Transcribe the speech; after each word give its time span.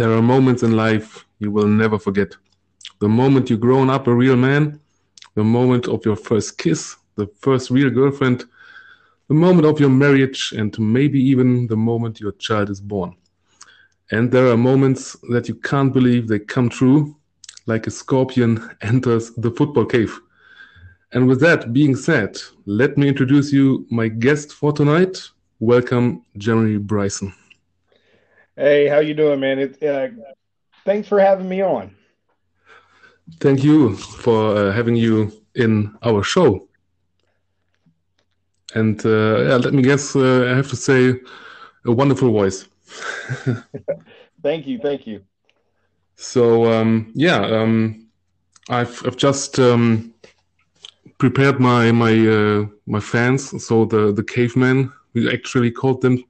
There 0.00 0.14
are 0.14 0.22
moments 0.22 0.62
in 0.62 0.74
life 0.76 1.26
you 1.40 1.50
will 1.50 1.68
never 1.68 1.98
forget. 1.98 2.34
The 3.00 3.08
moment 3.10 3.50
you've 3.50 3.60
grown 3.60 3.90
up 3.90 4.06
a 4.06 4.14
real 4.14 4.34
man, 4.34 4.80
the 5.34 5.44
moment 5.44 5.88
of 5.88 6.06
your 6.06 6.16
first 6.16 6.56
kiss, 6.56 6.96
the 7.16 7.26
first 7.42 7.70
real 7.70 7.90
girlfriend, 7.90 8.46
the 9.28 9.34
moment 9.34 9.66
of 9.66 9.78
your 9.78 9.90
marriage, 9.90 10.54
and 10.56 10.74
maybe 10.78 11.20
even 11.20 11.66
the 11.66 11.76
moment 11.76 12.18
your 12.18 12.32
child 12.32 12.70
is 12.70 12.80
born. 12.80 13.14
And 14.10 14.32
there 14.32 14.46
are 14.46 14.56
moments 14.56 15.18
that 15.28 15.48
you 15.48 15.54
can't 15.56 15.92
believe 15.92 16.28
they 16.28 16.38
come 16.38 16.70
true, 16.70 17.14
like 17.66 17.86
a 17.86 17.90
scorpion 17.90 18.70
enters 18.80 19.32
the 19.34 19.50
football 19.50 19.84
cave. 19.84 20.18
And 21.12 21.28
with 21.28 21.42
that 21.42 21.74
being 21.74 21.94
said, 21.94 22.38
let 22.64 22.96
me 22.96 23.06
introduce 23.06 23.52
you 23.52 23.86
my 23.90 24.08
guest 24.08 24.54
for 24.54 24.72
tonight. 24.72 25.28
Welcome, 25.58 26.24
Jeremy 26.38 26.78
Bryson. 26.78 27.34
Hey, 28.60 28.88
how 28.88 28.98
you 28.98 29.14
doing, 29.14 29.40
man? 29.40 29.58
It, 29.58 29.82
uh, 29.82 30.08
thanks 30.84 31.08
for 31.08 31.18
having 31.18 31.48
me 31.48 31.62
on. 31.62 31.94
Thank 33.40 33.64
you 33.64 33.96
for 33.96 34.54
uh, 34.54 34.72
having 34.72 34.96
you 34.96 35.32
in 35.54 35.96
our 36.02 36.22
show. 36.22 36.68
And 38.74 39.02
uh, 39.06 39.44
yeah, 39.48 39.56
let 39.56 39.72
me 39.72 39.80
guess, 39.80 40.14
uh, 40.14 40.50
I 40.52 40.56
have 40.56 40.68
to 40.68 40.76
say, 40.76 41.14
a 41.86 41.90
wonderful 41.90 42.30
voice. 42.32 42.66
thank 44.42 44.66
you, 44.66 44.78
thank 44.78 45.06
you. 45.06 45.22
So 46.16 46.70
um, 46.70 47.12
yeah, 47.14 47.40
um, 47.40 48.08
I've 48.68 49.02
I've 49.06 49.16
just 49.16 49.58
um, 49.58 50.12
prepared 51.16 51.60
my 51.60 51.92
my 51.92 52.12
uh, 52.12 52.66
my 52.86 53.00
fans. 53.00 53.64
So 53.64 53.86
the 53.86 54.12
the 54.12 54.22
cavemen, 54.22 54.92
we 55.14 55.32
actually 55.32 55.70
called 55.70 56.02
them 56.02 56.22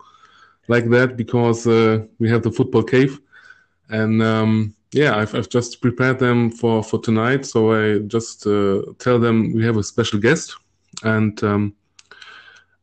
like 0.70 0.88
that 0.90 1.16
because 1.16 1.66
uh, 1.66 2.06
we 2.20 2.30
have 2.30 2.42
the 2.42 2.50
football 2.50 2.82
cave, 2.82 3.20
and 3.90 4.22
um, 4.22 4.74
yeah, 4.92 5.16
I've 5.16 5.34
I've 5.34 5.48
just 5.48 5.82
prepared 5.82 6.18
them 6.18 6.50
for 6.50 6.82
for 6.82 7.00
tonight. 7.00 7.44
So 7.44 7.72
I 7.72 7.98
just 8.16 8.46
uh, 8.46 8.82
tell 8.98 9.18
them 9.18 9.52
we 9.52 9.64
have 9.64 9.76
a 9.76 9.82
special 9.82 10.18
guest, 10.20 10.56
and 11.02 11.42
um, 11.44 11.74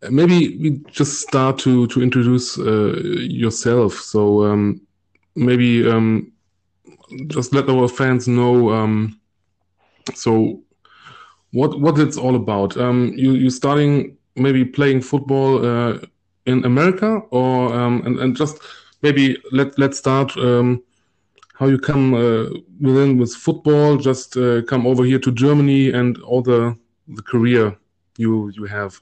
maybe 0.09 0.57
we 0.57 0.69
just 0.91 1.21
start 1.21 1.57
to 1.59 1.88
to 1.88 2.02
introduce 2.02 2.59
uh, 2.59 2.94
yourself. 3.44 3.94
So 3.94 4.44
um, 4.44 4.81
maybe 5.35 5.89
um, 5.89 6.31
just 7.27 7.53
let 7.53 7.69
our 7.69 7.88
fans 7.88 8.27
know. 8.27 8.69
Um, 8.69 9.19
so, 10.13 10.61
what 11.51 11.79
what 11.79 11.99
it's 11.99 12.17
all 12.17 12.35
about? 12.35 12.77
Um, 12.77 13.13
you 13.16 13.31
you 13.33 13.49
starting 13.49 14.17
maybe 14.35 14.63
playing 14.66 15.01
football 15.01 15.66
uh, 15.66 15.99
in 16.48 16.66
America, 16.66 17.22
or 17.30 17.73
um, 17.73 18.02
and 18.06 18.20
and 18.20 18.36
just 18.36 18.59
maybe 19.02 19.38
let 19.52 19.78
let's 19.78 19.98
start. 19.98 20.36
Um, 20.38 20.84
how 21.59 21.66
you 21.67 21.80
come 21.80 22.14
uh, 22.14 22.50
within 22.80 23.17
with 23.17 23.34
football? 23.34 23.98
Just 23.98 24.38
uh, 24.38 24.62
come 24.64 24.86
over 24.86 25.03
here 25.03 25.20
to 25.20 25.31
Germany 25.31 25.92
and 25.92 26.18
all 26.22 26.42
the 26.42 26.78
the 27.08 27.22
career 27.22 27.75
you 28.18 28.50
you 28.50 28.66
have. 28.66 29.02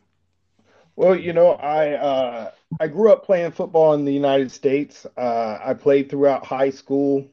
Well, 0.96 1.16
you 1.16 1.34
know, 1.34 1.52
I 1.52 1.94
uh, 1.94 2.52
I 2.80 2.88
grew 2.88 3.12
up 3.12 3.26
playing 3.26 3.52
football 3.52 3.94
in 3.94 4.06
the 4.06 4.14
United 4.14 4.52
States. 4.52 5.06
Uh, 5.18 5.60
I 5.64 5.74
played 5.74 6.10
throughout 6.10 6.46
high 6.46 6.70
school 6.70 7.28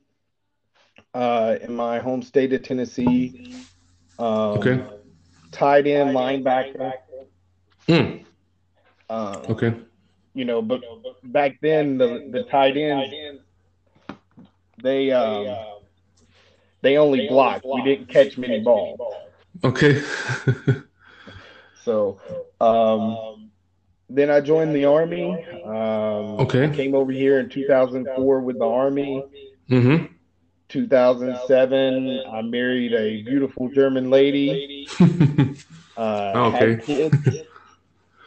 uh, 1.15 1.57
in 1.61 1.75
my 1.75 1.99
home 1.99 2.23
state 2.23 2.53
of 2.53 2.63
Tennessee. 2.63 3.55
Um, 4.19 4.59
okay. 4.59 4.85
Tight 5.53 5.87
end, 5.87 6.11
linebacker. 6.17 6.93
Mm. 7.89 8.25
Um, 9.11 9.43
okay. 9.51 9.75
You 10.35 10.45
know, 10.45 10.63
but 10.63 10.83
back 11.25 11.59
then 11.61 11.99
the 11.99 12.29
the 12.31 12.45
tight 12.45 12.77
ends 12.77 13.43
they 14.83 15.11
um 15.13 15.57
they 16.83 16.97
only 16.99 17.29
blocked. 17.29 17.65
We 17.65 17.83
didn't 17.83 18.09
catch 18.09 18.37
many 18.37 18.61
balls. 18.61 18.99
Okay. 19.63 20.03
so, 21.85 22.21
um, 22.61 23.51
then 24.11 24.31
I 24.31 24.41
joined 24.41 24.75
the 24.75 24.85
army. 24.87 25.33
Um, 25.65 26.41
okay. 26.41 26.65
I 26.65 26.75
came 26.75 26.95
over 26.95 27.13
here 27.13 27.39
in 27.39 27.49
2004 27.49 28.41
with 28.41 28.59
the 28.59 28.67
army. 28.67 29.25
Mm-hmm. 29.71 30.07
2007, 30.69 32.23
I 32.33 32.43
married 32.43 32.95
a 32.95 33.23
beautiful 33.23 33.69
German 33.69 34.11
lady. 34.11 34.89
uh, 35.97 36.53
okay. 36.55 37.47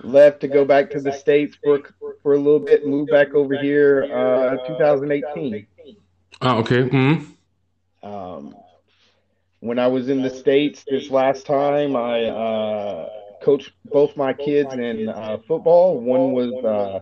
Left 0.05 0.41
to 0.41 0.47
go 0.47 0.66
back 0.66 0.91
to 0.91 1.01
the 1.01 1.11
states 1.11 1.57
for 1.63 1.81
for 2.21 2.33
a 2.33 2.38
little 2.38 2.59
bit, 2.59 2.88
moved 2.88 3.11
back 3.11 3.33
over 3.33 3.57
here 3.57 4.03
uh, 4.03 4.67
2018. 4.67 5.67
Ah, 6.41 6.57
okay. 6.57 6.83
Mm-hmm. 6.83 8.07
Um, 8.07 8.55
when 9.59 9.79
I 9.79 9.88
was 9.88 10.09
in 10.09 10.21
the 10.21 10.29
states 10.29 10.83
this 10.88 11.09
last 11.09 11.45
time, 11.45 11.95
I 11.95 12.25
uh, 12.25 13.09
coached 13.41 13.71
both 13.85 14.15
my 14.15 14.33
kids 14.33 14.73
in 14.73 15.09
uh, 15.09 15.38
football. 15.47 15.99
One 15.99 16.31
was 16.33 16.53
uh, 16.63 16.99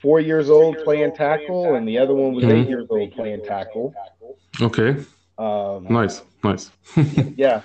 four 0.00 0.20
years 0.20 0.50
old 0.50 0.76
playing 0.84 1.14
tackle, 1.14 1.74
and 1.74 1.86
the 1.86 1.98
other 1.98 2.14
one 2.14 2.34
was 2.34 2.44
mm-hmm. 2.44 2.56
eight 2.56 2.68
years 2.68 2.86
old 2.90 3.12
playing 3.12 3.44
tackle. 3.44 3.94
Okay. 4.60 4.96
Um, 5.36 5.86
nice, 5.90 6.22
nice. 6.44 6.70
yeah, 7.36 7.62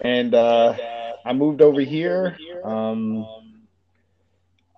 and 0.00 0.34
uh, 0.34 0.76
I 1.24 1.32
moved 1.32 1.60
over 1.60 1.80
here. 1.80 2.38
Um, 2.64 3.26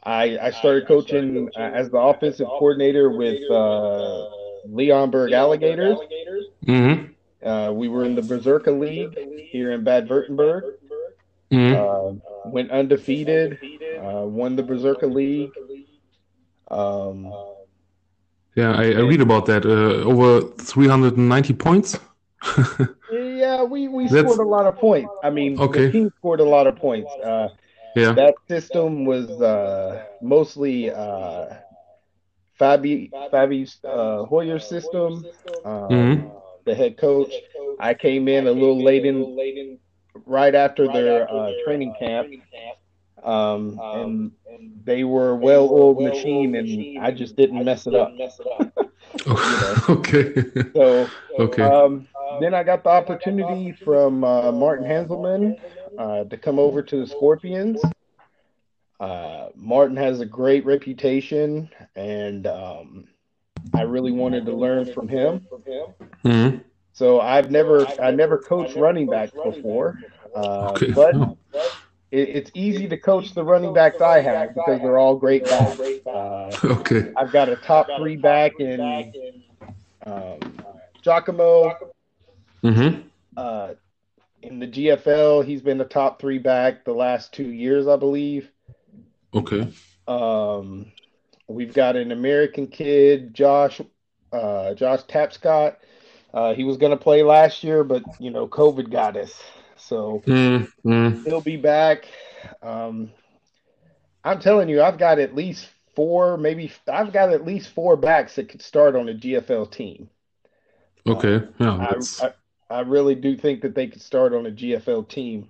I 0.04 0.38
I 0.38 0.50
started 0.50 0.86
coaching 0.86 1.48
uh, 1.56 1.60
as 1.60 1.90
the 1.90 1.98
offensive 1.98 2.46
coordinator 2.46 3.10
with 3.10 3.42
uh, 3.50 4.28
Leonberg 4.68 5.32
Alligators. 5.32 5.98
Mm-hmm. 6.66 7.46
Uh, 7.46 7.72
we 7.72 7.88
were 7.88 8.04
in 8.04 8.14
the 8.14 8.22
Berserker 8.22 8.72
League 8.72 9.16
here 9.50 9.72
in 9.72 9.84
Bad 9.84 10.08
Württemberg. 10.08 10.74
Mm-hmm. 11.50 11.74
Uh, 12.44 12.50
went 12.50 12.70
undefeated. 12.70 13.58
Uh, 13.98 14.26
won 14.26 14.56
the 14.56 14.62
Berserker 14.62 15.06
League. 15.06 15.50
Um, 16.70 17.32
yeah, 18.54 18.72
I, 18.72 18.84
I 18.84 19.00
read 19.00 19.20
about 19.20 19.46
that. 19.46 19.64
Uh, 19.64 20.08
over 20.08 20.48
390 20.56 21.52
points. 21.54 21.98
yeah, 23.12 23.62
we, 23.62 23.88
we 23.88 24.08
scored 24.08 24.38
a 24.38 24.42
lot 24.42 24.66
of 24.66 24.76
points. 24.76 25.12
I 25.22 25.30
mean, 25.30 25.60
okay. 25.60 25.86
the 25.86 25.92
team 25.92 26.12
scored 26.18 26.40
a 26.40 26.44
lot 26.44 26.66
of 26.66 26.76
points. 26.76 27.10
Yeah. 27.94 28.12
That 28.12 28.34
system 28.48 29.04
was 29.04 29.30
uh, 29.30 30.04
mostly 30.20 30.90
uh, 30.90 31.46
Fabi 32.58 33.10
Fabi's 33.32 33.78
uh, 33.84 34.24
Hoyer 34.24 34.58
system. 34.58 35.26
Um, 35.64 35.88
mm-hmm. 35.88 36.28
The 36.64 36.74
head 36.74 36.96
coach. 36.96 37.32
I 37.80 37.94
came 37.94 38.28
in 38.28 38.46
a 38.46 38.52
little 38.52 38.82
late 38.82 39.04
in, 39.04 39.78
right 40.26 40.54
after 40.54 40.86
their 40.86 41.28
uh, 41.28 41.50
training 41.64 41.94
camp. 41.98 42.28
Um, 43.24 43.78
and 43.80 44.32
they 44.84 45.04
were 45.04 45.30
a 45.30 45.36
well-oiled 45.36 46.02
machine, 46.02 46.54
and 46.56 46.98
I 46.98 47.12
just 47.12 47.36
didn't 47.36 47.64
mess 47.64 47.86
it 47.86 47.94
up. 47.94 48.12
okay. 49.88 50.34
So 50.74 51.08
okay. 51.38 51.62
Um, 51.62 52.08
then 52.40 52.54
I 52.54 52.62
got 52.62 52.82
the 52.82 52.90
opportunity 52.90 53.72
from 53.72 54.24
uh, 54.24 54.50
Martin 54.52 54.86
Hanselmann 54.86 55.56
uh, 55.98 56.24
to 56.24 56.36
come 56.36 56.58
over 56.58 56.82
to 56.82 57.00
the 57.00 57.06
Scorpions. 57.06 57.80
Uh, 59.00 59.48
Martin 59.56 59.96
has 59.96 60.20
a 60.20 60.26
great 60.26 60.64
reputation, 60.64 61.68
and 61.96 62.46
um, 62.46 63.08
I 63.74 63.82
really 63.82 64.12
wanted 64.12 64.46
to 64.46 64.52
learn 64.52 64.92
from 64.92 65.08
him. 65.08 65.46
Mm-hmm. 66.24 66.58
So 66.92 67.20
I've 67.20 67.50
never 67.50 67.86
I 68.00 68.10
never 68.10 68.38
coached 68.38 68.76
running 68.76 69.08
backs 69.08 69.32
before, 69.32 69.98
uh, 70.36 70.72
okay. 70.72 70.92
but 70.92 71.14
it, 72.10 72.28
it's 72.28 72.50
easy 72.54 72.86
to 72.88 72.96
coach 72.96 73.34
the 73.34 73.42
running 73.42 73.72
backs 73.72 74.00
I 74.00 74.20
have 74.20 74.54
because 74.54 74.80
they're 74.80 74.98
all 74.98 75.16
great 75.16 75.44
backs. 75.44 75.80
Uh, 76.06 76.52
okay. 76.64 77.12
I've 77.16 77.32
got 77.32 77.48
a 77.48 77.56
top 77.56 77.88
three 77.96 78.16
back 78.16 78.52
in 78.60 78.80
um, 80.06 80.38
Giacomo. 81.02 81.74
Mm-hmm. 82.62 83.00
Uh, 83.36 83.74
in 84.42 84.58
the 84.58 84.66
GFL, 84.66 85.44
he's 85.44 85.62
been 85.62 85.78
the 85.78 85.84
top 85.84 86.20
three 86.20 86.38
back 86.38 86.84
the 86.84 86.92
last 86.92 87.32
two 87.32 87.50
years, 87.50 87.86
I 87.86 87.96
believe. 87.96 88.50
Okay. 89.34 89.72
Um, 90.06 90.92
we've 91.48 91.72
got 91.72 91.96
an 91.96 92.12
American 92.12 92.66
kid, 92.66 93.34
Josh, 93.34 93.80
uh, 94.32 94.74
Josh 94.74 95.02
Tapscott. 95.02 95.76
Uh, 96.34 96.54
he 96.54 96.64
was 96.64 96.76
going 96.76 96.90
to 96.90 96.96
play 96.96 97.22
last 97.22 97.62
year, 97.62 97.84
but 97.84 98.02
you 98.18 98.30
know, 98.30 98.48
COVID 98.48 98.90
got 98.90 99.16
us, 99.16 99.38
so 99.76 100.22
mm, 100.26 100.66
mm. 100.84 101.24
he'll 101.24 101.42
be 101.42 101.58
back. 101.58 102.06
Um, 102.62 103.10
I'm 104.24 104.40
telling 104.40 104.68
you, 104.68 104.82
I've 104.82 104.98
got 104.98 105.18
at 105.18 105.34
least 105.34 105.68
four, 105.94 106.38
maybe 106.38 106.72
I've 106.88 107.12
got 107.12 107.32
at 107.32 107.44
least 107.44 107.70
four 107.70 107.96
backs 107.96 108.36
that 108.36 108.48
could 108.48 108.62
start 108.62 108.96
on 108.96 109.10
a 109.10 109.14
GFL 109.14 109.70
team. 109.70 110.08
Okay, 111.06 111.46
yeah, 111.58 111.76
I, 111.76 112.26
I, 112.26 112.32
I, 112.78 112.80
really 112.80 113.14
do 113.14 113.36
think 113.36 113.62
that 113.62 113.74
they 113.74 113.86
could 113.86 114.02
start 114.02 114.34
on 114.34 114.46
a 114.46 114.50
GFL 114.50 115.08
team. 115.08 115.48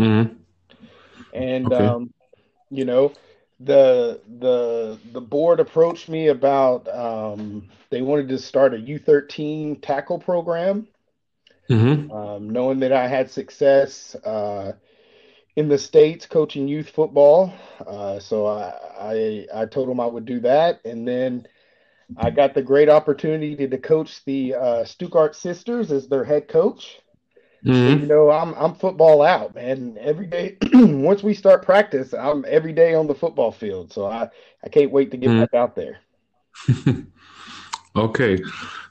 Mm-hmm. 0.00 0.34
And 1.32 1.72
okay. 1.72 1.86
um, 1.86 2.12
you 2.70 2.84
know, 2.84 3.12
the 3.60 4.20
the 4.38 4.98
the 5.12 5.20
board 5.20 5.60
approached 5.60 6.08
me 6.08 6.28
about 6.28 6.88
um, 6.88 7.68
they 7.90 8.02
wanted 8.02 8.28
to 8.28 8.38
start 8.38 8.74
a 8.74 8.78
U13 8.78 9.80
tackle 9.82 10.18
program. 10.18 10.88
Mm-hmm. 11.68 12.12
Um, 12.12 12.50
knowing 12.50 12.78
that 12.80 12.92
I 12.92 13.08
had 13.08 13.28
success 13.28 14.14
uh, 14.24 14.72
in 15.56 15.68
the 15.68 15.78
states 15.78 16.24
coaching 16.24 16.68
youth 16.68 16.90
football, 16.90 17.52
uh, 17.84 18.20
so 18.20 18.46
I, 18.46 18.72
I 19.00 19.46
I 19.52 19.66
told 19.66 19.88
them 19.88 19.98
I 19.98 20.06
would 20.06 20.26
do 20.26 20.38
that, 20.40 20.80
and 20.84 21.08
then 21.08 21.48
I 22.16 22.30
got 22.30 22.54
the 22.54 22.62
great 22.62 22.88
opportunity 22.88 23.66
to, 23.66 23.78
coach 23.78 24.24
the 24.24 24.54
uh, 24.54 24.84
Stuttgart 24.84 25.34
Sisters 25.34 25.90
as 25.90 26.08
their 26.08 26.24
head 26.24 26.48
coach. 26.48 27.00
Mm-hmm. 27.64 28.02
You 28.02 28.06
know, 28.06 28.30
I'm 28.30 28.54
I'm 28.54 28.74
football 28.74 29.22
out, 29.22 29.54
man. 29.54 29.96
Every 30.00 30.26
day, 30.26 30.56
once 30.72 31.22
we 31.22 31.34
start 31.34 31.64
practice, 31.64 32.14
I'm 32.14 32.44
every 32.46 32.72
day 32.72 32.94
on 32.94 33.06
the 33.06 33.14
football 33.14 33.50
field. 33.50 33.92
So 33.92 34.06
I 34.06 34.28
I 34.64 34.68
can't 34.68 34.92
wait 34.92 35.10
to 35.10 35.16
get 35.16 35.30
Mhm. 35.30 35.40
back 35.40 35.54
out 35.54 35.74
there. 35.74 35.98
Okay, 37.96 38.38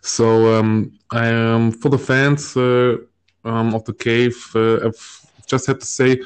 so 0.02 0.58
um, 0.60 0.92
I 1.12 1.30
um, 1.32 1.72
for 1.72 1.90
the 1.90 1.98
fans 1.98 2.58
uh, 2.58 2.98
um, 3.44 3.76
of 3.76 3.86
the 3.86 3.94
cave, 3.94 4.36
uh, 4.56 4.88
I've 4.88 5.26
just 5.46 5.68
had 5.68 5.80
to 5.80 5.86
say, 5.86 6.20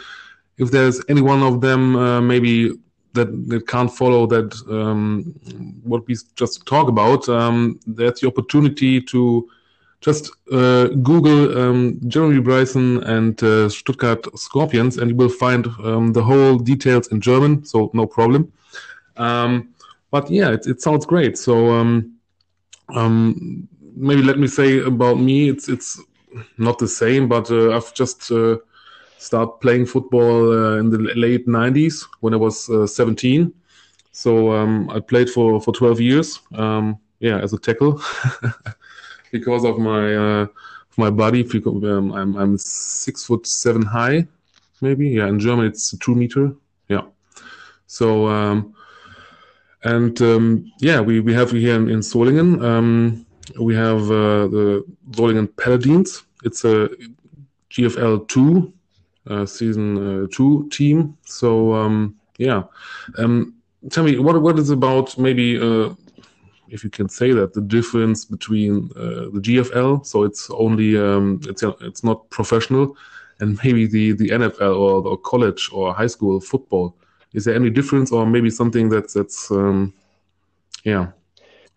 if 0.57 0.71
there's 0.71 1.01
any 1.09 1.21
one 1.21 1.43
of 1.43 1.59
them 1.59 1.97
uh, 1.97 2.21
maybe 2.21 2.71
that, 3.13 3.49
that 3.49 3.67
can't 3.67 3.91
follow 3.91 4.25
that 4.27 4.53
um, 4.69 5.33
what 5.83 6.07
we 6.07 6.15
just 6.35 6.65
talk 6.65 6.87
about, 6.87 7.27
um, 7.29 7.79
there's 7.87 8.19
the 8.19 8.27
opportunity 8.27 9.01
to 9.01 9.49
just 10.01 10.31
uh, 10.51 10.87
Google 10.87 11.57
um, 11.57 11.99
Jeremy 12.07 12.39
Bryson 12.39 13.03
and 13.03 13.41
uh, 13.43 13.67
Stuttgart 13.67 14.25
Scorpions, 14.39 14.97
and 14.97 15.11
you 15.11 15.15
will 15.15 15.29
find 15.29 15.67
um, 15.83 16.13
the 16.13 16.23
whole 16.23 16.57
details 16.57 17.07
in 17.07 17.19
German, 17.19 17.65
so 17.65 17.91
no 17.93 18.05
problem. 18.07 18.51
Um, 19.17 19.73
but 20.11 20.29
yeah, 20.31 20.51
it, 20.51 20.67
it 20.67 20.81
sounds 20.81 21.05
great. 21.05 21.37
So. 21.37 21.71
Um, 21.71 22.15
um, 22.95 23.67
maybe 23.95 24.21
let 24.21 24.39
me 24.39 24.47
say 24.47 24.79
about 24.79 25.19
me, 25.19 25.49
it's 25.49 25.69
it's 25.69 26.01
not 26.57 26.79
the 26.79 26.87
same, 26.87 27.27
but 27.27 27.51
uh, 27.51 27.75
I've 27.75 27.93
just 27.93 28.31
uh, 28.31 28.57
started 29.19 29.59
playing 29.59 29.85
football 29.85 30.51
uh, 30.51 30.77
in 30.77 30.89
the 30.89 30.97
late 31.15 31.45
'90s 31.47 32.07
when 32.21 32.33
I 32.33 32.37
was 32.37 32.69
uh, 32.69 32.87
17. 32.87 33.53
So 34.11 34.51
um, 34.51 34.89
I 34.89 34.99
played 34.99 35.29
for 35.29 35.61
for 35.61 35.73
12 35.73 36.01
years. 36.01 36.39
Um, 36.53 36.97
yeah, 37.19 37.37
as 37.37 37.53
a 37.53 37.59
tackle 37.59 38.01
because 39.31 39.65
of 39.65 39.77
my 39.77 40.15
uh, 40.15 40.47
my 40.97 41.09
body. 41.09 41.47
Um, 41.65 42.11
I'm 42.13 42.35
I'm 42.35 42.57
six 42.57 43.25
foot 43.25 43.45
seven 43.45 43.83
high, 43.83 44.25
maybe. 44.81 45.09
Yeah, 45.09 45.27
in 45.27 45.39
German 45.39 45.65
it's 45.65 45.95
two 45.99 46.15
meter. 46.15 46.53
Yeah. 46.87 47.03
So. 47.87 48.27
Um, 48.27 48.73
and 49.83 50.21
um, 50.21 50.71
yeah, 50.79 50.99
we, 50.99 51.21
we 51.21 51.33
have 51.33 51.51
here 51.51 51.75
in, 51.75 51.89
in 51.89 51.99
Solingen, 51.99 52.61
um, 52.61 53.25
we 53.61 53.75
have 53.75 54.01
uh, 54.11 54.47
the 54.47 54.83
Solingen 55.11 55.47
Paladins. 55.55 56.23
It's 56.43 56.65
a 56.65 56.89
GFL 57.71 58.27
two 58.27 58.73
season 59.45 59.85
uh, 59.97 60.27
two 60.31 60.67
team. 60.69 61.17
So 61.25 61.73
um, 61.73 62.15
yeah, 62.37 62.63
um, 63.17 63.55
tell 63.89 64.03
me 64.03 64.17
what 64.19 64.41
what 64.41 64.59
is 64.59 64.69
about 64.69 65.17
maybe 65.17 65.57
uh, 65.59 65.93
if 66.69 66.83
you 66.83 66.89
can 66.89 67.09
say 67.09 67.31
that 67.31 67.53
the 67.53 67.61
difference 67.61 68.25
between 68.25 68.89
uh, 68.95 69.29
the 69.33 69.41
GFL. 69.41 70.05
So 70.05 70.23
it's 70.23 70.49
only 70.51 70.97
um, 70.97 71.41
it's 71.43 71.63
it's 71.81 72.03
not 72.03 72.29
professional, 72.29 72.95
and 73.39 73.59
maybe 73.63 73.85
the 73.85 74.13
the 74.13 74.29
NFL 74.29 74.75
or, 74.77 75.07
or 75.07 75.17
college 75.17 75.69
or 75.71 75.93
high 75.93 76.07
school 76.07 76.39
football 76.39 76.95
is 77.33 77.45
there 77.45 77.55
any 77.55 77.69
difference 77.69 78.11
or 78.11 78.25
maybe 78.25 78.49
something 78.49 78.89
that's 78.89 79.13
that's 79.13 79.51
um 79.51 79.93
yeah 80.83 81.07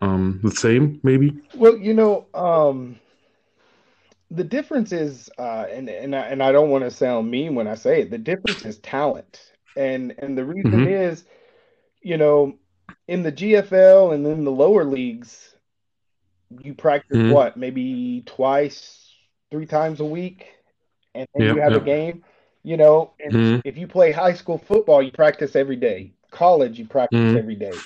um 0.01 0.41
the 0.43 0.51
same 0.51 1.01
maybe 1.03 1.33
Well, 1.55 1.77
you 1.77 1.95
know, 1.95 2.27
um, 2.35 2.99
the 4.33 4.45
difference 4.45 4.93
is, 4.93 5.31
uh, 5.39 5.67
and 5.71 5.89
and 5.91 6.17
I, 6.17 6.21
and 6.29 6.43
I 6.43 6.53
don't 6.53 6.71
want 6.71 6.85
to 6.85 6.91
sound 6.91 7.31
mean 7.31 7.55
when 7.55 7.69
I 7.69 7.75
say 7.75 8.03
it. 8.03 8.11
The 8.11 8.19
difference 8.19 8.65
is 8.65 8.79
talent, 8.81 9.53
and 9.77 10.15
and 10.19 10.37
the 10.39 10.45
reason 10.45 10.87
Mhm. 10.87 10.87
is, 10.87 11.25
you 12.03 12.17
know, 12.19 12.55
in 13.09 13.23
the 13.23 13.33
GFL 13.33 14.13
and 14.13 14.27
in 14.27 14.45
the 14.45 14.51
lower 14.53 14.85
leagues, 14.85 15.57
you 16.63 16.75
practice 16.75 17.21
Mhm. 17.21 17.27
what, 17.27 17.57
maybe 17.57 18.23
twice, 18.27 19.15
three 19.51 19.67
times 19.67 20.01
a 20.01 20.05
week, 20.05 20.47
and 21.15 21.27
then 21.35 21.47
Yeah, 21.47 21.55
you 21.55 21.61
have 21.61 21.77
a 21.77 21.81
game. 21.81 22.25
You 22.65 22.77
know, 22.77 23.13
and 23.25 23.35
Mhm. 23.35 23.63
if 23.65 23.77
you 23.79 23.87
play 23.89 24.13
high 24.13 24.35
school 24.35 24.59
football, 24.59 25.03
you 25.03 25.13
practice 25.13 25.57
every 25.57 25.77
day. 25.77 26.13
College, 26.31 26.79
you 26.79 26.87
practice 26.87 27.33
Mhm. 27.33 27.37
every 27.37 27.57
day 27.57 27.85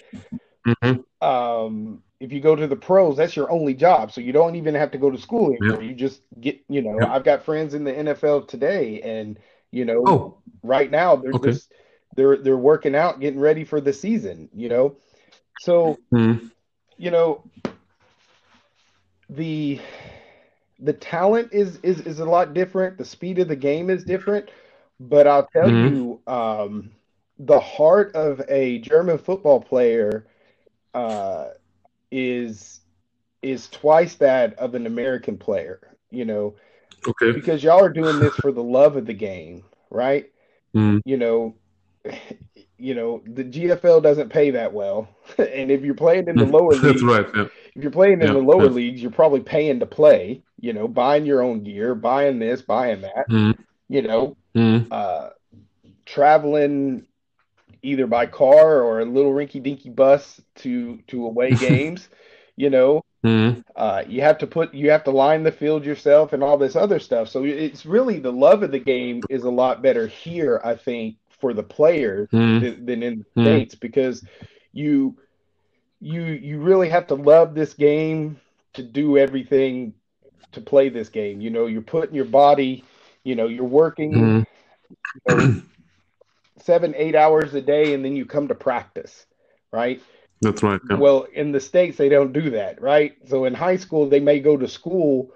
Mhm. 0.67 1.05
um, 1.21 2.03
if 2.21 2.33
you 2.33 2.41
go 2.41 2.57
to 2.57 2.67
the 2.67 2.77
pros, 2.77 3.17
that's 3.17 3.37
your 3.37 3.51
only 3.51 3.75
job. 3.75 4.13
So 4.13 4.21
you 4.21 4.33
don't 4.33 4.57
even 4.57 4.75
have 4.75 4.91
to 4.93 4.99
go 4.99 5.11
to 5.11 5.19
school 5.19 5.51
anymore. 5.53 5.83
You 5.83 5.95
just 5.95 6.23
get, 6.41 6.61
you 6.69 6.83
know, 6.83 7.01
Yeah. 7.01 7.07
I've 7.07 7.25
got 7.25 7.45
friends 7.45 7.75
in 7.75 7.85
the 7.85 7.93
NFL 7.97 8.43
today, 8.43 9.01
and 9.03 9.39
you 9.71 9.85
know, 9.85 10.13
oh 10.13 10.43
right 10.63 10.91
now 10.91 11.17
they're 11.17 11.35
Okay. 11.35 11.53
just 11.53 11.73
they're 12.17 12.37
they're 12.39 12.57
working 12.57 12.95
out, 12.95 13.21
getting 13.21 13.41
ready 13.41 13.65
for 13.65 13.81
the 13.81 13.93
season. 13.93 14.49
You 14.55 14.69
know, 14.69 14.97
so 15.57 15.99
Mhm. 16.13 16.51
you 16.97 17.11
know 17.11 17.45
the 19.29 19.81
the 20.79 20.93
talent 20.93 21.49
is 21.53 21.79
is 21.83 22.01
is 22.01 22.21
a 22.21 22.25
lot 22.25 22.55
different. 22.55 22.99
The 22.99 23.05
speed 23.05 23.39
of 23.39 23.49
the 23.49 23.57
game 23.57 23.91
is 23.91 24.05
different, 24.05 24.51
but 25.01 25.27
I'll 25.27 25.47
tell 25.53 25.71
Mhm. 25.71 25.89
you, 25.89 26.21
um, 26.27 26.91
the 27.39 27.61
heart 27.61 28.15
of 28.15 28.43
a 28.49 28.79
German 28.79 29.19
football 29.19 29.61
player 29.61 30.27
uh, 30.95 31.49
is 32.11 32.81
is 33.43 33.69
twice 33.71 34.17
that 34.17 34.55
of 34.59 34.75
an 34.75 34.87
American 34.87 35.39
player. 35.39 35.81
You 36.11 36.25
know, 36.27 36.57
okay 37.07 37.33
because 37.33 37.63
y'all 37.63 37.85
are 37.85 37.91
doing 37.91 38.19
this 38.19 38.37
for 38.37 38.53
the 38.53 38.63
love 38.63 38.97
of 38.97 39.07
the 39.07 39.15
game, 39.15 39.65
right? 39.91 40.27
Mhm. 40.75 41.01
You 41.05 41.17
know, 41.19 41.57
you 42.79 42.95
know 42.95 43.23
the 43.27 43.45
GFL 43.45 44.01
doesn't 44.01 44.31
pay 44.31 44.53
that 44.53 44.73
well, 44.73 45.09
and 45.39 45.71
if 45.71 45.83
you're 45.83 45.95
playing 45.95 46.29
in 46.29 46.39
the 46.39 46.45
lower 46.45 46.77
Mm-hmm. 46.77 46.83
that's 46.83 47.03
leagues, 47.03 47.03
right 47.03 47.27
yeah 47.35 47.47
if 47.75 47.83
you're 47.83 47.93
playing 47.93 48.23
in 48.23 48.33
Yeah, 48.33 48.35
the 48.35 48.39
lower 48.41 48.69
yeah. 48.69 48.71
leagues, 48.71 49.03
you're 49.03 49.11
probably 49.11 49.41
paying 49.41 49.81
to 49.81 49.87
play. 49.87 50.43
You 50.61 50.73
know, 50.73 50.89
buying 50.89 51.27
your 51.27 51.43
own 51.43 51.63
gear, 51.65 51.95
buying 51.95 52.39
this, 52.39 52.63
buying 52.63 53.03
that. 53.03 53.29
Mhm. 53.29 53.55
You 53.89 54.03
know, 54.03 54.37
Mhm. 54.55 54.91
uh, 54.91 55.31
traveling 56.05 57.07
either 57.87 58.07
by 58.07 58.27
car 58.27 58.83
or 58.83 59.01
a 59.01 59.05
little 59.07 59.33
rinky-dinky 59.33 59.91
bus 59.91 60.41
to 60.57 60.99
to 61.09 61.27
away 61.27 61.55
games. 61.57 62.09
You 62.57 62.71
know, 62.71 63.03
Mhm. 63.25 63.63
uh, 63.77 64.05
you 64.09 64.23
have 64.23 64.39
to 64.39 64.47
put 64.47 64.75
you 64.75 64.91
have 64.91 65.05
to 65.05 65.11
line 65.11 65.43
the 65.45 65.53
field 65.53 65.85
yourself 65.85 66.33
and 66.33 66.43
all 66.43 66.59
this 66.59 66.77
other 66.77 66.99
stuff. 67.01 67.29
So 67.29 67.45
it's 67.45 67.87
really 67.87 68.19
the 68.21 68.33
love 68.33 68.63
of 68.63 68.73
the 68.73 68.81
game 68.81 69.25
is 69.29 69.45
a 69.45 69.51
lot 69.51 69.83
better 69.83 70.07
here, 70.07 70.61
I 70.65 70.75
think, 70.77 71.17
for 71.41 71.55
the 71.55 71.63
players 71.63 72.29
Mhm. 72.33 72.61
than, 72.61 72.87
than 72.87 73.03
in 73.03 73.19
the 73.19 73.25
Mm. 73.37 73.47
states 73.51 73.75
because 73.75 74.23
you 74.73 75.17
you 76.01 76.23
you 76.23 76.61
really 76.61 76.89
have 76.89 77.07
to 77.09 77.15
love 77.15 77.55
this 77.55 77.75
game 77.75 78.41
to 78.75 78.83
do 78.83 79.19
everything 79.19 79.95
to 80.53 80.61
play 80.61 80.89
this 80.89 81.09
game. 81.09 81.41
You 81.41 81.51
know, 81.51 81.67
you're 81.67 81.83
putting 81.83 82.15
your 82.15 82.25
body, 82.27 82.85
you 83.25 83.35
know, 83.37 83.49
you're 83.49 83.65
working 83.65 84.35
Mhm. 84.35 84.45
you 85.15 85.21
know, 85.29 85.55
seven 86.67 86.95
eight 86.97 87.17
hours 87.17 87.55
a 87.55 87.63
day, 87.63 87.95
and 87.95 88.05
then 88.05 88.17
you 88.17 88.27
come 88.27 88.49
to 88.49 88.57
practice, 88.57 89.27
right? 89.73 90.03
that's 90.41 90.63
right 90.63 90.81
yeah 90.91 91.01
Well, 91.01 91.25
in 91.33 91.53
the 91.53 91.61
States, 91.61 91.97
they 91.99 92.09
don't 92.09 92.33
do 92.33 92.51
that, 92.51 92.81
right? 92.81 93.15
So 93.27 93.45
in 93.45 93.55
high 93.55 93.77
school, 93.77 94.09
they 94.09 94.21
may 94.21 94.41
go 94.41 94.57
to 94.57 94.69
school 94.69 95.33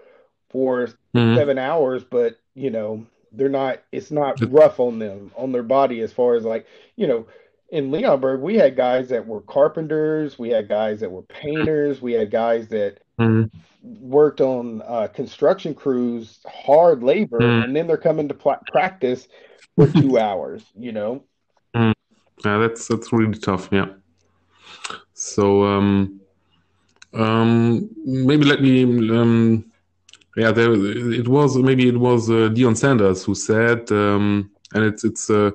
for 0.51 0.89
Mhm. 1.15 1.37
seven 1.37 1.59
hours, 1.59 2.05
but 2.05 2.37
you 2.55 2.71
know, 2.71 3.07
they're 3.33 3.49
not, 3.49 3.83
it's 3.93 4.11
not 4.11 4.39
rough 4.41 4.81
on 4.81 4.99
them, 4.99 5.33
on 5.37 5.53
their 5.53 5.63
body, 5.63 6.01
as 6.03 6.13
far 6.13 6.35
as 6.35 6.45
like, 6.45 6.67
you 6.97 7.07
know, 7.07 7.27
in 7.71 7.91
Leonberg, 7.91 8.41
we 8.41 8.57
had 8.57 8.77
guys 8.77 9.09
that 9.11 9.27
were 9.27 9.41
carpenters, 9.43 10.39
we 10.39 10.51
had 10.51 10.69
guys 10.69 11.01
that 11.01 11.11
were 11.13 11.23
painters, 11.23 12.03
we 12.03 12.13
had 12.13 12.31
guys 12.31 12.69
that 12.69 13.01
Mhm. 13.19 13.51
worked 13.83 14.41
on 14.41 14.83
uh, 14.87 15.09
construction 15.09 15.75
crews, 15.75 16.41
hard 16.47 17.03
labor, 17.03 17.57
Mm. 17.57 17.63
and 17.63 17.75
then 17.75 17.87
they're 17.87 17.97
coming 17.97 18.29
to 18.29 18.35
pla 18.35 18.57
practice 18.69 19.29
for 19.87 19.93
two 20.01 20.19
hours, 20.19 20.65
you 20.77 20.93
know? 20.93 21.25
yeah 22.45 22.59
that's 22.59 22.89
that's 22.89 23.13
really 23.13 23.39
tough 23.39 23.69
yeah 23.71 23.87
so 25.13 25.65
um 25.65 26.21
um 27.15 27.89
maybe 28.05 28.45
let 28.45 28.63
me 28.63 28.83
um 29.11 29.65
yeah 30.37 30.51
there 30.51 30.73
it 30.73 31.29
was 31.29 31.57
maybe 31.59 31.89
it 31.89 31.99
was 31.99 32.31
uh, 32.31 32.49
Deion 32.49 32.77
Sanders 32.77 33.25
who 33.25 33.35
said 33.35 33.91
um 33.93 34.51
and 34.75 34.85
it's 34.85 35.05
it's 35.05 35.29
uh, 35.31 35.51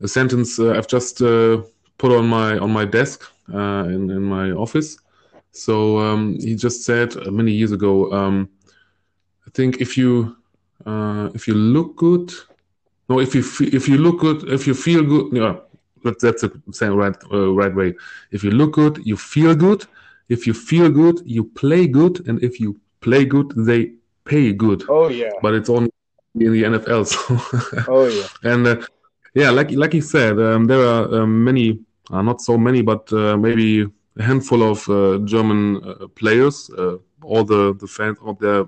a 0.00 0.08
sentence 0.08 0.58
uh, 0.58 0.72
I've 0.72 0.88
just 0.88 1.22
uh, 1.22 1.62
put 1.98 2.12
on 2.12 2.26
my 2.26 2.58
on 2.58 2.72
my 2.72 2.84
desk 2.84 3.30
uh, 3.52 3.84
in 3.86 4.10
in 4.10 4.22
my 4.22 4.50
office. 4.50 4.98
So 5.52 5.98
um, 5.98 6.38
he 6.40 6.56
just 6.56 6.82
said 6.84 7.14
uh, 7.16 7.30
many 7.30 7.52
years 7.52 7.72
ago. 7.72 8.10
Um, 8.10 8.48
I 9.46 9.50
think 9.52 9.80
if 9.80 9.98
you 9.98 10.36
uh, 10.86 11.28
if 11.34 11.46
you 11.46 11.54
look 11.54 11.96
good, 11.96 12.32
no, 13.12 13.20
if 13.20 13.34
you 13.34 13.42
if 13.78 13.88
you 13.88 13.98
look 13.98 14.20
good, 14.20 14.38
if 14.48 14.66
you 14.66 14.74
feel 14.74 15.02
good, 15.12 15.26
yeah, 15.32 15.54
that's 16.04 16.42
the 16.42 16.50
same 16.70 16.94
right 16.94 17.16
uh, 17.32 17.52
right 17.52 17.74
way. 17.74 17.94
If 18.30 18.42
you 18.44 18.50
look 18.50 18.72
good, 18.72 18.94
you 19.04 19.16
feel 19.16 19.54
good. 19.54 19.84
If 20.28 20.46
you 20.46 20.54
feel 20.54 20.88
good, 20.90 21.16
you 21.24 21.44
play 21.44 21.86
good, 21.86 22.26
and 22.26 22.42
if 22.42 22.58
you 22.58 22.80
play 23.00 23.24
good, 23.24 23.48
they 23.68 23.92
pay 24.24 24.52
good. 24.52 24.84
Oh 24.88 25.08
yeah. 25.08 25.32
But 25.42 25.54
it's 25.54 25.68
only 25.68 25.90
in 26.34 26.52
the 26.52 26.62
NFL. 26.62 27.02
So. 27.12 27.20
oh 27.88 28.06
yeah. 28.18 28.52
and 28.52 28.66
uh, 28.66 28.76
yeah, 29.34 29.50
like 29.50 29.70
like 29.82 29.94
you 29.94 30.02
said, 30.02 30.38
um, 30.38 30.66
there 30.66 30.84
are 30.92 31.22
um, 31.22 31.44
many, 31.44 31.66
uh, 32.10 32.22
not 32.22 32.40
so 32.40 32.56
many, 32.56 32.82
but 32.82 33.12
uh, 33.12 33.36
maybe 33.36 33.86
a 34.18 34.22
handful 34.22 34.62
of 34.72 34.88
uh, 34.88 35.18
German 35.24 35.60
uh, 35.84 36.08
players. 36.20 36.70
Uh, 36.70 36.96
all 37.24 37.44
the 37.44 37.74
the 37.82 37.86
fans 37.86 38.18
out 38.26 38.38
there 38.40 38.64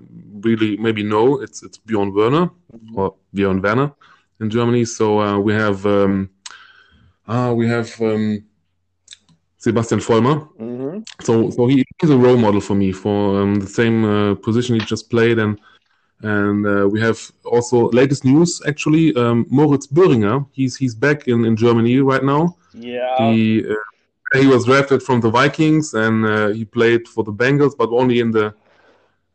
really 0.47 0.77
maybe 0.77 1.03
know 1.03 1.41
it's 1.41 1.63
it's 1.63 1.77
Bjorn 1.77 2.13
Werner 2.13 2.45
mm-hmm. 2.47 2.99
or 2.99 3.15
Bjorn 3.33 3.61
Werner 3.61 3.91
in 4.39 4.49
Germany. 4.49 4.85
So 4.85 5.39
we 5.39 5.53
have 5.53 5.85
um, 5.85 6.29
we 7.27 7.67
have 7.67 7.89
um, 8.01 8.43
Sebastian 9.57 9.99
Vollmer. 9.99 10.47
Mm-hmm. 10.59 10.99
So 11.21 11.49
so 11.49 11.67
he, 11.67 11.83
he's 11.99 12.09
a 12.09 12.17
role 12.17 12.37
model 12.37 12.61
for 12.61 12.75
me 12.75 12.91
for 12.91 13.41
um, 13.41 13.55
the 13.55 13.67
same 13.67 14.37
position 14.37 14.75
he 14.75 14.81
just 14.81 15.09
played 15.09 15.39
and. 15.39 15.59
And 16.21 16.65
uh, 16.65 16.87
we 16.87 17.01
have 17.01 17.19
also 17.43 17.89
latest 17.89 18.23
news 18.23 18.61
actually. 18.65 19.13
Um, 19.15 19.45
Moritz 19.49 19.85
Böhringer, 19.85 20.47
he's 20.53 20.77
he's 20.77 20.95
back 20.95 21.27
in, 21.27 21.43
in 21.43 21.57
Germany 21.57 21.99
right 21.99 22.23
now. 22.23 22.55
Yeah. 22.73 23.17
He 23.19 23.65
uh, 23.69 24.39
he 24.39 24.47
was 24.47 24.65
drafted 24.65 25.03
from 25.03 25.21
the 25.21 25.29
Vikings 25.29 25.93
and 25.93 26.25
uh, 26.25 26.47
he 26.49 26.65
played 26.65 27.07
for 27.07 27.23
the 27.23 27.33
Bengals, 27.33 27.75
but 27.77 27.89
only 27.89 28.21
in 28.21 28.31
the 28.31 28.53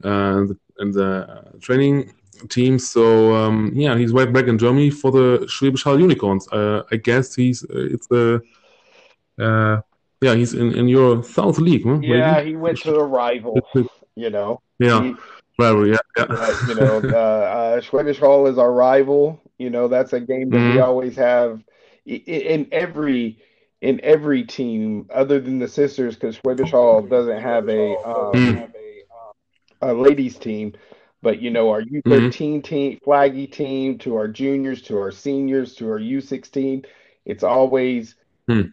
uh, 0.04 0.46
in 0.78 0.90
the 0.90 1.44
training 1.60 2.12
team. 2.48 2.78
So 2.78 3.34
um, 3.34 3.72
yeah, 3.74 3.96
he's 3.96 4.12
right 4.12 4.32
back 4.32 4.46
in 4.46 4.58
Germany 4.58 4.90
for 4.90 5.10
the 5.10 5.46
Schwäbisch 5.46 5.84
Hall 5.84 6.00
Unicorns. 6.00 6.48
Uh, 6.48 6.82
I 6.90 6.96
guess 6.96 7.34
he's 7.34 7.64
uh, 7.64 7.68
it's 7.70 8.10
a 8.10 8.40
uh, 9.38 9.80
yeah 10.20 10.34
he's 10.34 10.54
in, 10.54 10.74
in 10.74 10.88
your 10.88 11.22
South 11.22 11.58
League. 11.58 11.84
Huh? 11.84 11.98
Yeah, 12.00 12.34
Maybe? 12.34 12.50
he 12.50 12.56
went 12.56 12.78
to 12.80 12.96
a 12.96 13.04
rival. 13.04 13.60
You 14.16 14.30
know. 14.30 14.60
Yeah. 14.78 15.02
He, 15.02 15.14
rival. 15.58 15.86
Yeah. 15.86 15.96
yeah. 16.16 16.68
you 16.68 16.74
know, 16.74 16.96
uh, 16.98 17.80
Schwäbisch 17.80 18.18
Hall 18.18 18.46
is 18.46 18.58
our 18.58 18.72
rival. 18.72 19.40
You 19.58 19.70
know, 19.70 19.88
that's 19.88 20.12
a 20.12 20.20
game 20.20 20.50
that 20.50 20.56
mm-hmm. 20.56 20.74
we 20.74 20.80
always 20.80 21.16
have 21.16 21.62
in 22.06 22.68
every 22.72 23.38
in 23.80 24.00
every 24.02 24.44
team 24.44 25.08
other 25.12 25.40
than 25.40 25.58
the 25.58 25.68
sisters 25.68 26.14
because 26.14 26.38
Schwäbisch 26.38 26.70
Hall 26.70 27.02
doesn't 27.02 27.40
have 27.40 27.68
a 27.68 27.94
um, 27.98 28.32
mm. 28.32 28.70
a, 29.80 29.92
ladies 29.92 30.38
team. 30.38 30.74
But 31.22 31.40
you 31.40 31.50
know, 31.50 31.70
our 31.70 31.82
U13 31.82 32.02
mm-hmm. 32.02 32.60
team, 32.60 32.98
flaggy 33.06 33.50
team, 33.50 33.98
to 33.98 34.16
our 34.16 34.28
juniors, 34.28 34.82
to 34.82 34.98
our 34.98 35.12
seniors, 35.12 35.74
to 35.76 35.88
our 35.90 35.98
U16, 35.98 36.86
it's 37.26 37.44
always 37.44 38.14
mm. 38.48 38.72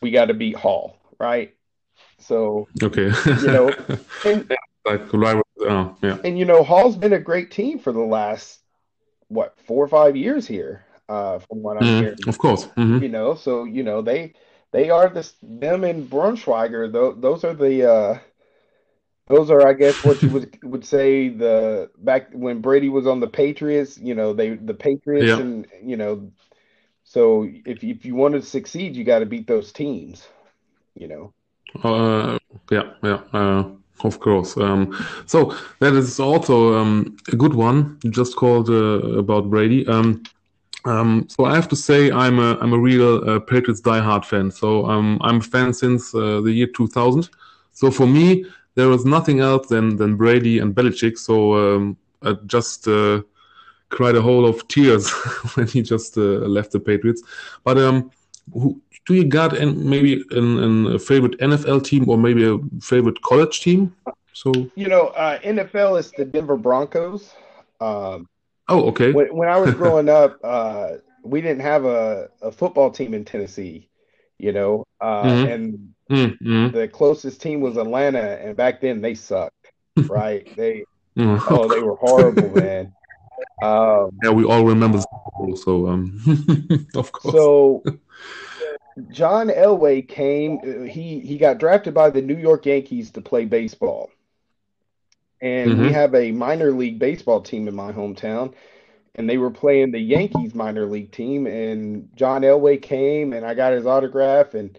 we 0.00 0.10
got 0.10 0.26
to 0.26 0.34
beat 0.34 0.56
Hall, 0.56 0.98
right? 1.18 1.54
So 2.18 2.66
okay, 2.82 3.12
you 3.26 3.46
know, 3.46 3.68
and, 4.24 4.50
like 4.84 5.12
right, 5.12 5.42
uh, 5.66 5.90
yeah, 6.02 6.18
and 6.24 6.38
you 6.38 6.44
know, 6.44 6.64
Hall's 6.64 6.96
been 6.96 7.12
a 7.12 7.20
great 7.20 7.50
team 7.52 7.78
for 7.78 7.92
the 7.92 8.00
last 8.00 8.60
what 9.28 9.54
four 9.66 9.84
or 9.84 9.88
five 9.88 10.16
years 10.16 10.46
here 10.46 10.84
uh, 11.08 11.38
from 11.38 11.62
what 11.62 11.76
I'm 11.76 11.88
mm, 11.88 12.00
hearing. 12.00 12.18
Of 12.26 12.38
course, 12.38 12.66
mm-hmm. 12.76 13.02
you 13.02 13.08
know. 13.08 13.34
So 13.34 13.64
you 13.64 13.82
know 13.82 14.02
they 14.02 14.34
they 14.72 14.90
are 14.90 15.08
the 15.08 15.30
them 15.42 15.84
and 15.84 16.08
Braunschweiger. 16.08 16.92
Those 16.92 17.20
those 17.20 17.44
are 17.44 17.54
the 17.54 17.90
uh, 17.90 18.18
those 19.28 19.50
are 19.50 19.66
I 19.66 19.72
guess 19.72 20.02
what 20.04 20.22
you 20.22 20.30
would 20.30 20.58
would 20.64 20.84
say 20.84 21.28
the 21.28 21.90
back 21.98 22.30
when 22.32 22.60
Brady 22.60 22.88
was 22.88 23.06
on 23.06 23.20
the 23.20 23.26
Patriots. 23.26 23.98
You 23.98 24.14
know 24.14 24.32
they 24.32 24.50
the 24.50 24.74
Patriots 24.74 25.26
yeah. 25.28 25.38
and 25.38 25.66
you 25.82 25.96
know. 25.96 26.30
So 27.04 27.48
if 27.64 27.82
if 27.82 28.04
you 28.04 28.14
want 28.14 28.34
to 28.34 28.42
succeed, 28.42 28.96
you 28.96 29.04
got 29.04 29.20
to 29.20 29.26
beat 29.26 29.46
those 29.46 29.72
teams. 29.72 30.26
You 30.94 31.08
know. 31.08 31.32
Uh, 31.82 32.38
yeah, 32.70 32.92
yeah. 33.02 33.20
Uh, 33.32 33.70
of 34.04 34.20
course. 34.20 34.56
Um, 34.56 34.96
so 35.26 35.54
that 35.80 35.94
is 35.94 36.20
also 36.20 36.74
um, 36.74 37.16
a 37.32 37.36
good 37.36 37.54
one. 37.54 37.98
You 38.02 38.10
just 38.10 38.36
called 38.36 38.70
uh, 38.70 39.18
about 39.18 39.50
Brady. 39.50 39.86
Um, 39.86 40.22
um, 40.84 41.26
so 41.28 41.44
I 41.44 41.54
have 41.54 41.68
to 41.68 41.76
say 41.76 42.10
I'm 42.10 42.38
a 42.38 42.56
I'm 42.60 42.72
a 42.72 42.78
real 42.78 43.28
uh, 43.28 43.40
Patriots 43.40 43.80
diehard 43.80 44.24
fan. 44.24 44.50
So 44.50 44.86
um, 44.86 45.18
I'm 45.22 45.38
a 45.38 45.42
fan 45.42 45.72
since 45.72 46.14
uh, 46.14 46.40
the 46.40 46.52
year 46.52 46.68
2000. 46.68 47.28
So 47.72 47.90
for 47.90 48.06
me, 48.06 48.44
there 48.74 48.88
was 48.88 49.04
nothing 49.04 49.40
else 49.40 49.68
than 49.68 49.96
than 49.96 50.16
Brady 50.16 50.58
and 50.58 50.74
Belichick. 50.74 51.18
So 51.18 51.54
um, 51.54 51.96
I 52.22 52.34
just 52.46 52.88
uh, 52.88 53.22
cried 53.88 54.16
a 54.16 54.22
whole 54.22 54.46
of 54.46 54.66
tears 54.68 55.10
when 55.54 55.66
he 55.66 55.82
just 55.82 56.16
uh, 56.16 56.46
left 56.56 56.72
the 56.72 56.80
Patriots. 56.80 57.22
But 57.64 57.78
um, 57.78 58.10
who, 58.52 58.80
do 59.06 59.14
you 59.14 59.24
got 59.24 59.56
an, 59.56 59.88
maybe 59.88 60.24
an, 60.30 60.58
an, 60.58 60.86
a 60.94 60.98
favorite 60.98 61.38
NFL 61.38 61.84
team 61.84 62.08
or 62.08 62.18
maybe 62.18 62.44
a 62.46 62.58
favorite 62.80 63.20
college 63.22 63.60
team? 63.60 63.94
So 64.32 64.52
you 64.74 64.88
know, 64.88 65.08
uh, 65.08 65.38
NFL 65.40 65.98
is 65.98 66.12
the 66.12 66.24
Denver 66.24 66.56
Broncos. 66.56 67.34
Um, 67.80 68.28
Oh, 68.68 68.88
okay. 68.88 69.12
When, 69.12 69.34
when 69.34 69.48
I 69.48 69.56
was 69.56 69.74
growing 69.74 70.08
up, 70.08 70.38
uh, 70.44 70.96
we 71.22 71.40
didn't 71.40 71.60
have 71.60 71.84
a, 71.84 72.28
a 72.42 72.52
football 72.52 72.90
team 72.90 73.14
in 73.14 73.24
Tennessee, 73.24 73.88
you 74.38 74.52
know, 74.52 74.86
uh, 75.00 75.22
mm-hmm. 75.22 75.52
and 75.52 75.94
mm-hmm. 76.10 76.76
the 76.76 76.88
closest 76.88 77.40
team 77.42 77.60
was 77.60 77.76
Atlanta, 77.76 78.38
and 78.40 78.56
back 78.56 78.80
then 78.80 79.00
they 79.00 79.14
sucked, 79.14 79.72
right? 79.96 80.48
they 80.56 80.84
mm-hmm. 81.16 81.54
oh, 81.54 81.68
they 81.68 81.80
were 81.80 81.96
horrible, 81.96 82.50
man. 82.50 82.92
Um, 83.62 84.10
yeah, 84.22 84.30
we 84.30 84.44
all 84.44 84.64
remember. 84.64 85.00
So, 85.56 85.88
um, 85.88 86.86
of 86.94 87.12
course. 87.12 87.34
So, 87.34 87.82
John 89.10 89.48
Elway 89.48 90.06
came. 90.06 90.86
He 90.88 91.20
he 91.20 91.38
got 91.38 91.58
drafted 91.58 91.94
by 91.94 92.10
the 92.10 92.22
New 92.22 92.36
York 92.36 92.66
Yankees 92.66 93.10
to 93.12 93.20
play 93.20 93.44
baseball 93.44 94.10
and 95.40 95.72
mm-hmm. 95.72 95.82
we 95.82 95.92
have 95.92 96.14
a 96.14 96.32
minor 96.32 96.72
league 96.72 96.98
baseball 96.98 97.40
team 97.40 97.68
in 97.68 97.74
my 97.74 97.92
hometown 97.92 98.52
and 99.14 99.28
they 99.28 99.38
were 99.38 99.50
playing 99.50 99.90
the 99.90 99.98
Yankees 99.98 100.54
minor 100.54 100.86
league 100.86 101.12
team 101.12 101.46
and 101.46 102.08
John 102.14 102.42
Elway 102.42 102.80
came 102.80 103.32
and 103.32 103.44
I 103.44 103.54
got 103.54 103.72
his 103.72 103.86
autograph 103.86 104.54
and 104.54 104.78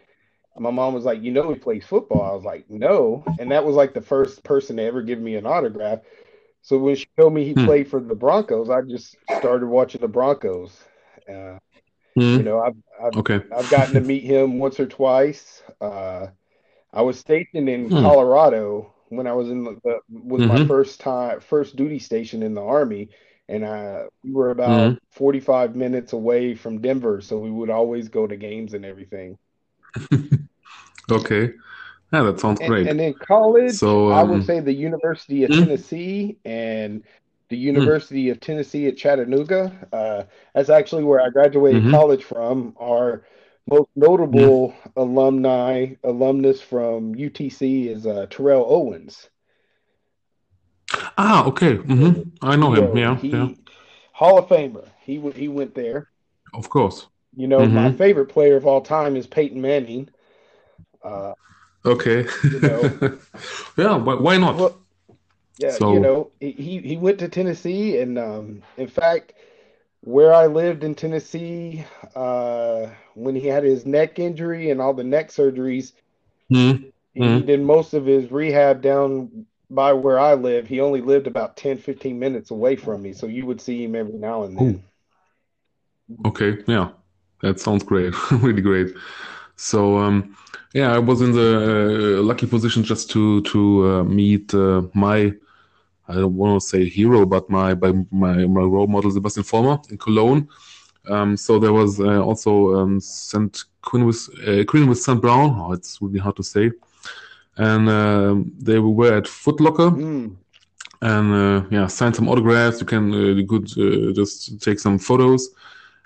my 0.57 0.71
mom 0.71 0.93
was 0.93 1.05
like, 1.05 1.21
"You 1.21 1.31
know 1.31 1.51
he 1.51 1.59
plays 1.59 1.86
football." 1.86 2.21
I 2.21 2.33
was 2.33 2.43
like, 2.43 2.69
"No." 2.69 3.24
And 3.39 3.51
that 3.51 3.65
was 3.65 3.75
like 3.75 3.93
the 3.93 4.01
first 4.01 4.43
person 4.43 4.77
to 4.77 4.83
ever 4.83 5.01
give 5.01 5.19
me 5.19 5.36
an 5.36 5.45
autograph. 5.45 6.00
So 6.62 6.77
when 6.77 6.95
she 6.95 7.07
told 7.17 7.33
me 7.33 7.45
he 7.45 7.53
hmm. 7.53 7.65
played 7.65 7.88
for 7.88 8.00
the 8.00 8.15
Broncos, 8.15 8.69
I 8.69 8.81
just 8.81 9.15
started 9.38 9.67
watching 9.67 10.01
the 10.01 10.07
Broncos. 10.07 10.77
Uh, 11.27 11.59
hmm. 12.15 12.21
You 12.21 12.43
know, 12.43 12.59
I've 12.59 12.75
I've, 13.01 13.17
okay. 13.17 13.41
I've 13.55 13.69
gotten 13.69 13.93
to 13.93 14.01
meet 14.01 14.24
him 14.24 14.59
once 14.59 14.79
or 14.79 14.86
twice. 14.86 15.63
Uh, 15.79 16.27
I 16.91 17.01
was 17.01 17.17
stationed 17.19 17.69
in 17.69 17.89
hmm. 17.89 18.01
Colorado 18.01 18.93
when 19.09 19.27
I 19.27 19.33
was 19.33 19.50
in 19.50 19.63
the, 19.63 20.00
was 20.09 20.41
mm-hmm. 20.41 20.48
my 20.48 20.67
first 20.67 21.00
time 21.00 21.39
first 21.39 21.75
duty 21.75 22.00
station 22.00 22.43
in 22.43 22.53
the 22.53 22.62
army 22.62 23.09
and 23.50 23.65
I 23.65 24.06
we 24.24 24.32
were 24.32 24.51
about 24.51 24.70
mm-hmm. 24.70 24.98
45 25.12 25.75
minutes 25.75 26.13
away 26.13 26.56
from 26.56 26.79
Denver 26.82 27.20
so 27.22 27.38
we 27.38 27.51
would 27.51 27.70
always 27.70 28.08
go 28.08 28.27
to 28.27 28.38
games 28.38 28.74
and 28.74 28.86
everything. 28.86 29.38
okay. 31.12 31.53
Yeah, 32.13 32.24
that 32.24 32.39
sounds 32.39 32.60
and, 32.60 32.70
great. 32.70 32.88
And 32.88 33.00
in 33.00 33.13
college, 33.13 33.74
so, 33.74 34.12
um, 34.12 34.18
I 34.18 34.24
would 34.24 34.39
um, 34.39 34.44
say 34.44 34.60
the 34.60 34.74
University 34.74 35.44
of 35.44 35.51
mm-hmm. 35.51 35.63
Tennessee 35.63 36.38
and 36.44 37.03
the 37.50 37.58
hmm. 37.58 37.63
University 37.63 38.29
of 38.29 38.39
Tennessee 38.39 38.88
at 38.88 38.98
Chattanooga. 38.98 39.72
Uh, 39.94 40.24
that's 40.56 40.70
actually 40.70 41.03
where 41.03 41.22
I 41.22 41.29
graduated 41.29 41.84
mm-hmm. 41.84 41.91
college 41.91 42.24
from. 42.24 42.75
Are 42.79 43.25
most 43.70 43.89
notable 43.96 44.74
yeah. 44.74 44.91
alumni 45.03 45.94
alumnus 46.03 46.62
from 46.62 47.13
UTC 47.13 47.88
is 47.88 48.08
uh, 48.08 48.25
Terrell 48.29 48.65
Owens. 48.68 49.29
Ah, 51.18 51.46
okay. 51.46 51.77
Mm-hmm. 51.77 52.29
I 52.41 52.56
know 52.56 52.74
him. 52.74 52.96
Yeah, 52.98 53.18
he, 53.18 53.29
yeah. 53.29 53.50
Hall 54.12 54.38
of 54.38 54.48
Famer. 54.48 54.88
He 55.01 55.20
he 55.32 55.48
went 55.48 55.75
there. 55.75 56.10
Of 56.53 56.70
course. 56.70 57.08
You 57.36 57.48
know, 57.48 57.60
mm-hmm. 57.60 57.75
my 57.75 57.91
favorite 57.91 58.27
player 58.27 58.58
of 58.58 58.65
all 58.65 58.82
time 58.82 59.15
is 59.15 59.27
Peyton 59.27 59.62
Manning. 59.62 60.10
Uh, 61.03 61.34
okay. 61.86 62.25
You 62.44 62.60
know, 62.60 63.20
yeah, 63.77 63.96
why 63.96 64.38
not? 64.38 64.56
Well, 64.56 64.77
yeah, 65.58 65.72
so... 65.72 65.94
you 65.94 66.00
know, 66.00 66.32
he 66.39 66.82
he 66.84 66.98
went 66.98 67.20
to 67.20 67.27
Tennessee, 67.27 68.00
and 68.00 68.18
um, 68.18 68.63
in 68.77 68.88
fact, 68.88 69.34
where 70.01 70.34
I 70.34 70.48
lived 70.48 70.84
in 70.84 70.96
Tennessee, 70.96 71.86
uh, 72.15 72.88
when 73.13 73.36
he 73.36 73.48
had 73.48 73.63
his 73.63 73.86
neck 73.86 74.20
injury 74.20 74.72
and 74.72 74.82
all 74.82 74.94
the 74.94 75.03
neck 75.03 75.29
surgeries, 75.29 75.94
mm-hmm. 76.51 76.84
he 77.13 77.22
mm-hmm. 77.22 77.46
did 77.46 77.62
most 77.62 77.94
of 77.94 78.06
his 78.06 78.32
rehab 78.32 78.82
down 78.82 79.46
by 79.69 79.93
where 79.93 80.19
I 80.19 80.33
live. 80.33 80.67
He 80.67 80.79
only 80.81 81.01
lived 81.01 81.27
about 81.27 81.57
10, 81.57 81.77
15 81.77 82.17
minutes 82.17 82.51
away 82.51 82.75
from 82.75 83.01
me. 83.01 83.13
So 83.13 83.27
you 83.27 83.45
would 83.45 83.61
see 83.61 83.83
him 83.83 83.95
every 83.95 84.17
now 84.17 84.43
and 84.43 84.57
then. 84.57 84.83
Okay. 86.25 86.57
Yeah. 86.67 86.89
That 87.41 87.59
sounds 87.59 87.83
great. 87.83 88.13
really 88.31 88.61
great. 88.61 88.95
So, 89.55 89.97
um, 89.97 90.35
yeah, 90.73 90.93
I 90.93 90.99
was 90.99 91.21
in 91.21 91.31
the 91.33 92.19
uh, 92.19 92.23
lucky 92.23 92.47
position 92.47 92.83
just 92.83 93.09
to, 93.11 93.41
to 93.43 93.88
uh, 93.88 94.03
meet 94.03 94.53
uh, 94.53 94.83
my 94.93 95.33
I 96.09 96.15
don't 96.15 96.35
want 96.35 96.59
to 96.59 96.67
say 96.67 96.89
hero, 96.89 97.25
but 97.25 97.49
my 97.49 97.75
by 97.75 97.91
my 98.11 98.47
my 98.47 98.61
role 98.61 98.88
model 98.88 99.11
Sebastian 99.11 99.43
Vollmer 99.43 99.77
in 99.91 99.97
Cologne. 99.97 100.49
Um, 101.07 101.38
so 101.38 101.59
there 101.59 101.71
was 101.71 101.99
uh, 101.99 102.21
also 102.21 102.75
um, 102.75 102.99
St. 102.99 103.65
Queen 103.81 104.05
with 104.05 104.27
uh, 104.47 104.63
Queen 104.65 104.88
with 104.89 104.99
St. 104.99 105.21
Brown. 105.21 105.55
Oh, 105.55 105.71
it's 105.71 106.01
really 106.01 106.19
hard 106.19 106.35
to 106.38 106.43
say. 106.43 106.71
And 107.59 107.89
um, 107.89 108.51
they 108.57 108.79
were 108.79 109.15
at 109.15 109.27
Foot 109.27 109.59
Locker. 109.59 109.91
Mm. 109.91 110.35
And 111.01 111.33
uh, 111.33 111.67
yeah, 111.69 111.87
sign 111.87 112.13
some 112.13 112.27
autographs. 112.27 112.79
You 112.81 112.87
can 112.87 113.13
uh, 113.13 113.33
you 113.39 113.45
could 113.45 113.69
uh, 113.77 114.11
just 114.13 114.61
take 114.61 114.79
some 114.79 114.97
photos, 114.99 115.49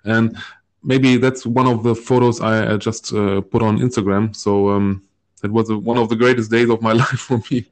and 0.04 0.38
maybe 0.84 1.18
that's 1.18 1.48
one 1.48 1.66
of 1.66 1.82
the 1.82 1.96
photos 1.96 2.42
I, 2.42 2.74
I 2.74 2.78
just 2.78 3.12
uh, 3.12 3.42
put 3.42 3.64
on 3.64 3.80
Instagram. 3.80 4.36
So 4.36 4.70
um, 4.70 5.02
it 5.44 5.52
was 5.52 5.72
a, 5.72 5.78
one 5.78 5.98
of 5.98 6.10
the 6.10 6.16
greatest 6.16 6.52
days 6.52 6.70
of 6.70 6.84
my 6.84 6.92
life 7.04 7.20
for 7.28 7.42
me, 7.50 7.66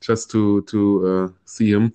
just 0.00 0.30
to 0.30 0.62
to 0.62 1.34
see 1.44 1.70
him. 1.70 1.92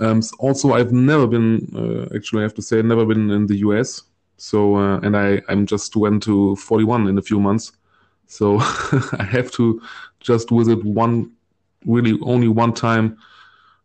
Um, 0.00 0.22
also, 0.38 0.72
I've 0.72 0.92
never 0.92 1.26
been, 1.26 1.68
uh, 1.76 2.14
actually, 2.16 2.40
I 2.40 2.44
have 2.44 2.54
to 2.54 2.62
say, 2.62 2.80
never 2.80 3.04
been 3.04 3.30
in 3.30 3.46
the 3.46 3.58
US. 3.58 4.02
So, 4.38 4.76
uh, 4.76 4.98
and 5.00 5.14
I, 5.14 5.42
I'm 5.48 5.66
just 5.66 5.94
went 5.94 6.22
to 6.22 6.56
41 6.56 7.06
in 7.08 7.18
a 7.18 7.22
few 7.22 7.38
months. 7.38 7.72
So 8.30 8.58
I 9.18 9.26
have 9.28 9.50
to 9.52 9.82
just 10.20 10.50
visit 10.50 10.84
one, 10.84 11.32
really 11.84 12.16
only 12.22 12.46
one 12.46 12.72
time, 12.72 13.18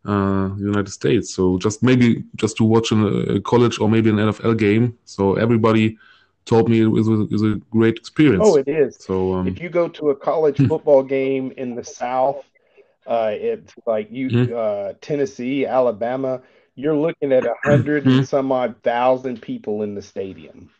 uh, 0.06 0.50
United 0.56 0.90
States. 0.90 1.34
So 1.34 1.58
just 1.58 1.82
maybe 1.82 2.22
just 2.36 2.56
to 2.58 2.64
watch 2.64 2.92
a, 2.92 3.40
college 3.40 3.80
or 3.80 3.88
maybe 3.88 4.08
an 4.08 4.16
NFL 4.16 4.56
game. 4.56 4.96
So 5.04 5.34
everybody 5.34 5.98
told 6.44 6.68
me 6.68 6.82
it 6.82 6.86
was, 6.86 7.08
it 7.08 7.32
was 7.32 7.42
a 7.42 7.60
great 7.70 7.96
experience. 7.96 8.44
Oh, 8.46 8.56
it 8.56 8.68
is. 8.68 8.96
So 9.00 9.34
um, 9.34 9.48
if 9.48 9.60
you 9.60 9.68
go 9.68 9.88
to 9.88 10.10
a 10.10 10.16
college 10.16 10.58
football 10.68 11.02
game 11.02 11.52
in 11.56 11.74
the 11.74 11.82
South, 11.82 12.44
uh, 13.04 13.32
it's 13.32 13.74
like 13.84 14.12
you, 14.12 14.28
mm-hmm. 14.28 14.54
uh, 14.54 14.92
Tennessee, 15.00 15.66
Alabama. 15.66 16.40
You're 16.76 16.96
looking 16.96 17.32
at 17.32 17.44
a 17.44 17.54
100 17.64 18.04
mm-hmm. 18.04 18.18
and 18.18 18.28
some 18.28 18.52
odd 18.52 18.76
thousand 18.84 19.42
people 19.42 19.82
in 19.82 19.96
the 19.96 20.02
stadium. 20.02 20.70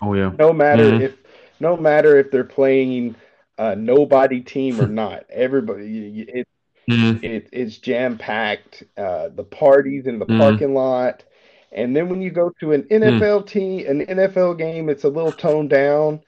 Oh 0.00 0.14
yeah. 0.14 0.32
No 0.38 0.54
matter 0.54 0.84
mm-hmm. 0.84 1.02
if, 1.02 1.16
no 1.60 1.76
matter 1.76 2.18
if 2.18 2.30
they're 2.30 2.44
playing 2.44 3.16
a 3.56 3.74
nobody 3.76 4.40
team 4.40 4.80
or 4.80 4.86
not, 4.88 5.24
everybody 5.30 6.22
it, 6.22 6.48
mm-hmm. 6.88 7.24
it 7.24 7.48
it's 7.52 7.78
jam 7.78 8.18
packed. 8.18 8.84
Uh, 8.96 9.28
the 9.28 9.44
parties 9.44 10.06
in 10.06 10.18
the 10.18 10.26
mm-hmm. 10.26 10.40
parking 10.40 10.74
lot, 10.74 11.24
and 11.72 11.94
then 11.94 12.08
when 12.08 12.22
you 12.22 12.30
go 12.30 12.50
to 12.60 12.72
an 12.72 12.82
NFL 12.84 13.20
mm-hmm. 13.20 13.46
team, 13.46 13.86
an 13.86 14.06
NFL 14.06 14.58
game, 14.58 14.88
it's 14.88 15.04
a 15.04 15.08
little 15.08 15.32
toned 15.32 15.70
down, 15.70 16.20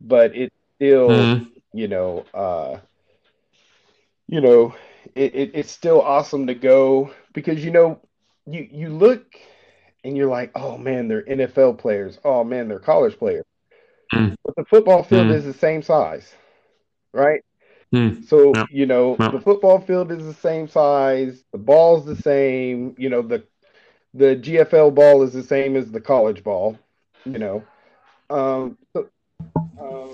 but 0.00 0.34
it's 0.34 0.54
still 0.76 1.40
you 1.72 1.88
know. 1.88 2.24
Uh, 2.32 2.78
you 4.28 4.42
know, 4.42 4.74
it, 5.14 5.34
it, 5.34 5.50
it's 5.54 5.72
still 5.72 6.00
awesome 6.02 6.46
to 6.46 6.54
go 6.54 7.10
because 7.32 7.64
you 7.64 7.70
know 7.70 8.00
you 8.46 8.68
you 8.70 8.90
look 8.90 9.24
and 10.04 10.16
you're 10.16 10.28
like, 10.28 10.52
oh 10.54 10.78
man, 10.78 11.08
they're 11.08 11.22
NFL 11.22 11.78
players. 11.78 12.18
Oh 12.24 12.44
man, 12.44 12.68
they're 12.68 12.78
college 12.78 13.18
players. 13.18 13.44
Mm. 14.12 14.36
But 14.44 14.56
the 14.56 14.64
football 14.64 15.02
field 15.02 15.28
mm. 15.28 15.34
is 15.34 15.44
the 15.44 15.52
same 15.52 15.82
size, 15.82 16.34
right? 17.12 17.42
Mm. 17.94 18.26
So 18.26 18.52
you 18.70 18.86
know 18.86 19.16
the 19.16 19.40
football 19.40 19.80
field 19.80 20.12
is 20.12 20.24
the 20.24 20.34
same 20.34 20.68
size. 20.68 21.44
The 21.52 21.58
ball's 21.58 22.04
the 22.04 22.16
same. 22.16 22.94
You 22.98 23.08
know 23.08 23.22
the 23.22 23.44
the 24.14 24.36
GFL 24.36 24.94
ball 24.94 25.22
is 25.22 25.32
the 25.32 25.42
same 25.42 25.76
as 25.76 25.90
the 25.90 26.00
college 26.00 26.42
ball. 26.42 26.78
You 27.24 27.38
know, 27.38 27.64
um, 28.30 28.78
so 28.92 29.08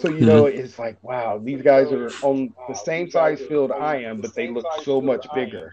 so 0.01 0.11
you 0.11 0.27
know, 0.27 0.45
mm-hmm. 0.45 0.59
it's 0.59 0.79
like, 0.79 1.03
wow, 1.03 1.39
these 1.39 1.63
guys 1.63 1.91
are 1.91 2.11
on 2.23 2.53
the 2.69 2.75
same 2.75 3.11
size 3.11 3.41
field 3.41 3.73
I 3.73 3.97
am, 3.97 4.21
but 4.21 4.35
they 4.35 4.49
look 4.49 4.67
so 4.83 5.01
much 5.01 5.27
bigger 5.35 5.73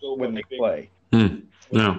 when 0.00 0.34
they 0.34 0.42
play. 0.56 0.90
Mm. 1.12 1.42
Yeah. 1.70 1.98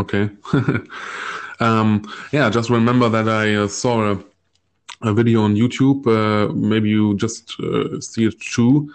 Okay. 0.00 0.30
um, 1.60 2.02
yeah, 2.32 2.50
just 2.50 2.70
remember 2.70 3.08
that 3.10 3.28
I 3.28 3.54
uh, 3.54 3.68
saw 3.68 4.12
a, 4.12 4.24
a, 5.02 5.12
video 5.12 5.42
on 5.42 5.54
YouTube. 5.54 6.06
Uh, 6.06 6.52
maybe 6.52 6.88
you 6.88 7.16
just 7.16 7.54
uh, 7.60 8.00
see 8.00 8.26
it 8.26 8.40
too. 8.40 8.92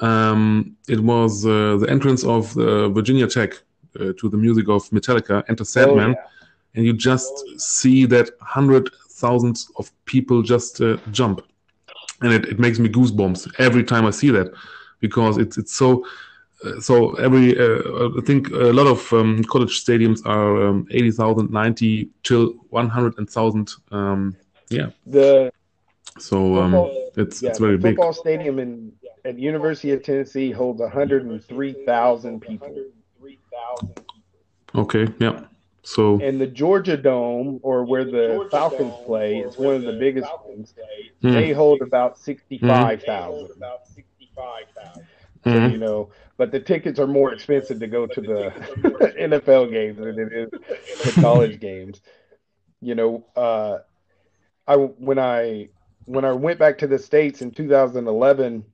Um, 0.00 0.76
it 0.88 1.00
was 1.00 1.44
uh, 1.44 1.76
the 1.80 1.86
entrance 1.90 2.24
of 2.24 2.52
Virginia 2.52 3.26
Tech 3.26 3.54
uh, 3.98 4.12
to 4.18 4.28
the 4.28 4.36
music 4.36 4.68
of 4.68 4.88
Metallica, 4.90 5.42
Enter 5.48 5.64
Sandman. 5.64 6.10
Oh, 6.10 6.20
yeah. 6.20 6.26
And 6.74 6.84
you 6.86 6.92
just 6.92 7.32
see 7.58 8.06
that 8.06 8.30
hundred 8.40 8.90
thousands 9.10 9.70
of 9.76 9.90
people 10.04 10.42
just 10.42 10.80
uh, 10.80 10.98
jump, 11.10 11.42
and 12.20 12.32
it, 12.32 12.44
it 12.44 12.58
makes 12.58 12.78
me 12.78 12.88
goosebumps 12.88 13.52
every 13.58 13.82
time 13.82 14.06
I 14.06 14.10
see 14.10 14.30
that 14.30 14.52
because 15.00 15.38
it's 15.38 15.58
it's 15.58 15.74
so. 15.74 16.04
Uh, 16.64 16.80
so 16.80 17.14
every 17.14 17.56
uh, 17.56 18.10
I 18.18 18.20
think 18.26 18.50
a 18.50 18.72
lot 18.72 18.88
of 18.88 19.12
um, 19.12 19.44
college 19.44 19.84
stadiums 19.84 20.26
are 20.26 20.66
um, 20.66 20.88
80,000, 20.90 21.50
90 21.52 22.08
till 22.24 22.52
100,000. 22.70 23.74
Um, 23.92 24.36
yeah. 24.70 24.90
The 25.06 25.52
so 26.18 26.56
um, 26.56 26.90
it's 27.16 27.42
yeah, 27.42 27.50
it's 27.50 27.58
very 27.58 27.76
the 27.76 27.88
football 27.88 28.12
big. 28.12 28.20
stadium 28.20 28.58
in 28.58 28.92
at 29.24 29.38
University 29.38 29.92
of 29.92 30.02
Tennessee 30.02 30.50
holds 30.50 30.80
103,000 30.80 32.40
people. 32.40 32.84
Okay. 34.74 35.08
Yeah. 35.18 35.44
So 35.82 36.20
and 36.20 36.40
the 36.40 36.46
Georgia 36.46 36.96
Dome, 36.96 37.60
or 37.62 37.84
where 37.84 38.04
the 38.04 38.46
Falcons 38.50 38.92
Dome, 38.92 39.04
play, 39.06 39.38
is 39.38 39.56
one 39.56 39.74
of 39.74 39.82
the 39.82 39.94
biggest 39.94 40.30
ones. 40.44 40.74
Mm. 41.22 41.32
They 41.32 41.52
hold 41.52 41.80
about 41.80 42.18
sixty-five 42.18 43.02
thousand. 43.04 43.62
Mm. 45.46 45.72
You 45.72 45.78
know, 45.78 46.10
but 46.36 46.52
the 46.52 46.60
tickets 46.60 46.98
are 46.98 47.06
more 47.06 47.32
expensive 47.32 47.80
to 47.80 47.86
go 47.86 48.06
to 48.06 48.20
the 48.20 48.52
NFL 49.18 49.70
games 49.70 49.96
than 49.96 50.18
it 50.18 50.32
is 50.32 50.50
to 51.14 51.20
college 51.22 51.58
games. 51.58 52.02
You 52.82 52.94
know, 52.94 53.24
uh, 53.34 53.78
I 54.68 54.76
when 54.76 55.18
I 55.18 55.70
when 56.04 56.24
I 56.24 56.32
went 56.32 56.58
back 56.58 56.78
to 56.78 56.86
the 56.86 56.98
states 56.98 57.42
in 57.42 57.50
2011, 57.50 58.64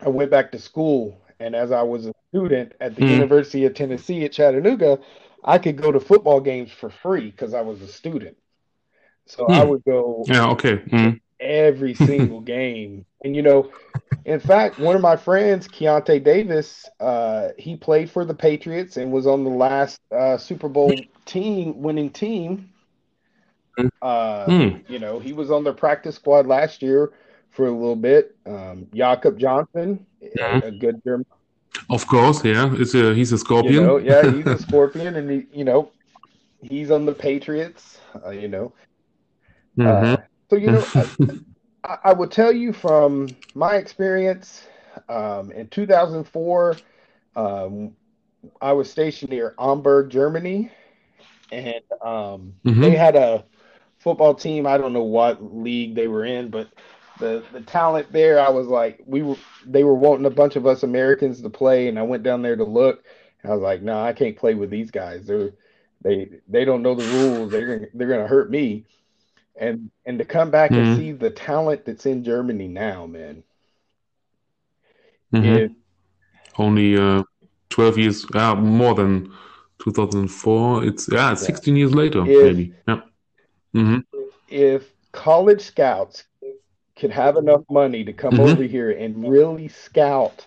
I 0.00 0.08
went 0.08 0.30
back 0.30 0.52
to 0.52 0.58
school, 0.58 1.20
and 1.40 1.56
as 1.56 1.72
I 1.72 1.82
was 1.82 2.06
a 2.06 2.12
student 2.30 2.74
at 2.80 2.94
the 2.94 3.02
mm. 3.02 3.10
University 3.10 3.64
of 3.64 3.74
Tennessee 3.74 4.24
at 4.24 4.32
Chattanooga, 4.32 4.98
I 5.42 5.58
could 5.58 5.76
go 5.76 5.90
to 5.90 5.98
football 5.98 6.40
games 6.40 6.70
for 6.70 6.90
free 6.90 7.30
because 7.30 7.54
I 7.54 7.62
was 7.62 7.80
a 7.80 7.88
student. 7.88 8.36
So 9.26 9.44
hmm. 9.44 9.52
I 9.52 9.64
would 9.64 9.84
go. 9.84 10.24
Yeah. 10.26 10.48
Okay. 10.50 10.76
Mm. 10.76 11.20
Every 11.40 11.94
single 12.06 12.40
game, 12.40 13.06
and 13.24 13.34
you 13.34 13.42
know, 13.42 13.70
in 14.24 14.40
fact, 14.40 14.78
one 14.78 14.96
of 14.96 15.02
my 15.02 15.16
friends, 15.16 15.68
Keionta 15.68 16.22
Davis, 16.22 16.86
uh, 17.00 17.50
he 17.56 17.76
played 17.76 18.10
for 18.10 18.24
the 18.24 18.34
Patriots 18.34 18.96
and 18.96 19.10
was 19.10 19.26
on 19.26 19.44
the 19.44 19.50
last 19.50 20.00
uh, 20.10 20.36
Super 20.36 20.68
Bowl 20.68 20.92
team, 21.24 21.80
winning 21.80 22.10
team. 22.10 22.70
Hmm. 23.78 23.86
Uh, 24.02 24.46
mm. 24.46 24.90
You 24.90 24.98
know, 24.98 25.18
he 25.18 25.32
was 25.32 25.50
on 25.50 25.64
the 25.64 25.72
practice 25.72 26.16
squad 26.16 26.46
last 26.46 26.82
year 26.82 27.12
for 27.50 27.66
a 27.66 27.70
little 27.70 27.96
bit. 27.96 28.36
Um, 28.46 28.86
Jakob 28.94 29.38
Johnson, 29.38 30.04
a 30.40 30.70
good 30.70 31.00
German 31.04 31.26
of 31.90 32.06
course, 32.06 32.44
yeah. 32.44 32.74
It's 32.74 32.94
a, 32.94 33.14
he's 33.14 33.32
a 33.32 33.38
scorpion. 33.38 33.74
You 33.74 33.82
know, 33.82 33.96
yeah, 33.96 34.30
he's 34.30 34.46
a 34.46 34.58
scorpion, 34.66 35.16
and 35.16 35.30
he, 35.30 35.46
you 35.52 35.64
know, 35.64 35.90
he's 36.62 36.90
on 36.90 37.06
the 37.06 37.12
Patriots. 37.12 37.98
Uh, 38.24 38.30
you 38.30 38.48
know, 38.48 38.72
uh, 39.78 39.82
mm-hmm. 39.82 40.14
uh, 40.14 40.16
so 40.50 40.56
you 40.56 40.70
know, 40.70 40.84
I, 41.84 41.98
I, 42.04 42.12
would 42.12 42.30
tell 42.30 42.52
you 42.52 42.72
from 42.72 43.28
my 43.54 43.76
experience 43.76 44.66
um, 45.08 45.50
in 45.52 45.68
2004. 45.68 46.76
Um, 47.36 47.92
I 48.60 48.72
was 48.72 48.90
stationed 48.90 49.30
near 49.30 49.54
Hamburg, 49.58 50.10
Germany, 50.10 50.70
and 51.50 51.82
um, 52.02 52.54
mm-hmm. 52.64 52.80
they 52.80 52.90
had 52.90 53.16
a 53.16 53.44
football 54.08 54.34
team. 54.34 54.66
I 54.66 54.78
don't 54.78 54.94
know 54.94 55.02
what 55.02 55.54
league 55.54 55.94
they 55.94 56.08
were 56.08 56.24
in, 56.24 56.48
but 56.48 56.68
the 57.18 57.44
the 57.52 57.60
talent 57.60 58.10
there, 58.10 58.40
I 58.40 58.48
was 58.48 58.66
like, 58.66 59.02
we 59.04 59.22
were 59.22 59.36
they 59.66 59.84
were 59.84 59.94
wanting 59.94 60.24
a 60.24 60.30
bunch 60.30 60.56
of 60.56 60.66
us 60.66 60.82
Americans 60.82 61.42
to 61.42 61.50
play, 61.50 61.88
and 61.88 61.98
I 61.98 62.02
went 62.02 62.22
down 62.22 62.40
there 62.40 62.56
to 62.56 62.64
look. 62.64 63.04
I 63.44 63.48
was 63.48 63.60
like, 63.60 63.82
no, 63.82 63.92
nah, 63.92 64.06
I 64.06 64.14
can't 64.14 64.36
play 64.36 64.54
with 64.54 64.70
these 64.70 64.90
guys. 64.90 65.26
They're 65.26 65.52
they 66.02 66.30
they 66.48 66.64
don't 66.64 66.82
know 66.82 66.94
the 66.94 67.04
rules. 67.04 67.50
They're 67.50 67.66
gonna, 67.66 67.86
they're 67.92 68.08
gonna 68.08 68.26
hurt 68.26 68.50
me. 68.50 68.86
And 69.60 69.90
and 70.06 70.18
to 70.18 70.24
come 70.24 70.50
back 70.50 70.70
mm-hmm. 70.70 70.80
and 70.80 70.96
see 70.96 71.12
the 71.12 71.30
talent 71.30 71.84
that's 71.84 72.06
in 72.06 72.24
Germany 72.24 72.68
now, 72.68 73.06
man. 73.06 73.42
Mm-hmm. 75.34 75.56
It, 75.56 75.72
Only 76.56 76.96
uh, 76.96 77.24
twelve 77.68 77.98
years, 77.98 78.24
uh, 78.34 78.54
more 78.54 78.94
than 78.94 79.30
two 79.78 79.92
thousand 79.92 80.28
four. 80.28 80.82
It's 80.84 81.08
yeah, 81.12 81.34
sixteen 81.34 81.76
years 81.76 81.94
later, 81.94 82.24
maybe. 82.24 82.72
Yeah. 82.86 83.02
Mm-hmm. 83.74 83.98
If 84.48 84.90
college 85.12 85.62
scouts 85.62 86.24
could 86.96 87.10
have 87.10 87.36
enough 87.36 87.62
money 87.70 88.04
to 88.04 88.12
come 88.12 88.32
mm-hmm. 88.32 88.42
over 88.42 88.62
here 88.62 88.90
and 88.90 89.28
really 89.28 89.68
scout 89.68 90.46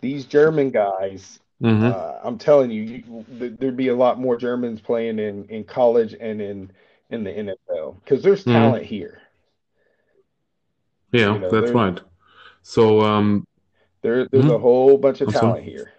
these 0.00 0.24
German 0.26 0.70
guys, 0.70 1.40
mm-hmm. 1.62 1.86
uh, 1.86 2.18
I'm 2.22 2.38
telling 2.38 2.70
you, 2.70 2.82
you, 2.82 3.24
there'd 3.58 3.76
be 3.76 3.88
a 3.88 3.96
lot 3.96 4.20
more 4.20 4.36
Germans 4.36 4.80
playing 4.80 5.18
in, 5.18 5.44
in 5.46 5.64
college 5.64 6.14
and 6.18 6.40
in 6.40 6.70
in 7.10 7.24
the 7.24 7.30
NFL 7.30 8.02
because 8.04 8.22
there's 8.22 8.40
mm-hmm. 8.42 8.52
talent 8.52 8.84
here. 8.84 9.22
Yeah, 11.12 11.32
you 11.32 11.38
know, 11.38 11.50
that's 11.50 11.72
right. 11.72 11.98
So 12.62 13.00
um, 13.00 13.46
there, 14.02 14.28
there's 14.28 14.44
a 14.44 14.48
mm-hmm. 14.48 14.62
whole 14.62 14.98
bunch 14.98 15.20
of 15.22 15.32
talent 15.32 15.64
here. 15.64 15.92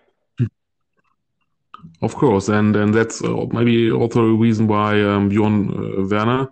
Of 2.02 2.16
course, 2.16 2.48
and 2.48 2.76
and 2.76 2.94
that's 2.94 3.22
uh, 3.22 3.46
maybe 3.52 3.92
also 3.92 4.22
a 4.24 4.34
reason 4.34 4.68
why 4.68 5.02
um, 5.02 5.28
Bjorn 5.28 5.70
uh, 5.70 6.08
Werner 6.08 6.50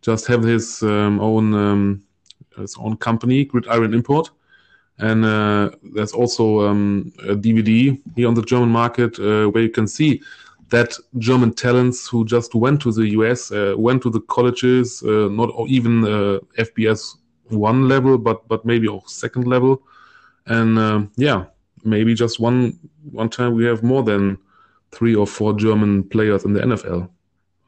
just 0.00 0.26
have 0.26 0.42
his 0.42 0.82
um, 0.82 1.20
own 1.20 1.54
um, 1.54 2.02
his 2.56 2.76
own 2.78 2.96
company, 2.96 3.44
Gridiron 3.44 3.92
Import, 3.92 4.30
and 4.98 5.24
uh, 5.24 5.70
there's 5.94 6.12
also 6.12 6.66
um, 6.66 7.12
a 7.28 7.34
DVD 7.34 8.00
here 8.14 8.28
on 8.28 8.34
the 8.34 8.42
German 8.42 8.70
market 8.70 9.18
uh, 9.18 9.46
where 9.50 9.62
you 9.62 9.68
can 9.68 9.86
see 9.86 10.22
that 10.70 10.96
German 11.18 11.52
talents 11.52 12.08
who 12.08 12.24
just 12.24 12.54
went 12.54 12.80
to 12.80 12.90
the 12.90 13.08
US, 13.10 13.52
uh, 13.52 13.74
went 13.76 14.02
to 14.02 14.10
the 14.10 14.20
colleges, 14.20 15.02
uh, 15.02 15.28
not 15.30 15.50
even 15.68 16.02
FBS 16.58 17.18
one 17.50 17.86
level, 17.86 18.16
but 18.16 18.48
but 18.48 18.64
maybe 18.64 18.88
also 18.88 19.06
second 19.08 19.46
level, 19.46 19.82
and 20.46 21.10
yeah, 21.16 21.44
maybe 21.84 22.14
just 22.14 22.40
one 22.40 22.78
one 23.12 23.28
time 23.28 23.54
we 23.54 23.66
have 23.66 23.82
more 23.82 24.02
than 24.02 24.38
three 24.92 25.14
or 25.14 25.26
four 25.26 25.54
German 25.54 26.04
players 26.04 26.44
in 26.44 26.52
the 26.52 26.60
NFL. 26.60 27.08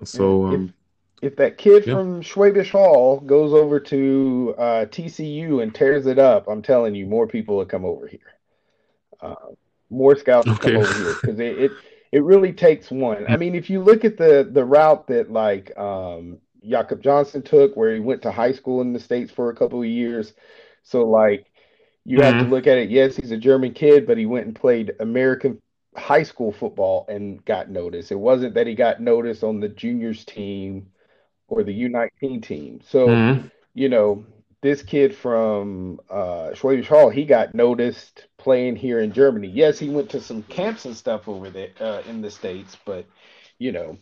So 0.05 0.47
um, 0.47 0.75
if, 1.21 1.33
if, 1.33 1.37
that 1.37 1.59
kid 1.59 1.87
yeah. 1.87 1.95
from 1.95 2.23
Schwäbisch 2.23 2.71
Hall 2.71 3.21
goes 3.21 3.53
over 3.53 3.81
to 3.81 4.55
uh, 4.57 4.87
TCU 4.87 5.63
and 5.63 5.75
tears 5.75 6.07
it 6.07 6.19
up, 6.19 6.49
I'm 6.49 6.63
telling 6.63 6.95
you, 6.95 7.07
more 7.07 7.27
people 7.27 7.57
will 7.57 7.67
come 7.67 7.85
over 7.85 8.07
here. 8.07 8.21
Uh, 9.21 9.35
more 9.91 10.17
scouts 10.17 10.47
will 10.47 10.55
okay. 10.55 10.73
come 10.73 10.83
over 10.83 10.95
here 10.95 11.15
because 11.21 11.41
it, 11.41 11.59
it, 11.59 11.73
it 12.13 12.23
really 12.23 12.53
takes 12.53 12.91
one. 12.91 13.27
I 13.29 13.37
mean, 13.37 13.55
if 13.55 13.69
you 13.69 13.83
look 13.83 14.05
at 14.05 14.17
the 14.17 14.49
the 14.51 14.65
route 14.65 15.07
that 15.09 15.31
like 15.31 15.77
um, 15.77 16.39
Jakob 16.67 17.03
Johnson 17.03 17.43
took, 17.43 17.77
where 17.77 17.95
he 17.95 18.01
went 18.01 18.23
to 18.23 18.33
high 18.33 18.53
school 18.53 18.81
in 18.81 18.93
the 18.93 19.01
states 19.01 19.33
for 19.33 19.51
a 19.51 19.57
couple 19.57 19.81
of 19.81 19.89
years, 19.89 20.33
so 20.85 21.05
like 21.05 21.51
you 22.05 22.19
mm-hmm. 22.19 22.25
have 22.25 22.35
to 22.35 22.41
mm-hmm. 22.45 22.53
look 22.53 22.67
at 22.67 22.79
it. 22.79 22.91
Yes, 22.91 23.17
he's 23.17 23.31
a 23.31 23.37
German 23.37 23.75
kid, 23.75 24.07
but 24.07 24.17
he 24.17 24.27
went 24.27 24.47
and 24.47 24.55
played 24.55 24.93
American 25.01 25.61
high 25.99 26.23
school 26.23 26.53
football 26.53 27.07
and 27.09 27.45
got 27.45 27.71
noticed. 27.71 28.13
It 28.13 28.19
wasn't 28.19 28.55
that 28.55 28.67
he 28.67 28.75
got 28.75 29.01
noticed 29.01 29.45
on 29.45 29.61
the 29.61 29.69
juniors 29.69 30.25
team 30.25 30.91
or 31.49 31.63
the 31.63 31.83
U19 31.83 32.43
team. 32.43 32.81
So, 32.87 33.09
mm-hmm. 33.09 33.47
you 33.75 33.89
know, 33.89 34.25
this 34.61 34.83
kid 34.83 35.15
from 35.15 36.01
uh, 36.11 36.51
Schwäbisch 36.53 36.87
Hall, 36.87 37.11
he 37.11 37.25
got 37.25 37.55
noticed 37.55 38.27
playing 38.39 38.77
here 38.77 39.01
in 39.01 39.13
Germany. 39.13 39.49
Yes, 39.49 39.79
he 39.79 39.89
went 39.89 40.11
to 40.11 40.21
some 40.21 40.43
camps 40.45 40.85
and 40.85 40.97
stuff 40.97 41.29
over 41.29 41.51
there 41.51 41.71
uh, 41.81 42.03
in 42.07 42.23
the 42.23 42.31
states, 42.31 42.77
but 42.85 43.07
you 43.59 43.73
know, 43.73 43.99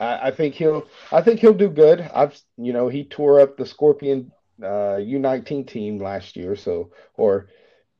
I, 0.00 0.28
I, 0.28 0.30
think 0.30 0.54
he'll, 0.54 0.86
I 1.12 1.22
think 1.22 1.40
he'll 1.40 1.54
do 1.54 1.68
good. 1.68 2.00
I've, 2.00 2.38
you 2.56 2.72
know, 2.72 2.88
he 2.88 3.04
tore 3.04 3.40
up 3.40 3.56
the 3.56 3.66
Scorpion 3.66 4.32
uh, 4.62 4.98
U19 4.98 5.66
team 5.66 5.98
last 5.98 6.36
year, 6.36 6.56
so 6.56 6.90
or 7.14 7.48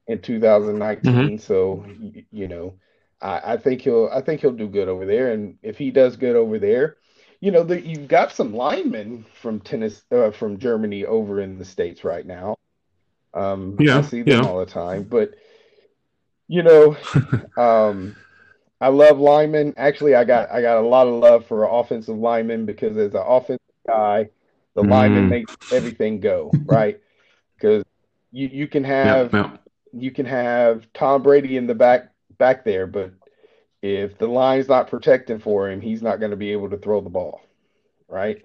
in 0.07 0.21
2019. 0.21 1.13
Mm-hmm. 1.13 1.37
So, 1.37 1.87
you 2.31 2.49
know, 2.49 2.75
I, 3.21 3.55
I, 3.55 3.57
think 3.57 3.83
he'll 3.83 4.09
I 4.13 4.21
think 4.21 4.41
he'll 4.41 4.53
do 4.53 4.69
good 4.69 4.89
over 4.89 5.07
there. 5.07 5.33
And 5.33 5.59
if 5.63 5.79
he 5.79 5.91
does 5.91 6.17
good 6.17 6.37
over 6.37 6.59
there, 6.59 6.97
you 7.41 7.51
know, 7.51 7.63
the, 7.63 7.81
you've 7.81 8.09
got 8.09 8.33
some 8.33 8.55
linemen 8.55 9.25
from 9.41 9.61
tennis 9.61 10.03
uh, 10.11 10.31
from 10.31 10.59
Germany 10.59 11.05
over 11.05 11.41
in 11.41 11.59
the 11.59 11.65
states 11.65 12.05
right 12.05 12.27
now. 12.27 12.57
Um, 13.35 13.77
yeah, 13.79 13.99
I 13.99 14.03
see 14.03 14.23
them 14.23 14.43
yeah. 14.43 14.49
all 14.49 14.59
the 14.59 14.67
time, 14.67 15.05
but 15.05 15.35
you 16.49 16.63
know, 16.63 16.97
um, 17.57 18.17
I 18.81 18.89
love 18.89 19.19
linemen. 19.19 19.75
Actually, 19.77 20.15
I 20.15 20.25
got 20.25 20.51
I 20.51 20.63
got 20.63 20.79
a 20.79 20.87
lot 20.87 21.07
of 21.07 21.15
love 21.15 21.47
for 21.47 21.65
offensive 21.65 22.17
linemen 22.17 22.67
because 22.67 22.97
as 22.97 23.15
an 23.15 23.23
offensive 23.25 23.61
guy, 23.87 24.31
the 24.75 24.83
mm. 24.83 24.91
lineman 24.91 25.29
makes 25.29 25.55
everything 25.73 26.21
go 26.21 26.51
right. 26.65 27.01
Because 27.57 27.83
you 28.31 28.47
you 28.47 28.69
can 28.69 28.85
have 28.85 29.35
yeah, 29.35 29.51
yeah. 29.51 29.57
you 29.93 30.13
can 30.13 30.27
have 30.27 30.87
Tom 30.95 31.25
Brady 31.25 31.57
in 31.57 31.67
the 31.67 31.75
back 31.75 32.13
back 32.39 32.65
there, 32.65 32.87
but 32.87 33.13
if 33.83 34.19
the 34.19 34.27
line's 34.27 34.69
not 34.69 34.89
protecting 34.89 35.39
for 35.39 35.71
him, 35.71 35.81
he's 35.81 36.03
not 36.03 36.19
going 36.19 36.31
to 36.31 36.37
be 36.37 36.53
able 36.53 36.71
to 36.71 36.79
throw 36.79 37.01
the 37.01 37.11
ball, 37.11 37.41
right? 38.09 38.45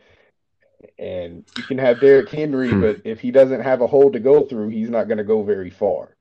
And 1.00 1.46
you 1.58 1.64
can 1.64 1.78
have 1.78 2.02
Derrick 2.02 2.30
Henry, 2.30 2.70
hmm. 2.70 2.82
but 2.82 3.02
if 3.06 3.20
he 3.20 3.32
doesn't 3.32 3.62
have 3.62 3.82
a 3.82 3.88
hole 3.88 4.12
to 4.12 4.20
go 4.20 4.46
through, 4.46 4.70
he's 4.70 4.90
not 4.90 5.08
going 5.08 5.18
to 5.18 5.24
go 5.24 5.44
very 5.44 5.70
far, 5.70 6.16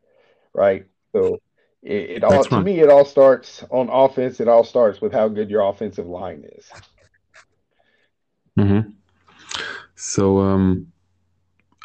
right? 0.54 0.86
So 1.12 1.40
it, 1.82 2.10
it 2.10 2.24
all 2.24 2.44
to 2.44 2.60
me, 2.60 2.80
it 2.80 2.88
all 2.88 3.04
starts 3.04 3.64
on 3.70 3.88
offense. 3.90 4.40
It 4.40 4.48
all 4.48 4.64
starts 4.64 5.00
with 5.00 5.12
how 5.12 5.28
good 5.28 5.50
your 5.50 5.68
offensive 5.68 6.06
line 6.06 6.44
is. 6.56 6.70
Hmm. 8.56 8.80
So 9.96 10.38
um, 10.38 10.92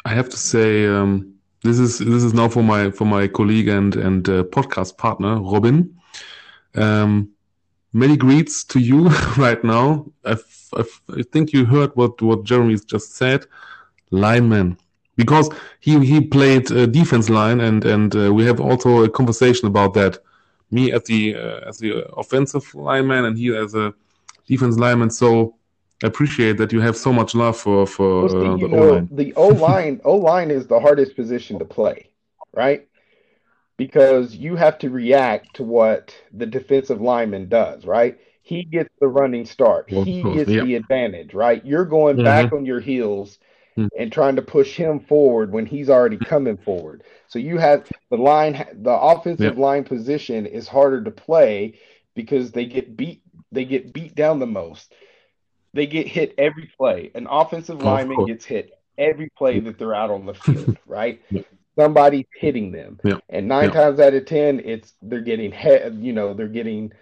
I 0.04 0.10
have 0.10 0.28
to 0.28 0.36
say 0.36 0.86
um, 0.86 1.37
this 1.68 1.78
is 1.78 1.98
this 1.98 2.24
is 2.24 2.32
now 2.32 2.48
for 2.48 2.62
my 2.62 2.90
for 2.90 3.04
my 3.04 3.28
colleague 3.28 3.68
and 3.68 3.94
and 3.96 4.28
uh, 4.28 4.42
podcast 4.44 4.96
partner 4.96 5.40
Robin. 5.40 5.94
Um, 6.74 7.30
many 7.92 8.16
greets 8.16 8.64
to 8.64 8.78
you 8.80 9.08
right 9.36 9.62
now. 9.62 10.06
I 10.24 10.36
think 11.32 11.52
you 11.52 11.66
heard 11.66 11.90
what 11.94 12.20
what 12.22 12.44
Jeremy 12.44 12.76
just 12.86 13.16
said. 13.16 13.46
Lineman, 14.10 14.78
because 15.16 15.50
he 15.80 16.04
he 16.06 16.20
played 16.22 16.72
uh, 16.72 16.86
defense 16.86 17.28
line 17.28 17.60
and 17.60 17.84
and 17.84 18.16
uh, 18.16 18.32
we 18.32 18.46
have 18.46 18.60
also 18.60 19.04
a 19.04 19.10
conversation 19.10 19.68
about 19.68 19.92
that. 19.94 20.18
Me 20.70 20.92
as 20.92 21.02
the 21.04 21.34
uh, 21.34 21.68
as 21.68 21.78
the 21.78 22.06
offensive 22.16 22.74
lineman 22.74 23.26
and 23.26 23.36
he 23.36 23.54
as 23.54 23.74
a 23.74 23.92
defense 24.46 24.78
lineman. 24.78 25.10
So 25.10 25.57
appreciate 26.02 26.58
that 26.58 26.72
you 26.72 26.80
have 26.80 26.96
so 26.96 27.12
much 27.12 27.34
love 27.34 27.56
for 27.56 27.86
for 27.86 28.22
well, 28.22 28.28
see, 28.28 28.36
uh, 28.36 28.68
the 28.68 28.76
O 28.76 28.92
line. 28.92 29.08
The 29.12 29.34
O 29.34 29.48
line 29.48 30.00
O 30.04 30.16
line 30.16 30.50
is 30.50 30.66
the 30.66 30.80
hardest 30.80 31.16
position 31.16 31.58
to 31.58 31.64
play, 31.64 32.10
right? 32.54 32.86
Because 33.76 34.34
you 34.34 34.56
have 34.56 34.78
to 34.78 34.90
react 34.90 35.56
to 35.56 35.62
what 35.62 36.14
the 36.32 36.46
defensive 36.46 37.00
lineman 37.00 37.48
does, 37.48 37.84
right? 37.84 38.18
He 38.42 38.64
gets 38.64 38.90
the 39.00 39.08
running 39.08 39.44
start. 39.44 39.90
Well, 39.92 40.04
he 40.04 40.22
gets 40.22 40.48
the 40.48 40.74
advantage, 40.74 41.34
right? 41.34 41.64
You're 41.64 41.84
going 41.84 42.16
mm-hmm. 42.16 42.24
back 42.24 42.52
on 42.52 42.64
your 42.64 42.80
heels 42.80 43.38
mm-hmm. 43.76 43.88
and 43.98 44.10
trying 44.10 44.36
to 44.36 44.42
push 44.42 44.74
him 44.74 45.00
forward 45.00 45.52
when 45.52 45.66
he's 45.66 45.90
already 45.90 46.16
coming 46.16 46.56
forward. 46.56 47.04
So 47.28 47.38
you 47.38 47.58
have 47.58 47.86
the 48.10 48.16
line, 48.16 48.66
the 48.72 48.98
offensive 48.98 49.58
line 49.58 49.84
position 49.84 50.46
is 50.46 50.66
harder 50.66 51.04
to 51.04 51.10
play 51.10 51.78
because 52.14 52.50
they 52.52 52.64
get 52.64 52.96
beat. 52.96 53.22
They 53.52 53.64
get 53.64 53.92
beat 53.94 54.14
down 54.14 54.40
the 54.40 54.46
most 54.46 54.92
they 55.74 55.86
get 55.86 56.06
hit 56.06 56.34
every 56.38 56.70
play. 56.76 57.10
An 57.14 57.26
offensive 57.28 57.82
lineman 57.82 58.26
gets 58.26 58.44
hit 58.44 58.72
every 58.96 59.30
play 59.36 59.60
that 59.60 59.78
they're 59.78 59.94
out 59.94 60.10
on 60.10 60.26
the 60.26 60.34
field, 60.34 60.76
right? 60.86 61.22
Somebody's 61.76 62.26
hitting 62.34 62.72
them, 62.72 62.98
yeah. 63.04 63.18
and 63.28 63.46
nine 63.46 63.68
yeah. 63.68 63.74
times 63.74 64.00
out 64.00 64.14
of 64.14 64.26
ten, 64.26 64.60
it's 64.64 64.94
they're 65.02 65.20
getting 65.20 65.52
he- 65.52 66.06
you 66.06 66.12
know 66.12 66.34
they're 66.34 66.48
getting 66.48 66.92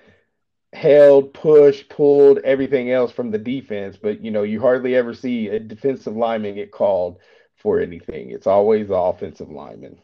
held, 0.73 1.33
pushed, 1.33 1.89
pulled, 1.89 2.39
everything 2.39 2.91
else 2.91 3.11
from 3.11 3.31
the 3.31 3.39
defense. 3.39 3.97
But 3.97 4.23
you 4.23 4.31
know 4.31 4.43
you 4.43 4.61
hardly 4.61 4.95
ever 4.95 5.15
see 5.15 5.49
a 5.49 5.59
defensive 5.59 6.15
lineman 6.15 6.57
get 6.57 6.73
called 6.73 7.19
for 7.57 7.81
anything. 7.81 8.31
It's 8.31 8.47
always 8.47 8.89
the 8.89 8.97
offensive 8.97 9.51
lineman. 9.51 9.99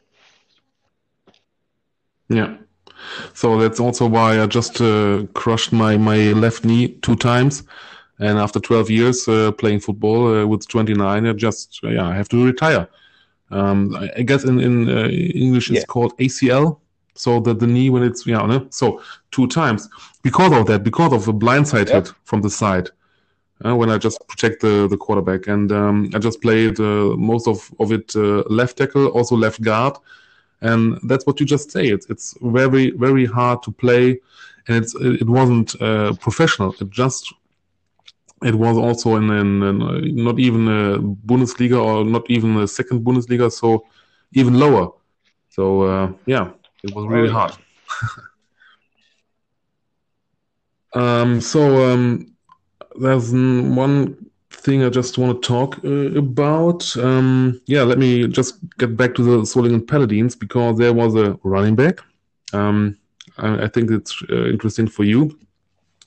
Yeah. 2.29 2.57
So 3.35 3.59
that's 3.59 3.81
also 3.81 4.07
why 4.07 4.41
I 4.41 4.47
just 4.47 4.81
uh, 4.81 5.25
crushed 5.35 5.73
my, 5.73 5.97
my 5.97 6.33
left 6.33 6.65
knee 6.65 6.89
two 7.03 7.17
times 7.17 7.65
and 8.23 8.39
after 8.39 8.61
12 8.61 8.91
years 8.91 9.27
uh, 9.27 9.51
playing 9.53 9.81
football 9.81 10.43
uh, 10.43 10.47
with 10.47 10.69
29, 10.69 11.27
I 11.27 11.33
just 11.33 11.81
yeah, 11.83 12.07
I 12.07 12.15
have 12.15 12.29
to 12.29 12.45
retire. 12.45 12.89
Um, 13.51 13.97
I, 14.17 14.23
guess 14.23 14.45
in 14.45 14.61
in 14.61 14.89
uh, 14.89 15.09
English 15.09 15.71
it's 15.71 15.81
yeah. 15.81 15.85
called 15.87 16.17
ACL. 16.19 16.79
So 17.15 17.41
that 17.41 17.59
the 17.59 17.67
knee 17.67 17.91
when 17.91 18.03
it's 18.03 18.27
yeah, 18.27 18.47
no? 18.47 18.67
so 18.71 19.03
two 19.33 19.47
times 19.47 19.89
because 20.23 20.53
of 20.53 20.67
that, 20.69 20.83
because 20.83 21.13
of 21.13 21.29
a 21.29 21.33
blindside 21.33 21.89
yep. 21.89 22.07
hit 22.07 22.15
from 22.25 22.41
the 22.41 22.49
side. 22.49 22.89
Uh, 23.65 23.77
when 23.77 23.91
I 23.91 23.99
just 23.99 24.27
protect 24.27 24.61
the, 24.61 24.89
the 24.89 24.97
quarterback. 24.97 25.47
And 25.47 25.71
um, 25.71 26.11
I 26.15 26.19
just 26.19 26.43
played 26.43 26.81
uh, 26.81 27.15
most 27.17 27.47
of, 27.47 27.73
of 27.79 27.93
it 27.93 28.13
uh, 28.17 28.43
left 28.51 28.79
tackle, 28.79 29.07
also 29.09 29.37
left 29.37 29.63
guard. 29.63 29.95
And 30.63 30.99
that's 31.05 31.27
what 31.27 31.39
you 31.39 31.47
just 31.47 31.71
say. 31.71 31.87
It's, 31.87 32.07
it's 32.11 32.35
very, 32.43 32.91
very 32.91 33.25
hard 33.25 33.63
to 33.63 33.71
play. 33.71 34.19
And 34.67 34.79
it's, 34.83 34.97
it 34.97 35.29
wasn't 35.29 35.81
uh, 35.81 36.15
professional. 36.15 36.75
It 36.81 36.91
just 36.91 37.33
it 38.45 38.55
was 38.55 38.77
also 38.77 39.17
in, 39.17 39.31
in, 39.31 39.63
in, 39.63 40.25
not 40.25 40.39
even 40.39 40.69
a 40.69 40.99
Bundesliga 40.99 41.83
or 41.83 42.05
not 42.05 42.29
even 42.31 42.57
a 42.59 42.67
second 42.67 43.05
Bundesliga, 43.05 43.51
so 43.51 43.87
even 44.33 44.59
lower. 44.59 44.91
So 45.51 45.83
uh, 45.83 46.13
yeah, 46.27 46.51
it 46.83 46.95
was 46.95 47.07
really 47.07 47.31
hard. 47.31 47.53
um, 50.95 51.41
so 51.41 51.93
um, 51.93 52.35
there's 53.01 53.33
one 53.33 54.17
thing 54.51 54.85
I 54.85 54.89
just 54.89 55.19
want 55.19 55.43
to 55.43 55.47
talk 55.47 55.85
uh, 55.85 56.19
about. 56.19 56.97
Um, 56.97 57.61
yeah, 57.67 57.83
let 57.83 57.99
me 57.99 58.29
just 58.29 58.59
get 58.79 58.97
back 58.97 59.15
to 59.17 59.23
the 59.23 59.39
Solingen 59.43 59.87
Paladins 59.87 60.37
because 60.37 60.79
there 60.79 60.93
was 60.93 61.15
a 61.15 61.39
running 61.43 61.77
back. 61.77 62.01
Um, 62.53 62.99
I, 63.39 63.65
I, 63.65 63.69
think 63.69 63.91
it's 63.91 64.23
uh, 64.31 64.47
interesting 64.47 64.87
for 64.87 65.05
you 65.05 65.39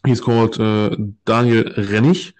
He's 0.05 0.21
called 0.21 0.59
uh, 0.59 0.89
Daniel 1.25 1.63
Rennig. 1.77 2.33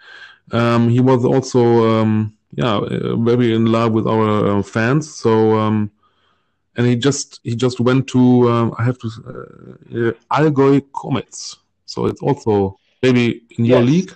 Um, 0.51 0.89
he 0.89 0.99
was 0.99 1.25
also, 1.25 1.61
um, 1.89 2.33
yeah, 2.51 2.77
uh, 2.77 3.15
very 3.17 3.53
in 3.53 3.65
love 3.65 3.91
with 3.93 4.07
our 4.07 4.57
uh, 4.57 4.61
fans. 4.63 5.13
So, 5.13 5.57
um, 5.57 5.91
and 6.75 6.87
he 6.87 6.95
just 6.95 7.39
he 7.43 7.55
just 7.55 7.79
went 7.79 8.07
to 8.09 8.49
um, 8.49 8.73
I 8.77 8.83
have 8.83 8.97
to 8.99 9.07
uh, 9.07 10.11
Allgäu 10.35 10.81
Comets. 10.93 11.57
So 11.85 12.05
it's 12.05 12.21
also 12.21 12.77
maybe 13.01 13.43
in 13.57 13.65
your 13.65 13.81
Yes, 13.81 13.89
league. 13.89 14.11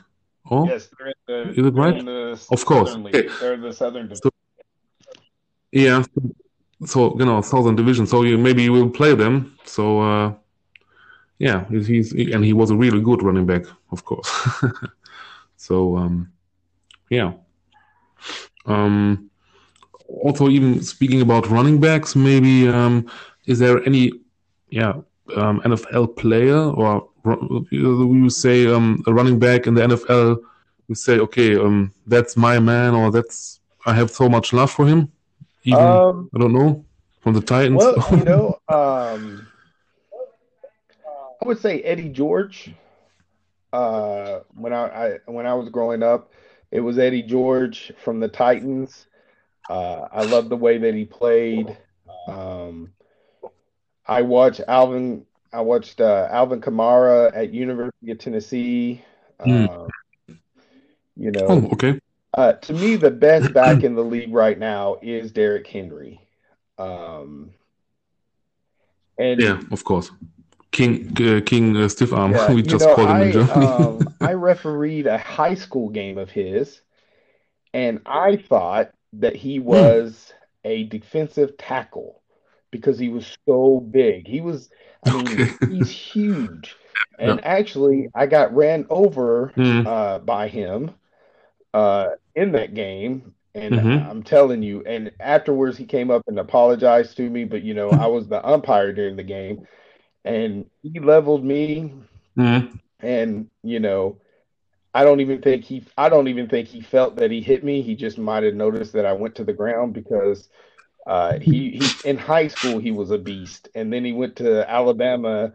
Oh, 0.51 0.65
yes, 0.65 0.89
they're 0.97 1.07
in 1.07 1.13
the 1.27 1.59
is 1.59 1.65
it 1.65 1.73
right? 1.73 1.95
Of 2.51 2.65
course. 2.65 2.95
Okay. 2.95 3.29
They're 3.39 3.57
the 3.57 3.73
Southern 3.73 4.07
Division. 4.07 4.21
So 4.23 4.29
yeah. 5.71 6.03
So 6.85 7.17
you 7.19 7.25
know, 7.25 7.41
Southern 7.41 7.75
Division. 7.75 8.05
So 8.05 8.23
you 8.23 8.37
maybe 8.37 8.63
you 8.63 8.73
will 8.73 8.89
play 8.89 9.13
them. 9.15 9.57
So 9.65 10.01
uh, 10.01 10.33
yeah, 11.39 11.65
he's, 11.69 12.11
and 12.11 12.43
he 12.43 12.53
was 12.53 12.69
a 12.69 12.75
really 12.75 13.01
good 13.01 13.23
running 13.23 13.45
back, 13.45 13.63
of 13.91 14.03
course. 14.05 14.29
so 15.55 15.97
um, 15.97 16.31
yeah. 17.09 17.33
Um, 18.65 19.29
also, 20.07 20.49
even 20.49 20.81
speaking 20.83 21.21
about 21.21 21.49
running 21.49 21.79
backs, 21.79 22.15
maybe 22.15 22.67
um, 22.67 23.09
is 23.45 23.59
there 23.59 23.83
any 23.85 24.11
yeah 24.69 24.93
um, 25.35 25.61
NFL 25.61 26.17
player 26.17 26.57
or 26.57 27.07
we 27.23 28.29
say 28.29 28.67
um, 28.67 29.03
a 29.07 29.13
running 29.13 29.39
back 29.39 29.65
in 29.65 29.75
the 29.75 29.81
NFL? 29.81 30.39
We 30.87 30.95
say, 30.95 31.19
okay, 31.19 31.55
um, 31.55 31.93
that's 32.07 32.35
my 32.35 32.59
man, 32.59 32.95
or 32.95 33.11
that's 33.11 33.59
I 33.85 33.93
have 33.93 34.11
so 34.11 34.27
much 34.27 34.53
love 34.53 34.71
for 34.71 34.85
him. 34.85 35.11
Even 35.63 35.79
Um, 35.79 36.29
I 36.33 36.39
don't 36.39 36.53
know 36.53 36.85
from 37.21 37.33
the 37.33 37.41
Titans. 37.41 37.77
well, 37.77 38.17
you 38.17 38.23
know, 38.23 38.59
um, 38.69 39.47
I 41.41 41.47
would 41.47 41.59
say 41.59 41.81
Eddie 41.81 42.09
George. 42.09 42.73
Uh, 43.71 44.39
when 44.55 44.73
I, 44.73 44.87
I 44.87 45.17
when 45.25 45.45
I 45.45 45.53
was 45.53 45.69
growing 45.69 46.03
up, 46.03 46.33
it 46.71 46.81
was 46.81 46.97
Eddie 46.97 47.23
George 47.23 47.93
from 48.03 48.19
the 48.19 48.27
Titans. 48.27 49.07
Uh, 49.69 50.07
I 50.11 50.23
love 50.23 50.49
the 50.49 50.57
way 50.57 50.79
that 50.79 50.95
he 50.95 51.05
played. 51.05 51.77
Um, 52.27 52.93
I 54.05 54.23
watched 54.23 54.61
Alvin. 54.67 55.25
I 55.53 55.61
watched 55.61 56.01
uh, 56.01 56.27
Alvin 56.31 56.61
Kamara 56.61 57.31
at 57.35 57.53
University 57.53 58.11
of 58.11 58.17
Tennessee. 58.17 59.03
Um, 59.39 59.87
you 61.15 61.31
know, 61.31 61.45
oh, 61.47 61.69
okay. 61.73 61.99
uh, 62.33 62.53
to 62.53 62.73
me, 62.73 62.95
the 62.95 63.11
best 63.11 63.53
back 63.53 63.83
in 63.83 63.95
the 63.95 64.03
league 64.03 64.33
right 64.33 64.57
now 64.57 64.97
is 65.01 65.31
Derrick 65.31 65.67
Henry. 65.67 66.19
Um, 66.77 67.51
and 69.17 69.39
Yeah, 69.39 69.61
of 69.71 69.83
course. 69.83 70.11
King 70.71 71.15
uh, 71.21 71.41
King 71.45 71.75
uh, 71.77 71.89
Stiff 71.89 72.13
Arm. 72.13 72.33
yeah, 72.33 72.47
we 72.49 72.61
just 72.63 72.89
know, 72.89 72.91
called 72.91 73.09
him 73.09 73.21
in 73.21 73.31
Germany. 73.31 73.75
um, 73.83 74.09
I 74.21 74.33
refereed 74.33 75.07
a 75.07 75.17
high 75.17 75.55
school 75.55 75.89
game 75.89 76.17
of 76.17 76.29
his, 76.29 76.81
and 77.73 78.01
I 78.05 78.37
thought 78.37 78.91
that 79.15 79.35
he 79.35 79.59
Hmm. 79.69 79.99
was 79.99 80.33
a 80.65 80.85
defensive 80.85 81.57
tackle 81.57 82.21
because 82.71 82.99
he 82.99 83.09
was 83.09 83.37
so 83.47 83.79
big. 83.81 84.27
He 84.27 84.41
was, 84.41 84.69
I 85.03 85.11
mean, 85.11 85.43
Okay. 85.43 85.57
he's 85.67 85.91
huge. 85.91 86.77
Yeah. 87.25 87.37
And 87.37 87.43
actually, 87.45 88.09
I 88.15 88.27
got 88.27 88.55
ran 88.55 88.87
over 88.89 89.53
Hmm. 89.55 89.83
uh, 89.85 90.19
by 90.19 90.47
him 90.49 90.91
uh, 91.73 92.09
in 92.35 92.51
that 92.53 92.73
game. 92.73 93.35
And 93.55 93.79
Mhm. 93.79 94.09
I'm 94.09 94.23
telling 94.23 94.61
you, 94.63 94.83
and 94.85 95.11
afterwards 95.19 95.77
he 95.77 95.85
came 95.85 96.11
up 96.11 96.21
and 96.27 96.39
apologized 96.39 97.17
to 97.17 97.29
me, 97.29 97.45
but 97.45 97.63
you 97.63 97.73
know, 97.73 97.91
I 97.93 98.05
was 98.07 98.27
the 98.27 98.45
umpire 98.47 98.93
during 98.93 99.15
the 99.15 99.23
game, 99.23 99.65
and 100.29 100.65
he 100.83 100.99
leveled 100.99 101.43
me, 101.45 101.93
Hmm. 102.37 102.59
and 103.01 103.49
you 103.63 103.79
know, 103.79 104.19
I 104.93 105.03
don't 105.05 105.21
even 105.21 105.41
think 105.41 105.65
he, 105.65 105.85
I 105.97 106.09
don't 106.09 106.27
even 106.29 106.49
think 106.49 106.67
he 106.69 106.81
felt 106.81 107.17
that 107.17 107.31
he 107.31 107.41
hit 107.41 107.63
me. 107.63 107.81
He 107.81 107.95
just 107.95 108.17
might 108.17 108.43
have 108.43 108.55
noticed 108.55 108.93
that 108.93 109.05
I 109.05 109.13
went 109.13 109.35
to 109.35 109.43
the 109.45 109.53
ground 109.53 109.93
because 109.93 110.49
uh, 111.07 111.39
he, 111.39 111.71
he 111.71 111.99
in 112.03 112.17
high 112.17 112.47
school 112.49 112.79
he 112.79 112.91
was 112.91 113.11
a 113.11 113.19
beast, 113.19 113.69
and 113.75 113.91
then 113.93 114.05
he 114.05 114.13
went 114.13 114.37
to 114.37 114.69
Alabama, 114.69 115.53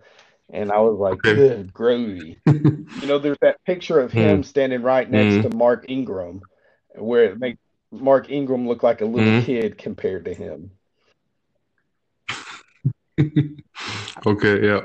and 0.52 0.72
I 0.72 0.80
was 0.80 0.98
like, 0.98 1.22
good 1.22 1.72
gravy. 1.72 2.40
You 3.00 3.08
know, 3.08 3.18
there's 3.18 3.38
that 3.42 3.64
picture 3.66 4.00
of 4.00 4.12
him 4.12 4.42
standing 4.44 4.82
right 4.82 5.10
next 5.10 5.38
Mm. 5.38 5.42
to 5.42 5.50
Mark 5.50 5.86
Ingram, 5.88 6.42
where 6.96 7.24
it 7.24 7.38
makes 7.40 7.58
Mark 7.92 8.30
Ingram 8.30 8.68
look 8.68 8.82
like 8.82 9.02
a 9.02 9.06
little 9.06 9.32
Mm. 9.32 9.44
kid 9.46 9.78
compared 9.78 10.26
to 10.26 10.34
him. 10.34 10.72
Okay, 14.26 14.66
yeah. 14.66 14.80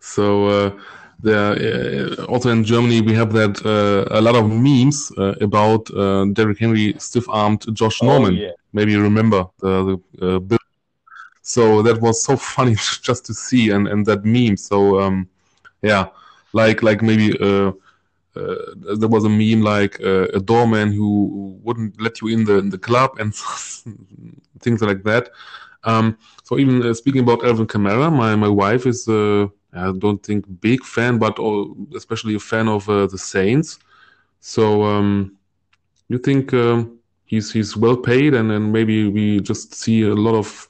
So 0.00 0.46
uh, 0.48 0.70
there 1.22 1.52
uh, 1.52 2.24
also 2.26 2.50
in 2.50 2.64
Germany 2.64 3.00
we 3.00 3.14
have 3.14 3.32
that 3.32 3.54
uh, 3.64 4.16
a 4.16 4.20
lot 4.20 4.34
of 4.36 4.50
memes 4.50 5.12
uh, 5.18 5.34
about 5.40 5.90
uh, 5.94 6.26
Derrick 6.32 6.58
Henry 6.58 6.94
stiff-armed 6.98 7.64
Josh 7.74 8.02
Oh 8.02 8.06
Norman. 8.06 8.34
yeah, 8.36 8.52
Maybe 8.72 8.92
you 8.92 9.02
remember 9.02 9.46
the, 9.60 10.00
the 10.20 10.26
uh, 10.36 10.38
bill. 10.40 10.58
So 11.42 11.82
that 11.82 12.00
was 12.00 12.24
so 12.24 12.36
funny 12.54 12.74
just 13.02 13.26
to 13.26 13.34
see 13.34 13.70
and, 13.70 13.88
and 13.88 14.04
that 14.06 14.24
meme. 14.24 14.56
So 14.56 15.00
um, 15.00 15.28
yeah, 15.82 16.06
like 16.52 16.82
like 16.82 17.02
maybe 17.02 17.36
uh, 17.40 17.72
uh, 18.36 18.54
there 18.98 19.08
was 19.08 19.24
a 19.24 19.28
meme 19.30 19.62
like 19.62 20.00
uh, 20.00 20.28
a 20.34 20.40
doorman 20.40 20.92
who 20.92 21.58
wouldn't 21.62 22.00
let 22.00 22.20
you 22.20 22.28
in 22.28 22.44
the 22.44 22.58
in 22.58 22.70
the 22.70 22.78
club 22.78 23.12
and 23.18 23.34
things 24.60 24.82
like 24.82 25.02
that. 25.04 25.30
Um, 25.84 26.16
so 26.44 26.58
even 26.58 26.86
uh, 26.86 26.94
speaking 26.94 27.22
about 27.22 27.44
Alvin 27.44 27.66
Kamara, 27.66 28.12
my 28.12 28.36
my 28.36 28.48
wife 28.48 28.86
is 28.86 29.08
uh, 29.08 29.48
I 29.74 29.92
don't 29.98 30.22
think 30.22 30.44
big 30.60 30.84
fan, 30.84 31.18
but 31.18 31.38
all, 31.38 31.76
especially 31.96 32.34
a 32.36 32.40
fan 32.40 32.68
of 32.68 32.88
uh, 32.88 33.06
the 33.08 33.18
Saints. 33.18 33.78
So 34.40 34.82
um, 34.84 35.36
you 36.08 36.18
think 36.18 36.52
um, 36.54 36.98
he's 37.26 37.52
he's 37.52 37.76
well 37.76 37.96
paid, 37.96 38.34
and 38.34 38.50
then 38.50 38.72
maybe 38.72 39.08
we 39.08 39.40
just 39.40 39.74
see 39.74 40.02
a 40.02 40.14
lot 40.14 40.34
of 40.36 40.68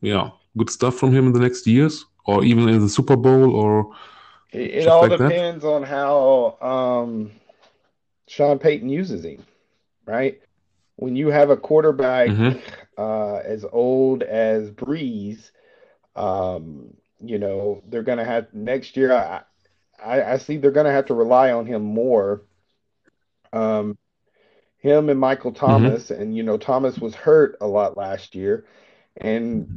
yeah 0.00 0.30
good 0.56 0.70
stuff 0.70 0.96
from 0.96 1.12
him 1.14 1.26
in 1.28 1.32
the 1.32 1.40
next 1.40 1.66
years, 1.66 2.06
or 2.26 2.44
even 2.44 2.68
in 2.68 2.80
the 2.80 2.88
Super 2.88 3.16
Bowl, 3.16 3.54
or 3.54 3.94
it, 4.52 4.70
it 4.82 4.88
all 4.88 5.02
like 5.02 5.18
that? 5.18 5.30
depends 5.30 5.64
on 5.64 5.82
how 5.82 6.56
um, 6.60 7.30
Sean 8.26 8.58
Payton 8.58 8.88
uses 8.88 9.24
him, 9.24 9.44
right? 10.06 10.40
When 10.96 11.16
you 11.16 11.28
have 11.28 11.50
a 11.50 11.56
quarterback 11.56 12.28
Mhm. 12.30 12.60
Uh, 12.98 13.36
as 13.44 13.64
old 13.72 14.22
as 14.22 14.70
Brees, 14.70 15.50
um, 16.16 16.94
you 17.20 17.38
know, 17.38 17.82
they're 17.88 18.02
gonna 18.02 18.24
have 18.24 18.52
next 18.54 18.96
year. 18.96 19.12
I, 19.12 19.42
I, 20.02 20.22
I 20.34 20.38
see 20.38 20.56
they're 20.56 20.70
gonna 20.72 20.92
have 20.92 21.06
to 21.06 21.14
rely 21.14 21.52
on 21.52 21.66
him 21.66 21.82
more. 21.82 22.42
Um, 23.52 23.96
him 24.78 25.08
and 25.10 25.20
Michael 25.20 25.52
Thomas, 25.52 26.10
and 26.10 26.36
you 26.36 26.42
know, 26.42 26.56
Thomas 26.58 27.00
was 27.00 27.14
hurt 27.14 27.56
a 27.60 27.66
lot 27.66 27.96
last 27.96 28.34
year, 28.34 28.66
and 29.16 29.68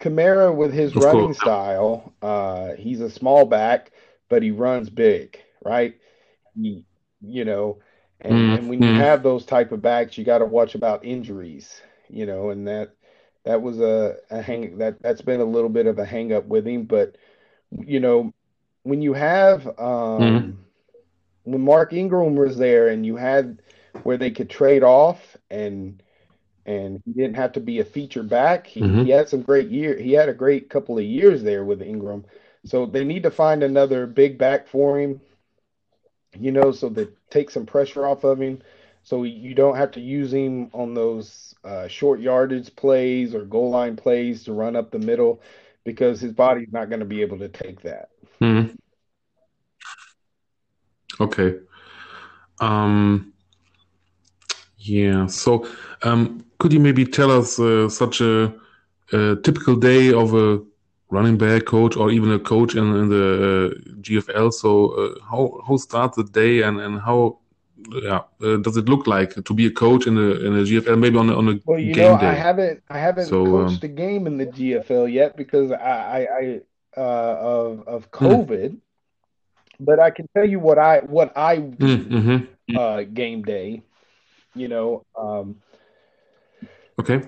Kamara 0.00 0.54
with 0.54 0.72
his 0.72 0.96
Of 0.96 0.96
running 0.96 1.32
course. 1.34 1.34
style, 1.34 2.14
uh, 2.22 2.74
he's 2.74 3.00
a 3.00 3.10
small 3.10 3.44
back, 3.46 3.92
but 4.28 4.42
he 4.42 4.50
runs 4.50 4.90
big, 4.90 5.38
right? 5.64 5.94
He, 6.54 6.84
you 7.20 7.44
know, 7.44 7.78
and, 8.20 8.42
Mm, 8.42 8.56
and 8.56 8.68
when 8.68 8.82
you 8.82 8.92
mm. 8.92 8.94
have 8.94 9.22
those 9.22 9.44
type 9.46 9.72
of 9.72 9.82
backs, 9.82 10.16
you 10.18 10.24
got 10.24 10.38
to 10.38 10.46
watch 10.46 10.74
about 10.74 11.04
injuries, 11.04 11.80
you 12.08 12.26
know, 12.26 12.50
and 12.50 12.66
that 12.68 12.90
that 13.44 13.62
was 13.62 13.80
a, 13.80 14.16
a 14.30 14.40
hang 14.42 14.78
that 14.78 15.00
that's 15.02 15.22
been 15.22 15.40
a 15.40 15.44
little 15.44 15.68
bit 15.70 15.86
of 15.86 15.98
a 15.98 16.04
hang 16.04 16.32
up 16.32 16.46
with 16.46 16.66
him, 16.66 16.84
but 16.84 17.16
you 17.86 18.00
know, 18.00 18.32
when 18.82 19.02
you 19.02 19.12
have 19.14 19.66
um 19.78 20.58
when 21.44 21.60
Mark 21.62 21.92
Ingram 21.92 22.34
was 22.36 22.56
there 22.56 22.88
and 22.88 23.04
you 23.06 23.16
had 23.16 23.62
where 24.02 24.16
they 24.16 24.30
could 24.30 24.50
trade 24.50 24.82
off 24.82 25.36
and 25.50 26.02
and 26.66 27.00
he 27.04 27.12
didn't 27.12 27.36
have 27.36 27.52
to 27.52 27.60
be 27.60 27.80
a 27.80 27.84
feature 27.84 28.22
back. 28.22 28.66
He, 28.66 28.80
Mhm. 28.82 29.04
he 29.04 29.10
had 29.10 29.28
some 29.28 29.42
great 29.42 29.68
year. 29.68 29.96
He 29.96 30.12
had 30.12 30.28
a 30.28 30.34
great 30.34 30.68
couple 30.70 30.98
of 30.98 31.04
years 31.04 31.42
there 31.42 31.64
with 31.64 31.82
Ingram. 31.82 32.24
So 32.64 32.86
they 32.86 33.04
need 33.04 33.22
to 33.24 33.30
find 33.30 33.62
another 33.62 34.06
big 34.06 34.38
back 34.38 34.66
for 34.66 34.98
him, 34.98 35.20
you 36.38 36.52
know, 36.52 36.72
so 36.72 36.88
that 36.90 37.12
take 37.30 37.50
some 37.50 37.66
pressure 37.66 38.06
off 38.06 38.24
of 38.24 38.40
him. 38.40 38.60
So 39.06 39.22
you 39.22 39.54
don't 39.54 39.76
have 39.76 39.92
to 39.92 40.00
use 40.00 40.32
him 40.32 40.68
on 40.72 40.92
those 40.92 41.54
uh, 41.62 41.86
short 41.86 42.18
yardage 42.18 42.74
plays 42.74 43.36
or 43.36 43.44
goal 43.44 43.70
line 43.70 43.94
plays 43.94 44.42
to 44.44 44.52
run 44.52 44.74
up 44.74 44.90
the 44.90 44.98
middle 44.98 45.40
because 45.84 46.20
his 46.20 46.32
body's 46.32 46.72
not 46.72 46.88
going 46.88 46.98
to 46.98 47.06
be 47.06 47.22
able 47.22 47.38
to 47.38 47.48
take 47.48 47.80
that. 47.82 48.08
Hmm. 48.40 48.64
Okay. 51.20 51.54
Um, 52.58 53.32
yeah. 54.78 55.26
So, 55.26 55.68
um, 56.02 56.44
could 56.58 56.72
you 56.72 56.80
maybe 56.80 57.04
tell 57.04 57.30
us 57.30 57.60
uh, 57.60 57.88
such 57.88 58.20
a, 58.20 58.52
a 59.12 59.36
typical 59.44 59.76
day 59.76 60.12
of 60.12 60.34
a 60.34 60.60
running 61.10 61.38
back 61.38 61.64
coach 61.64 61.96
or 61.96 62.10
even 62.10 62.32
a 62.32 62.40
coach 62.40 62.74
in, 62.74 62.96
in 62.96 63.08
the 63.08 63.72
uh, 63.72 63.90
GFL? 64.00 64.52
So, 64.52 64.88
uh, 64.88 65.14
how 65.30 65.62
how 65.68 65.76
starts 65.76 66.16
the 66.16 66.24
day 66.24 66.62
and 66.62 66.80
and 66.80 67.00
how 67.00 67.38
yeah 68.02 68.20
uh, 68.42 68.56
does 68.58 68.76
it 68.76 68.88
look 68.88 69.06
like 69.06 69.34
to 69.44 69.54
be 69.54 69.66
a 69.66 69.70
coach 69.70 70.06
in 70.06 70.16
a 70.16 70.30
in 70.46 70.54
a 70.54 70.64
GFL? 70.64 70.96
Maybe 70.96 71.18
on 71.18 71.28
a, 71.30 71.36
on 71.36 71.48
a 71.48 71.54
Well, 71.64 71.78
you 71.78 71.94
game 71.94 71.96
know, 71.96 72.14
I 72.14 72.34
haven't 72.34 72.82
I 72.88 72.98
haven't 72.98 73.42
So, 73.42 73.44
coached 73.44 73.82
um, 73.82 73.84
a 73.84 73.88
game 73.88 74.26
in 74.26 74.38
the 74.38 74.46
GFL 74.46 75.08
yet 75.08 75.36
because 75.36 75.70
I 75.72 75.76
I, 75.76 76.38
I 76.40 76.60
uh, 76.96 77.36
of 77.40 77.86
of 77.88 78.10
Hmm. 78.20 78.36
COVID, 78.36 78.78
but 79.80 79.98
I 80.00 80.10
can 80.10 80.26
tell 80.36 80.48
you 80.48 80.58
what 80.60 80.78
I 80.78 81.00
what 81.00 81.32
I 81.36 81.72
Mm, 81.78 82.08
mhm. 82.10 82.46
uh, 82.74 83.02
game 83.02 83.42
day. 83.42 83.82
You 84.54 84.68
know, 84.68 85.04
um, 85.18 85.56
Okay. 86.98 87.20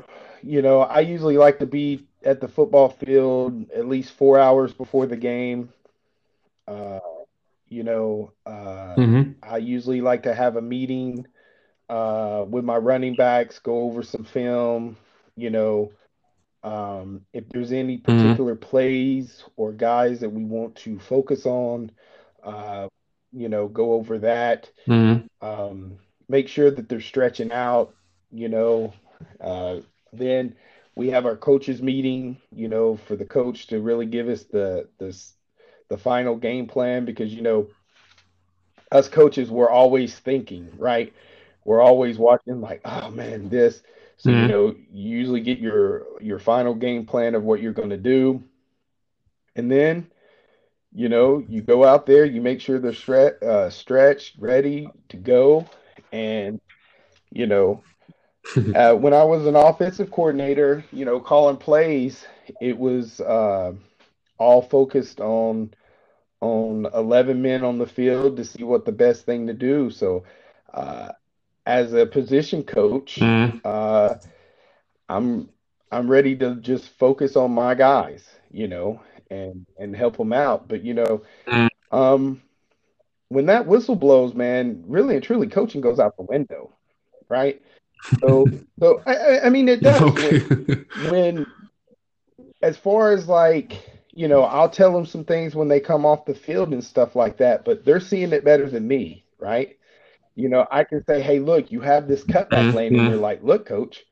you 0.42 0.62
know, 0.62 0.80
I 0.80 1.00
usually 1.00 1.36
like 1.36 1.58
to 1.60 1.66
be 1.66 2.06
at 2.24 2.40
the 2.40 2.48
football 2.48 2.88
field 2.88 3.70
at 3.70 3.86
least 3.88 4.12
four 4.12 4.38
hours 4.38 4.72
before 4.72 5.06
the 5.06 5.16
game. 5.16 5.70
Uh, 6.66 6.98
you 7.68 7.84
know, 7.84 8.32
uh, 8.46 8.98
Mm-hmm. 8.98 9.32
I 9.42 9.58
usually 9.58 10.00
like 10.00 10.22
to 10.24 10.34
have 10.34 10.56
a 10.56 10.62
meeting 10.62 11.26
uh, 11.88 12.44
with 12.48 12.64
my 12.64 12.76
running 12.76 13.14
backs, 13.14 13.58
go 13.58 13.82
over 13.82 14.02
some 14.02 14.24
film, 14.24 14.96
you 15.36 15.50
know, 15.50 15.92
um, 16.62 17.22
if 17.32 17.48
there's 17.50 17.72
any 17.72 17.98
Mm-hmm. 18.08 18.36
particular 18.36 18.54
plays 18.54 19.44
or 19.56 19.72
guys 19.72 20.20
that 20.20 20.30
we 20.30 20.44
want 20.44 20.76
to 20.76 20.98
focus 20.98 21.46
on, 21.46 21.90
uh, 22.42 22.88
you 23.32 23.48
know, 23.48 23.68
go 23.68 23.92
over 23.92 24.18
that. 24.18 24.70
Mm-hmm. 24.88 25.26
Um, 25.40 25.98
make 26.28 26.48
sure 26.48 26.70
that 26.70 26.88
they're 26.88 27.00
stretching 27.00 27.52
out, 27.52 27.94
you 28.30 28.48
know. 28.48 28.94
Uh, 29.40 29.78
then 30.12 30.54
we 30.96 31.10
have 31.10 31.26
our 31.26 31.36
coaches 31.36 31.82
meeting, 31.82 32.38
you 32.50 32.68
know, 32.68 32.96
for 32.96 33.16
the 33.16 33.24
coach 33.24 33.68
to 33.68 33.80
really 33.80 34.06
give 34.06 34.28
us 34.28 34.44
the 34.44 34.88
the 34.98 35.16
the 35.88 35.98
final 35.98 36.36
game 36.36 36.66
plan 36.66 37.04
because 37.04 37.34
you 37.34 37.42
know 37.42 37.68
us 38.92 39.08
coaches 39.08 39.50
we're 39.50 39.70
always 39.70 40.18
thinking, 40.18 40.70
right? 40.78 41.12
We're 41.64 41.80
always 41.80 42.18
watching 42.18 42.60
like, 42.60 42.80
oh 42.84 43.10
man, 43.10 43.48
this. 43.48 43.82
So 44.16 44.30
you 44.30 44.46
Mm-hmm. 44.46 44.48
know, 44.48 44.74
you 44.90 45.10
usually 45.18 45.40
get 45.40 45.58
your 45.58 46.04
your 46.20 46.38
final 46.38 46.74
game 46.74 47.06
plan 47.06 47.34
of 47.34 47.44
what 47.44 47.60
you're 47.60 47.72
going 47.72 47.90
to 47.90 47.96
do, 47.96 48.42
and 49.56 49.70
then 49.70 50.06
you 50.92 51.08
know 51.08 51.38
you 51.48 51.62
go 51.62 51.84
out 51.84 52.06
there, 52.06 52.24
you 52.24 52.40
make 52.40 52.60
sure 52.60 52.78
they're 52.78 52.92
stre 52.92 53.40
uh, 53.42 53.70
stretched, 53.70 54.36
ready 54.38 54.92
to 55.08 55.16
go, 55.16 55.66
and 56.12 56.60
you 57.30 57.46
know 57.46 57.82
Uh, 58.74 58.94
when 58.94 59.12
I 59.14 59.24
was 59.24 59.46
an 59.46 59.56
offensive 59.56 60.10
coordinator, 60.10 60.84
you 60.92 61.04
know, 61.04 61.20
calling 61.20 61.56
plays, 61.56 62.26
it 62.60 62.78
was 62.78 63.20
uh, 63.20 63.72
all 64.38 64.62
focused 64.62 65.20
on 65.20 65.74
on 66.40 66.86
11 66.94 67.42
men 67.42 67.64
on 67.64 67.78
the 67.78 67.86
field 67.86 68.36
to 68.36 68.44
see 68.44 68.64
what 68.64 68.84
the 68.84 68.92
best 68.92 69.24
thing 69.26 69.46
to 69.48 69.54
do. 69.54 69.90
So, 69.90 70.24
uh, 70.72 71.12
as 71.66 71.92
a 71.94 72.06
position 72.06 72.62
coach, 72.64 73.30
Mm-hmm. 73.30 73.58
uh, 73.64 74.16
I'm 75.08 75.48
I'm 75.90 76.10
ready 76.10 76.36
to 76.36 76.56
just 76.56 76.88
focus 76.98 77.36
on 77.36 77.52
my 77.52 77.74
guys, 77.74 78.24
you 78.50 78.68
know, 78.68 79.00
and 79.30 79.66
and 79.78 79.96
help 79.96 80.16
them 80.16 80.32
out. 80.32 80.68
But 80.68 80.84
you 80.84 80.94
know, 80.94 81.22
um, 81.90 82.42
when 83.28 83.46
that 83.46 83.66
whistle 83.66 83.96
blows, 83.96 84.34
man, 84.34 84.84
really 84.86 85.14
and 85.16 85.24
truly, 85.24 85.48
coaching 85.48 85.80
goes 85.80 85.98
out 86.00 86.16
the 86.16 86.24
window, 86.24 86.72
right? 87.28 87.60
So, 88.22 88.52
so 88.80 89.02
I, 89.06 89.14
I 89.16 89.46
I 89.46 89.50
mean, 89.50 89.68
it 89.68 89.82
does 89.82 90.02
Okay. 90.16 90.16
when 90.16 90.66
when 90.94 91.46
as 92.62 92.76
far 92.76 93.12
as 93.12 93.28
like, 93.28 93.82
you 94.12 94.28
know, 94.28 94.42
I'll 94.42 94.70
tell 94.70 94.92
them 94.92 95.06
some 95.06 95.24
things 95.24 95.54
when 95.54 95.68
they 95.68 95.80
come 95.80 96.06
off 96.06 96.24
the 96.24 96.34
field 96.34 96.72
and 96.72 96.82
stuff 96.84 97.16
like 97.16 97.38
that, 97.38 97.64
but 97.64 97.84
they're 97.84 98.00
seeing 98.00 98.32
it 98.32 98.44
better 98.44 98.68
than 98.68 98.86
me, 98.88 99.24
right? 99.38 99.76
You 100.36 100.48
know, 100.48 100.66
I 100.70 100.84
can 100.84 101.04
say, 101.04 101.20
hey, 101.22 101.40
look, 101.40 101.72
you 101.72 101.80
have 101.80 102.08
this 102.08 102.24
cutback 102.24 102.72
lane, 102.72 102.96
and 102.96 103.06
they're 103.06 103.16
Mm-hmm. 103.16 103.18
like, 103.18 103.42
look, 103.42 103.66
coach, 103.66 104.04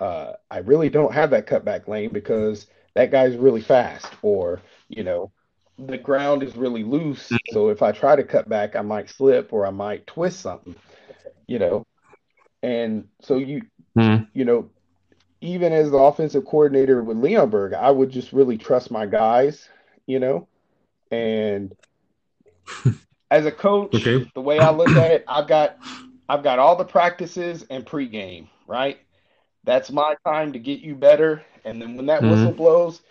uh, 0.00 0.34
I 0.50 0.58
really 0.58 0.88
don't 0.90 1.12
have 1.14 1.30
that 1.30 1.46
cutback 1.46 1.88
lane 1.88 2.10
because 2.12 2.66
that 2.94 3.10
guy's 3.10 3.36
really 3.36 3.62
fast, 3.62 4.14
or, 4.22 4.60
you 4.88 5.04
know, 5.04 5.32
the 5.78 5.98
ground 5.98 6.42
is 6.42 6.56
really 6.56 6.84
loose. 6.84 7.38
So 7.44 7.68
if 7.70 7.82
I 7.82 7.92
try 7.92 8.16
to 8.16 8.24
cut 8.24 8.48
back, 8.48 8.76
I 8.76 8.82
might 8.82 9.10
slip 9.10 9.52
or 9.52 9.66
I 9.66 9.70
might 9.70 10.06
twist 10.06 10.40
something, 10.40 10.76
you 11.46 11.58
know. 11.58 11.84
And 12.62 13.08
so 13.22 13.36
you, 13.38 13.62
Mm-hmm. 13.98 14.24
you 14.34 14.44
know, 14.44 14.70
even 15.40 15.72
as 15.72 15.90
the 15.90 15.98
offensive 15.98 16.44
coordinator 16.44 17.02
with 17.02 17.16
Leonberg, 17.18 17.74
I 17.74 17.90
would 17.90 18.10
just 18.10 18.32
really 18.32 18.56
trust 18.58 18.90
my 18.90 19.06
guys, 19.06 19.68
you 20.06 20.18
know. 20.18 20.48
And 21.10 21.74
as 23.30 23.46
a 23.46 23.52
coach, 23.52 24.10
Okay. 24.10 24.30
the 24.34 24.40
way 24.40 24.60
I 24.60 24.70
look 24.70 24.96
at 24.96 25.10
it, 25.10 25.24
I've 25.28 25.48
got 25.48 25.78
I've 26.28 26.42
got 26.42 26.58
all 26.58 26.76
the 26.76 26.84
practices 26.84 27.64
and 27.70 27.84
pregame, 27.84 28.48
right? 28.66 28.98
That's 29.64 29.90
my 29.90 30.14
time 30.26 30.52
to 30.52 30.58
get 30.58 30.80
you 30.80 30.94
better. 30.94 31.44
And 31.64 31.80
then 31.80 31.96
when 31.96 32.06
that 32.06 32.26
whistle 32.26 32.52
Mm-hmm. 32.52 32.52
blows, 32.52 33.02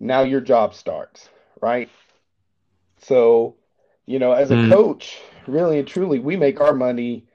now 0.00 0.22
your 0.22 0.40
job 0.40 0.74
starts, 0.74 1.28
right? 1.60 1.88
So, 2.98 3.56
you 4.06 4.18
know, 4.18 4.32
as 4.32 4.50
a 4.50 4.56
Mm-hmm. 4.56 4.74
coach, 4.74 5.20
really 5.46 5.78
and 5.78 5.86
truly, 5.88 6.18
we 6.18 6.36
make 6.36 6.60
our 6.60 6.74
money 6.74 7.26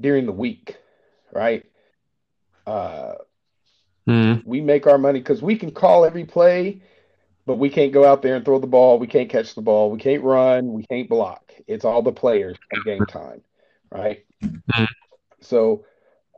during 0.00 0.26
the 0.26 0.32
week, 0.32 0.76
right? 1.32 1.64
Uh, 2.66 3.14
Mm-hmm. 4.08 4.40
we 4.44 4.60
make 4.60 4.86
our 4.86 4.98
money 4.98 5.20
because 5.20 5.42
we 5.42 5.56
can 5.56 5.70
call 5.72 6.04
every 6.04 6.24
play, 6.24 6.82
but 7.46 7.56
we 7.58 7.68
can't 7.70 7.92
go 7.92 8.04
out 8.04 8.22
there 8.22 8.36
and 8.36 8.44
throw 8.44 8.58
the 8.58 8.66
ball. 8.66 8.98
We 8.98 9.06
can't 9.06 9.28
catch 9.30 9.54
the 9.54 9.62
ball. 9.62 9.90
We 9.90 9.98
can't 9.98 10.22
run. 10.24 10.72
We 10.72 10.84
can't 10.84 11.08
block. 11.08 11.52
It's 11.66 11.84
all 11.84 12.02
the 12.02 12.12
players 12.12 12.58
on 12.72 12.82
game 12.82 13.06
time, 13.06 13.42
right? 13.92 14.24
So 15.40 15.84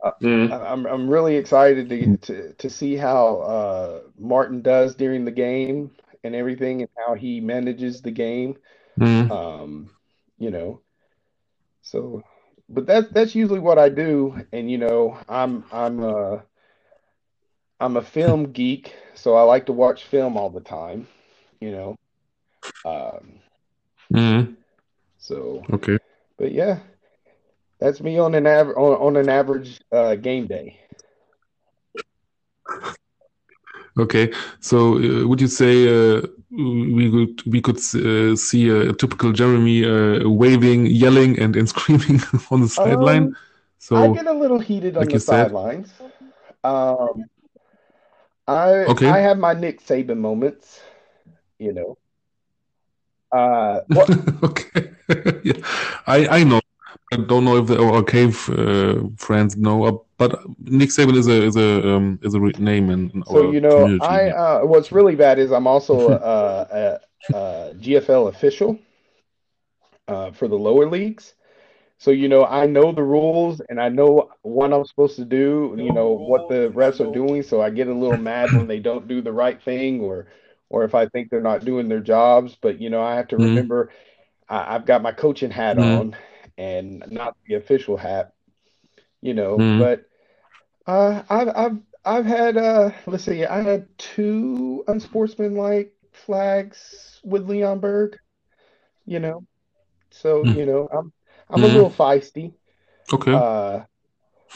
uh. 0.03 0.11
I- 0.49 0.71
I'm 0.71 0.85
I'm 0.85 1.09
really 1.09 1.35
excited 1.37 1.89
to 1.89 2.17
to 2.17 2.53
to 2.53 2.69
see 2.69 2.95
how 2.95 3.37
uh, 3.41 4.01
Martin 4.17 4.61
does 4.61 4.95
during 4.95 5.25
the 5.25 5.31
game 5.31 5.91
and 6.23 6.35
everything, 6.35 6.81
and 6.81 6.89
how 6.97 7.13
he 7.15 7.39
manages 7.41 8.01
the 8.01 8.11
game. 8.11 8.57
Um, 9.29 9.91
you 10.37 10.51
know, 10.51 10.81
so 11.81 12.23
but 12.69 12.85
that's 12.85 13.07
that's 13.11 13.35
usually 13.35 13.59
what 13.59 13.77
I 13.79 13.89
do, 13.89 14.35
and 14.51 14.69
you 14.71 14.77
know, 14.77 15.17
I'm 15.27 15.63
I'm 15.71 16.03
uh 16.03 16.39
I'm 17.81 17.97
a 17.97 18.01
film 18.01 18.51
geek, 18.51 18.93
so 19.15 19.35
I 19.35 19.41
like 19.41 19.65
to 19.65 19.73
watch 19.73 20.03
film 20.03 20.37
all 20.37 20.51
the 20.51 20.61
time, 20.61 21.07
you 21.59 21.71
know. 21.71 21.95
Um, 22.85 23.41
Mm-hmm. 24.13 24.53
so, 25.17 25.65
Okay. 25.71 25.97
but 26.37 26.51
yeah, 26.51 26.79
that's 27.79 28.01
me 28.01 28.17
on 28.19 28.35
an 28.35 28.45
aver 28.45 28.77
on, 28.77 29.15
on 29.15 29.15
an 29.17 29.29
average 29.29 29.79
uh, 29.91 30.15
game 30.15 30.47
day. 30.47 30.77
Okay. 33.97 34.33
So, 34.59 34.97
uh, 34.97 35.27
would 35.27 35.39
you 35.39 35.47
say 35.47 35.87
uh, 35.87 36.21
we 36.51 37.09
could 37.09 37.43
we 37.45 37.61
could 37.61 37.77
uh, 37.77 38.35
see 38.35 38.69
a, 38.69 38.93
typical 38.93 39.31
Jeremy 39.31 39.85
uh, 39.85 40.27
waving, 40.27 40.87
yelling, 40.87 41.39
and, 41.39 41.55
and 41.55 41.69
screaming 41.73 42.19
on 42.51 42.61
the 42.61 42.67
sideline? 42.67 43.33
Um, 43.91 44.03
I 44.03 44.07
get 44.09 44.27
a 44.27 44.33
little 44.33 44.59
heated 44.59 44.97
on 44.97 45.05
like 45.05 45.13
the 45.13 45.19
sidelines. 45.19 45.93
Um, 46.63 47.25
I 48.47 48.85
I 49.05 49.19
have 49.19 49.37
my 49.37 49.53
Nick 49.53 49.81
Saban 49.81 50.17
moments, 50.17 50.81
you 51.59 51.73
know. 51.73 51.97
Uh, 53.31 53.81
what? 53.87 54.09
Okay. 54.43 54.91
Yeah. 55.43 55.59
I 56.07 56.27
I 56.39 56.43
know. 56.43 56.61
I 57.13 57.17
don't 57.17 57.43
know 57.43 57.57
if 57.57 57.67
the, 57.67 57.81
our 57.83 58.03
cave 58.03 58.49
uh, 58.49 59.03
friends 59.17 59.57
know, 59.57 59.83
uh, 59.83 59.97
but 60.17 60.39
Nick 60.59 60.89
Saban 60.89 61.15
is 61.17 61.27
a 61.27 61.43
is 61.43 61.55
a 61.57 61.95
um, 61.95 62.19
is 62.23 62.33
a 62.33 62.39
name 62.39 62.89
in, 62.89 63.11
in 63.13 63.23
So, 63.25 63.51
you 63.51 63.59
know, 63.59 63.69
community 63.75 64.05
I 64.05 64.29
uh, 64.29 64.59
what's 64.61 64.91
really 64.91 65.15
bad 65.15 65.37
is 65.37 65.51
I'm 65.51 65.67
also 65.67 66.11
a, 66.11 66.99
a, 67.33 67.35
a 67.35 67.73
GFL 67.81 68.29
official 68.29 68.79
uh, 70.07 70.31
for 70.31 70.47
the 70.47 70.57
lower 70.57 70.87
leagues. 70.89 71.33
So, 72.01 72.11
you 72.11 72.29
know, 72.29 72.45
I 72.45 72.67
know 72.67 72.93
the 72.93 73.03
rules 73.03 73.61
and 73.69 73.81
I 73.81 73.89
know 73.89 74.31
what 74.43 74.73
I'm 74.73 74.85
supposed 74.85 75.17
to 75.17 75.25
do, 75.25 75.75
you 75.79 75.91
know, 75.93 76.11
what 76.11 76.47
the 76.49 76.71
refs 76.75 77.01
are 77.01 77.07
doing. 77.07 77.43
So 77.43 77.61
I 77.61 77.71
get 77.71 77.89
a 77.89 77.93
little 77.95 78.17
mad 78.17 78.53
when 78.53 78.67
they 78.67 78.79
don't 78.79 79.07
do 79.07 79.21
the 79.21 79.33
right 79.33 79.61
thing 79.63 80.01
or 80.01 80.27
or 80.69 80.83
if 80.85 80.95
I 80.95 81.07
think 81.07 81.29
they're 81.31 81.41
not 81.41 81.65
doing 81.65 81.89
their 81.89 82.01
jobs. 82.01 82.57
But, 82.61 82.81
you 82.81 82.89
know, 82.89 83.03
I 83.03 83.15
have 83.15 83.29
to 83.29 83.37
Mm, 83.37 83.57
remember 83.57 83.91
I, 84.49 84.75
I've 84.75 84.85
got 84.85 85.03
my 85.03 85.13
coaching 85.13 85.51
hat 85.51 85.79
mm, 85.79 86.01
on 86.01 86.15
and 86.57 87.03
not 87.11 87.35
the 87.47 87.55
official 87.55 87.97
hat, 87.97 88.33
you 89.21 89.33
know. 89.33 89.67
mm, 89.67 89.77
But 89.77 90.05
uh, 90.87 91.23
I've 91.29 91.49
I've 91.55 91.77
I've 92.05 92.25
had 92.25 92.57
uh, 92.57 92.91
let's 93.07 93.23
see, 93.25 93.45
I 93.45 93.61
had 93.61 93.87
two 93.99 94.83
unsportsmanlike 94.87 95.93
flags 96.13 97.21
with 97.23 97.47
Leonberg, 97.47 98.17
you 99.05 99.19
know. 99.19 99.45
So, 100.11 100.43
mm, 100.43 100.53
you 100.53 100.65
know, 100.65 100.87
I'm 100.91 101.13
I'm 101.51 101.63
a 101.63 101.67
mm. 101.67 101.67
little 101.67 101.91
feisty. 101.91 102.53
Okay. 103.13 103.43
Uh, 103.43 103.81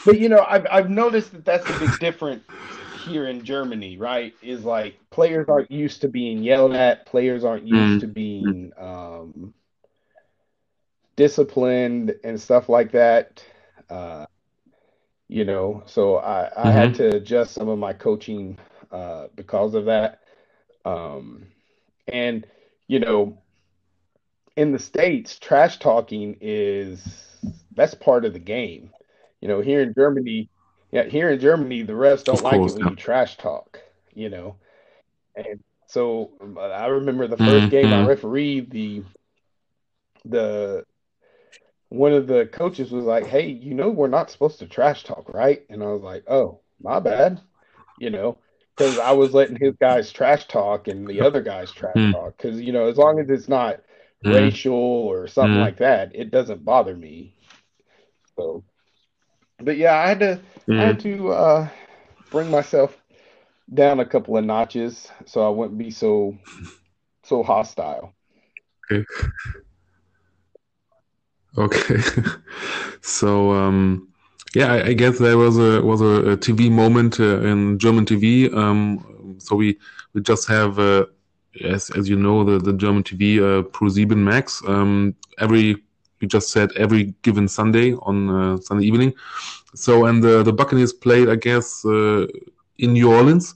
but 0.04 0.18
you 0.20 0.28
know, 0.28 0.44
I've 0.48 0.66
I've 0.70 0.90
noticed 0.90 1.32
that 1.32 1.44
that's 1.44 1.70
a 1.70 1.74
big 1.74 1.98
difference 1.98 2.44
here 2.92 3.26
in 3.28 3.44
Germany, 3.44 3.98
right? 3.98 4.34
Is 4.42 4.64
like 4.64 5.00
players 5.10 5.46
aren't 5.48 5.70
used 5.70 6.02
to 6.02 6.08
being 6.08 6.42
yelled 6.42 6.74
at, 6.74 7.06
players 7.06 7.44
aren't 7.44 7.66
used 7.66 8.00
Mm, 8.00 8.02
to 8.02 8.08
being 8.08 8.72
um, 8.78 9.54
disciplined 11.16 12.14
and 12.24 12.40
stuff 12.40 12.68
like 12.68 12.92
that. 12.92 13.44
Uh, 13.88 14.26
you 15.28 15.44
know, 15.44 15.82
so 15.86 16.16
I 16.16 16.50
I 16.56 16.72
had 16.72 16.94
mhm, 16.94 16.96
to 16.96 17.16
adjust 17.16 17.54
some 17.54 17.68
of 17.68 17.78
my 17.78 17.92
coaching 17.92 18.58
uh, 18.90 19.28
because 19.34 19.74
of 19.74 19.86
that. 19.86 20.20
Um, 20.84 21.48
and 22.08 22.46
you 22.88 23.00
know, 23.00 23.42
in 24.56 24.72
the 24.72 24.78
States, 24.78 25.38
trash 25.38 25.78
talking 25.78 26.36
is 26.40 27.02
that's 27.74 27.94
part 27.94 28.24
of 28.24 28.32
the 28.32 28.38
game. 28.40 28.90
You 29.40 29.48
know, 29.48 29.60
here 29.60 29.82
in 29.82 29.94
Germany, 29.94 30.48
yeah, 30.92 31.04
here 31.04 31.30
in 31.30 31.40
Germany, 31.40 31.82
the 31.82 31.92
refs 31.92 32.24
don't 32.24 32.42
like 32.42 32.66
it 32.66 32.72
when 32.74 32.84
yeah. 32.84 32.90
you 32.90 32.96
trash 32.96 33.36
talk, 33.36 33.80
you 34.14 34.28
know. 34.30 34.56
And 35.36 35.60
so 35.86 36.32
I 36.60 36.86
remember 36.86 37.26
the 37.26 37.36
first 37.36 37.68
Mm, 37.68 37.70
game 37.70 37.92
I 37.92 38.00
refereed, 38.00 38.70
the 38.70 39.04
the 40.24 40.84
one 41.88 42.12
of 42.12 42.26
the 42.26 42.46
coaches 42.46 42.90
was 42.92 43.04
like, 43.04 43.26
"Hey, 43.26 43.48
you 43.48 43.74
know 43.74 43.90
we're 43.90 44.08
not 44.08 44.30
supposed 44.30 44.58
to 44.60 44.66
trash 44.66 45.04
talk, 45.04 45.32
right?" 45.32 45.64
And 45.70 45.82
I 45.82 45.86
was 45.86 46.02
like, 46.02 46.24
"Oh, 46.28 46.60
my 46.80 47.00
bad," 47.00 47.40
you 47.96 48.10
know, 48.10 48.38
because 48.76 48.98
I 48.98 49.12
was 49.12 49.34
letting 49.34 49.56
his 49.60 49.74
guys 49.80 50.12
trash 50.12 50.46
talk 50.48 50.88
and 50.88 51.08
the 51.08 51.20
other 51.22 51.42
guys 51.42 51.72
trash 51.72 52.06
Mm. 52.06 52.12
talk. 52.12 52.36
Because 52.36 52.60
you 52.60 52.72
know, 52.72 52.88
as 52.88 52.98
long 52.98 53.18
as 53.20 53.30
it's 53.30 53.48
not 53.48 53.80
Mm. 54.24 54.58
racial 54.62 54.74
or 54.74 55.26
something 55.26 55.58
Mm. 55.58 55.60
like 55.60 55.78
that, 55.78 56.14
it 56.14 56.30
doesn't 56.30 56.64
bother 56.64 56.94
me. 56.96 57.34
So, 58.36 58.64
but 59.58 59.76
yeah, 59.76 59.94
I 59.96 60.08
had 60.08 60.20
to 60.20 60.40
I 60.76 60.84
Mm. 60.84 60.86
had 60.86 61.00
to 61.00 61.30
uh, 61.30 61.68
bring 62.30 62.50
myself 62.50 62.96
down 63.72 64.00
a 64.00 64.06
couple 64.06 64.36
of 64.36 64.44
notches 64.44 65.10
so 65.26 65.46
I 65.46 65.50
wouldn't 65.50 65.78
be 65.78 65.90
so 65.90 66.36
so 67.24 67.42
hostile. 67.42 68.14
Okay. 68.90 69.04
Okay. 71.56 71.98
So 73.02 73.52
um, 73.52 74.08
yeah, 74.54 74.72
I, 74.72 74.86
I 74.88 74.92
guess 74.94 75.18
there 75.18 75.38
was 75.38 75.56
a 75.58 75.80
was 75.82 76.00
a, 76.00 76.32
a 76.32 76.36
TV 76.36 76.68
moment 76.70 77.20
uh, 77.20 77.40
in 77.42 77.78
German 77.78 78.04
TV. 78.04 78.50
Um, 78.52 79.36
so 79.38 79.56
we 79.56 79.78
we 80.12 80.20
just 80.22 80.48
have 80.48 80.78
uh, 80.78 81.06
as 81.64 81.90
as 81.90 82.08
you 82.08 82.16
know 82.16 82.44
the 82.44 82.58
the 82.58 82.72
German 82.72 83.02
TV 83.02 83.38
uh, 83.38 83.62
Pro7 83.62 84.16
Max. 84.16 84.62
Um, 84.66 85.14
every 85.38 85.76
you 86.20 86.28
just 86.28 86.50
said 86.50 86.70
every 86.76 87.14
given 87.22 87.46
Sunday 87.48 87.94
on 88.02 88.30
uh, 88.30 88.56
Sunday 88.58 88.86
evening. 88.86 89.12
So 89.74 90.06
and 90.06 90.22
the 90.22 90.42
the 90.42 90.52
Buccaneers 90.52 90.92
played, 90.92 91.28
I 91.28 91.36
guess, 91.36 91.84
uh, 91.84 92.26
in 92.78 92.92
New 92.92 93.12
Orleans, 93.12 93.54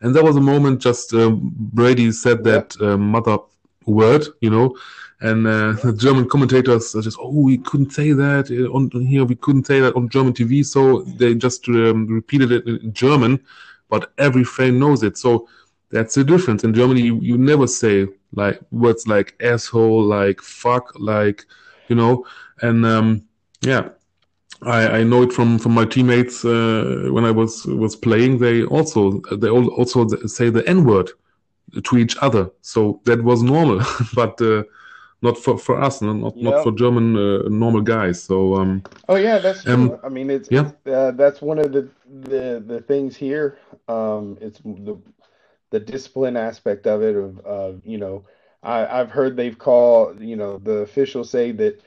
and 0.00 0.14
there 0.14 0.24
was 0.24 0.36
a 0.36 0.40
moment 0.40 0.80
just 0.80 1.12
uh, 1.14 1.30
Brady 1.30 2.12
said 2.12 2.44
that 2.44 2.80
uh, 2.80 2.96
mother 2.96 3.38
word, 3.86 4.26
you 4.40 4.50
know, 4.50 4.76
and 5.20 5.46
uh, 5.46 5.72
the 5.82 5.92
German 5.92 6.28
commentators 6.28 6.92
just, 6.92 7.18
oh, 7.20 7.30
we 7.30 7.58
couldn't 7.58 7.90
say 7.90 8.12
that 8.12 8.50
uh, 8.50 8.74
on, 8.74 8.90
on 8.94 9.04
here, 9.04 9.24
we 9.24 9.34
couldn't 9.34 9.66
say 9.66 9.80
that 9.80 9.94
on 9.94 10.08
German 10.08 10.32
TV, 10.32 10.64
so 10.64 11.02
they 11.02 11.34
just 11.34 11.68
um, 11.68 12.06
repeated 12.06 12.52
it 12.52 12.66
in 12.66 12.92
German, 12.92 13.40
but 13.88 14.12
every 14.18 14.44
fan 14.44 14.78
knows 14.78 15.02
it. 15.02 15.18
So 15.18 15.48
that's 15.90 16.14
the 16.14 16.24
difference. 16.24 16.64
In 16.64 16.74
Germany, 16.74 17.02
you, 17.02 17.18
you 17.20 17.36
never 17.36 17.66
say 17.66 18.06
like 18.34 18.60
words 18.70 19.06
like 19.06 19.34
asshole, 19.42 20.02
like 20.02 20.40
fuck, 20.40 20.92
like 20.98 21.44
you 21.88 21.96
know, 21.96 22.26
and 22.62 22.86
um, 22.86 23.24
yeah. 23.60 23.88
I, 24.62 24.98
I 24.98 25.02
know 25.04 25.22
it 25.22 25.32
from, 25.32 25.58
from 25.58 25.72
my 25.72 25.86
teammates 25.86 26.44
uh, 26.44 27.08
when 27.10 27.24
I 27.24 27.30
was 27.30 27.64
was 27.64 27.96
playing. 27.96 28.38
They 28.38 28.62
also 28.64 29.20
they 29.32 29.48
all 29.48 29.68
also 29.68 30.06
say 30.26 30.50
the 30.50 30.68
N 30.68 30.84
word 30.84 31.10
to 31.82 31.96
each 31.96 32.14
other, 32.20 32.50
so 32.60 33.00
that 33.04 33.22
was 33.22 33.42
normal. 33.42 33.80
but 34.14 34.40
uh, 34.42 34.64
not 35.22 35.38
for, 35.38 35.58
for 35.58 35.80
us, 35.80 36.02
not 36.02 36.16
not, 36.16 36.36
not 36.36 36.62
for 36.62 36.72
German 36.72 37.16
uh, 37.16 37.48
normal 37.48 37.80
guys. 37.80 38.22
So 38.22 38.54
um, 38.56 38.82
Oh 39.08 39.16
yeah, 39.16 39.38
that's. 39.38 39.66
Um, 39.66 39.98
I 40.04 40.08
mean, 40.08 40.30
it's, 40.30 40.50
yeah. 40.50 40.68
it's 40.68 40.86
uh, 40.86 41.12
that's 41.12 41.40
one 41.40 41.58
of 41.58 41.72
the 41.72 41.88
the 42.08 42.62
the 42.66 42.80
things 42.82 43.16
here. 43.16 43.58
Um, 43.88 44.36
it's 44.40 44.58
the 44.58 44.98
the 45.70 45.80
discipline 45.80 46.36
aspect 46.36 46.86
of 46.86 47.02
it. 47.02 47.16
Of 47.16 47.38
of 47.40 47.80
you 47.84 47.98
know, 47.98 48.24
I 48.62 48.86
I've 48.86 49.10
heard 49.10 49.36
they've 49.36 49.58
called 49.58 50.20
you 50.20 50.36
know 50.36 50.58
the 50.58 50.78
officials 50.78 51.30
say 51.30 51.52
that 51.52 51.82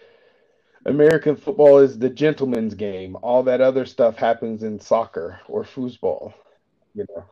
American 0.86 1.36
football 1.36 1.80
is 1.80 1.98
the 1.98 2.10
gentleman's 2.10 2.74
game. 2.74 3.16
All 3.22 3.44
that 3.44 3.62
other 3.62 3.86
stuff 3.86 4.18
happens 4.18 4.64
in 4.64 4.80
soccer 4.80 5.40
or 5.48 5.64
foosball. 5.64 6.34
You 6.94 7.06
know. 7.10 7.24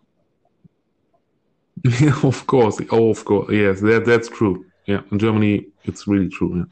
yeah, 2.00 2.20
of 2.24 2.48
course, 2.48 2.80
oh, 2.92 3.10
of 3.10 3.26
course, 3.26 3.52
yes, 3.52 3.82
that 3.82 4.06
that's 4.06 4.30
true. 4.30 4.66
Yeah, 4.86 5.02
in 5.12 5.20
Germany, 5.20 5.68
it's 5.84 6.08
really 6.08 6.30
true. 6.30 6.58
Yeah. 6.58 6.64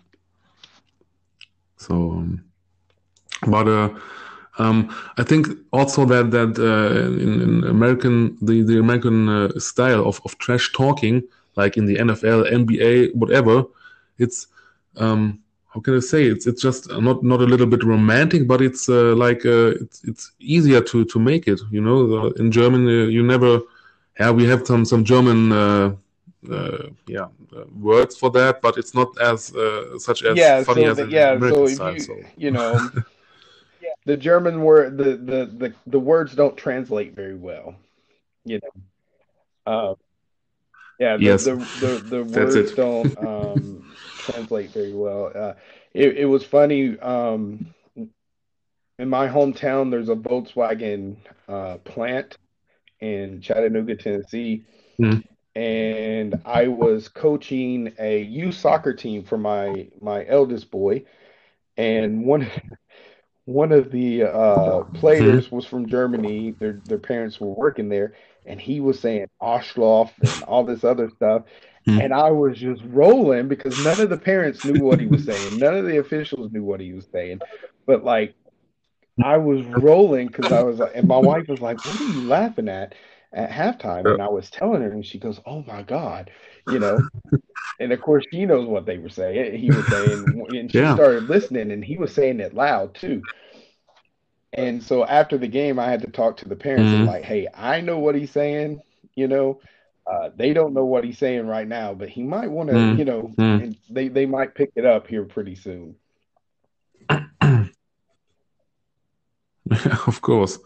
So, 1.78 1.94
um, 1.94 2.44
but 3.48 3.68
uh, 3.68 3.90
um, 4.60 4.90
I 5.18 5.24
think 5.24 5.48
also 5.72 6.06
that 6.06 6.32
that 6.32 6.60
uh, 6.60 7.12
in, 7.26 7.42
in 7.42 7.64
American 7.64 8.38
the 8.42 8.64
the 8.64 8.80
American 8.80 9.30
uh, 9.30 9.60
style 9.60 10.06
of 10.08 10.22
of 10.26 10.38
trash 10.38 10.72
talking, 10.74 11.24
like 11.56 11.78
in 11.78 11.86
the 11.86 11.98
NFL, 12.00 12.44
NBA, 12.46 13.10
whatever, 13.14 13.64
it's 14.18 14.48
um, 14.98 15.40
how 15.74 15.80
can 15.82 15.96
I 15.96 16.00
say 16.00 16.26
it's 16.26 16.46
it's 16.48 16.62
just 16.62 16.92
not 16.92 17.24
not 17.24 17.42
a 17.42 17.46
little 17.46 17.68
bit 17.68 17.84
romantic, 17.84 18.48
but 18.48 18.62
it's 18.62 18.90
uh, 18.90 19.16
like 19.16 19.46
uh, 19.46 19.72
it's 19.84 20.04
it's 20.04 20.32
easier 20.40 20.82
to 20.82 21.06
to 21.06 21.20
make 21.20 21.48
it. 21.48 21.62
You 21.72 21.82
know, 21.82 22.28
in 22.38 22.52
German, 22.52 22.88
uh, 22.88 23.08
you 23.08 23.24
never. 23.24 23.62
Yeah, 24.20 24.32
we 24.32 24.46
have 24.48 24.66
some 24.68 24.86
some 24.86 25.04
German. 25.04 25.52
Uh, 25.52 25.96
uh, 26.50 26.90
yeah, 27.08 27.28
uh, 27.56 27.66
words 27.80 28.18
for 28.18 28.30
that, 28.32 28.62
but 28.62 28.78
it's 28.78 28.94
not 28.94 29.10
as 29.22 29.54
uh, 29.56 30.00
such 30.00 30.24
as 30.24 30.38
Yeah, 30.38 30.64
funny 30.64 30.86
so 30.86 30.92
as 30.92 30.98
the, 30.98 31.08
yeah, 31.10 31.38
American 31.38 31.66
so 31.68 31.68
style. 31.68 31.98
you 31.98 32.00
So 32.00 32.16
you 32.38 32.52
know 32.52 32.80
the 34.06 34.18
German 34.18 34.62
word 34.64 34.98
the, 34.98 35.18
the 35.18 35.46
the 35.46 35.74
the 35.88 36.00
words 36.00 36.36
don't 36.36 36.58
translate 36.58 37.16
very 37.16 37.36
well, 37.36 37.76
you 38.46 38.60
know. 38.64 38.72
Uh, 39.66 39.96
yeah, 41.00 41.18
the 41.18 41.24
Yes. 41.26 41.44
the 41.44 41.70
the, 41.76 42.04
the 42.06 42.24
words 42.40 42.74
don't 42.74 43.18
um, 43.18 43.84
translate 44.18 44.74
very 44.74 44.94
well. 44.94 45.32
Uh, 45.34 45.54
it 45.94 46.18
it 46.18 46.26
was 46.26 46.44
funny. 46.46 47.00
Um, 47.00 47.74
in 49.00 49.10
my 49.10 49.28
hometown, 49.28 49.92
there's 49.92 50.10
a 50.10 50.16
Volkswagen 50.16 51.18
uh, 51.48 51.78
plant 51.80 52.38
in 53.00 53.42
Chattanooga, 53.42 53.96
Tennessee, 53.96 54.66
Mhm. 55.00 55.24
and 55.56 56.36
I 56.46 56.68
was 56.68 57.10
coaching 57.10 57.94
a 58.00 58.22
youth 58.24 58.56
soccer 58.56 58.94
team 58.94 59.24
for 59.24 59.38
my 59.38 59.90
my 60.02 60.26
eldest 60.28 60.72
boy, 60.72 61.06
and 61.78 62.26
one 62.26 62.48
one 63.50 63.72
of 63.72 63.92
the 63.92 64.24
uh, 64.24 64.84
players 64.94 65.52
was 65.52 65.66
from 65.66 65.88
Germany. 65.88 66.56
Their 66.60 66.82
their 66.86 67.00
parents 67.00 67.40
were 67.40 67.54
working 67.54 67.90
there, 67.90 68.14
and 68.46 68.60
he 68.62 68.80
was 68.80 69.00
saying 69.00 69.28
Arschloch 69.42 70.12
and 70.22 70.44
all 70.44 70.64
this 70.64 70.84
other 70.84 71.10
stuff. 71.10 71.44
Mhm. 71.88 72.04
And 72.04 72.14
I 72.14 72.32
was 72.32 72.58
just 72.60 72.84
rolling 72.86 73.48
because 73.48 73.78
none 73.78 74.00
of 74.00 74.10
the 74.10 74.18
parents 74.18 74.64
knew 74.64 74.78
what 74.78 75.00
he 75.00 75.08
was 75.08 75.24
saying. 75.26 75.58
None 75.60 75.76
of 75.76 75.86
the 75.86 75.98
officials 76.00 76.52
knew 76.52 76.64
what 76.64 76.80
he 76.82 76.94
was 76.94 77.08
saying. 77.12 77.42
But 77.88 78.04
like 78.04 78.36
I 79.22 79.38
was 79.38 79.66
rolling 79.66 80.28
because 80.28 80.52
I 80.52 80.62
was 80.62 80.80
like, 80.80 80.92
and 80.96 81.08
my 81.08 81.18
wife 81.18 81.48
was 81.48 81.62
like, 81.62 81.86
"What 81.86 82.02
are 82.02 82.06
you 82.06 82.26
laughing 82.28 82.70
at?" 82.70 82.96
At 83.34 83.50
halftime, 83.52 84.12
and 84.12 84.22
I 84.22 84.30
was 84.30 84.50
telling 84.50 84.82
her, 84.82 84.92
and 84.92 85.06
she 85.06 85.20
goes, 85.20 85.40
"Oh 85.46 85.64
my 85.64 85.84
God," 85.84 86.32
you 86.70 86.80
know. 86.80 87.04
And 87.80 87.94
of 87.94 88.02
course, 88.02 88.26
she 88.32 88.46
knows 88.46 88.68
what 88.68 88.86
they 88.86 88.98
were 88.98 89.10
saying. 89.10 89.58
He 89.58 89.72
was 89.72 89.88
saying, 89.88 90.46
and 90.50 90.72
she 90.72 90.78
Yeah. 90.78 90.94
started 90.94 91.30
listening, 91.30 91.72
and 91.72 91.84
he 91.84 91.98
was 91.98 92.14
saying 92.14 92.40
it 92.40 92.54
loud 92.54 92.94
too. 92.96 93.24
And 94.54 94.82
so 94.84 95.06
after 95.06 95.38
the 95.38 95.48
game, 95.48 95.80
I 95.80 95.90
had 95.90 96.02
to 96.02 96.12
talk 96.12 96.38
to 96.38 96.50
the 96.50 96.56
parents 96.56 96.92
and 96.92 97.04
Mhm. 97.04 97.08
like, 97.08 97.24
"Hey, 97.24 97.48
I 97.54 97.82
know 97.82 98.00
what 98.00 98.16
he's 98.16 98.32
saying. 98.32 98.82
You 99.16 99.28
know, 99.28 99.62
uh, 100.12 100.30
they 100.36 100.54
don't 100.54 100.74
know 100.74 100.86
what 100.86 101.04
he's 101.04 101.18
saying 101.20 101.48
right 101.48 101.68
now, 101.68 101.94
but 101.94 102.10
he 102.10 102.24
might 102.24 102.50
want 102.50 102.70
to, 102.70 102.76
Mm. 102.76 102.98
you 102.98 103.06
know, 103.06 103.22
Mm. 103.38 103.62
and 103.64 103.76
they 103.90 104.08
they 104.08 104.26
might 104.26 104.56
pick 104.56 104.72
it 104.76 104.86
up 104.86 105.08
here 105.08 105.24
pretty 105.26 105.56
soon." 105.56 105.96
of 110.08 110.22
course. 110.22 110.58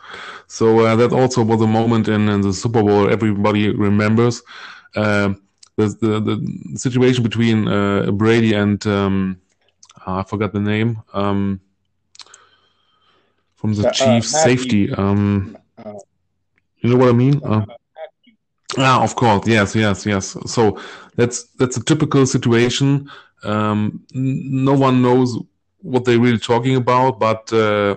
So 0.48 0.80
uh, 0.86 0.96
that 0.96 1.12
also 1.12 1.44
was 1.44 1.62
a 1.62 1.68
moment 1.68 2.08
in, 2.08 2.30
in 2.30 2.42
the 2.42 2.54
Super 2.54 2.82
Bowl 2.84 3.10
everybody 3.10 3.70
remembers. 3.70 4.42
Um 4.96 5.42
the, 5.76 5.88
the 6.02 6.20
the 6.20 6.78
situation 6.78 7.24
between 7.24 7.68
uh, 7.68 8.12
Brady 8.12 8.54
and 8.54 8.86
um, 8.88 9.38
I 10.06 10.24
forgot 10.24 10.54
the 10.54 10.60
name 10.60 11.02
um, 11.14 11.60
from 13.56 13.74
the 13.74 13.86
Uh, 13.86 13.92
Chiefs 13.92 14.32
Mathieu. 14.32 14.44
safety. 14.44 14.92
Um, 14.94 15.58
Uh, 15.78 15.94
you 16.80 16.90
know 16.90 16.98
what 16.98 17.10
I 17.10 17.14
mean? 17.14 17.42
Uh, 17.44 17.66
Ah, 18.78 19.04
of 19.04 19.16
course, 19.16 19.48
yes, 19.48 19.76
yes, 19.76 20.06
yes. 20.06 20.36
So 20.48 20.80
that's 21.16 21.44
that's 21.60 21.78
a 21.78 21.84
typical 21.84 22.26
situation. 22.26 23.10
Um, 23.44 24.04
no 24.14 24.74
one 24.74 25.02
knows 25.02 25.38
what 25.82 26.06
they're 26.06 26.20
really 26.20 26.40
talking 26.40 26.76
about, 26.76 27.20
but 27.20 27.52
uh, 27.54 27.96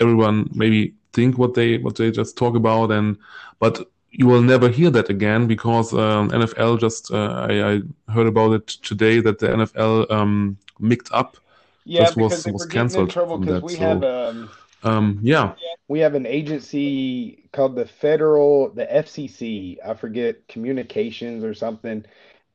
everyone 0.00 0.50
maybe 0.54 0.94
think 1.12 1.38
what 1.38 1.54
they 1.54 1.78
what 1.78 1.96
they 1.96 2.10
just 2.10 2.36
talk 2.36 2.54
about, 2.54 2.90
and 2.90 3.16
but 3.58 3.88
you 4.18 4.26
will 4.26 4.42
never 4.42 4.68
hear 4.68 4.90
that 4.90 5.08
again 5.10 5.46
because 5.46 5.92
um, 5.92 6.30
NFL 6.30 6.78
just 6.80 7.10
uh, 7.10 7.46
I, 7.50 7.52
I 7.70 7.82
heard 8.12 8.26
about 8.26 8.52
it 8.52 8.66
today 8.66 9.20
that 9.20 9.38
the 9.38 9.48
NFL 9.48 10.10
um, 10.10 10.56
mixed 10.78 11.12
up. 11.12 11.36
yeah, 11.84 12.04
Just 12.04 12.16
was- 12.16 12.46
was 12.46 12.66
cancelled 12.66 13.10
trouble 13.10 13.38
because 13.38 13.62
we 13.62 13.74
so- 13.74 13.84
have 13.88 14.04
um 14.04 14.50
Um, 14.84 15.18
yeah, 15.22 15.54
we 15.88 16.00
have 16.00 16.14
an 16.14 16.26
agency 16.26 17.48
called 17.52 17.74
the 17.74 17.86
Federal, 17.86 18.68
the 18.70 18.84
FCC, 18.84 19.78
I 19.84 19.94
forget, 19.94 20.46
communications 20.46 21.42
or 21.42 21.54
something, 21.54 22.04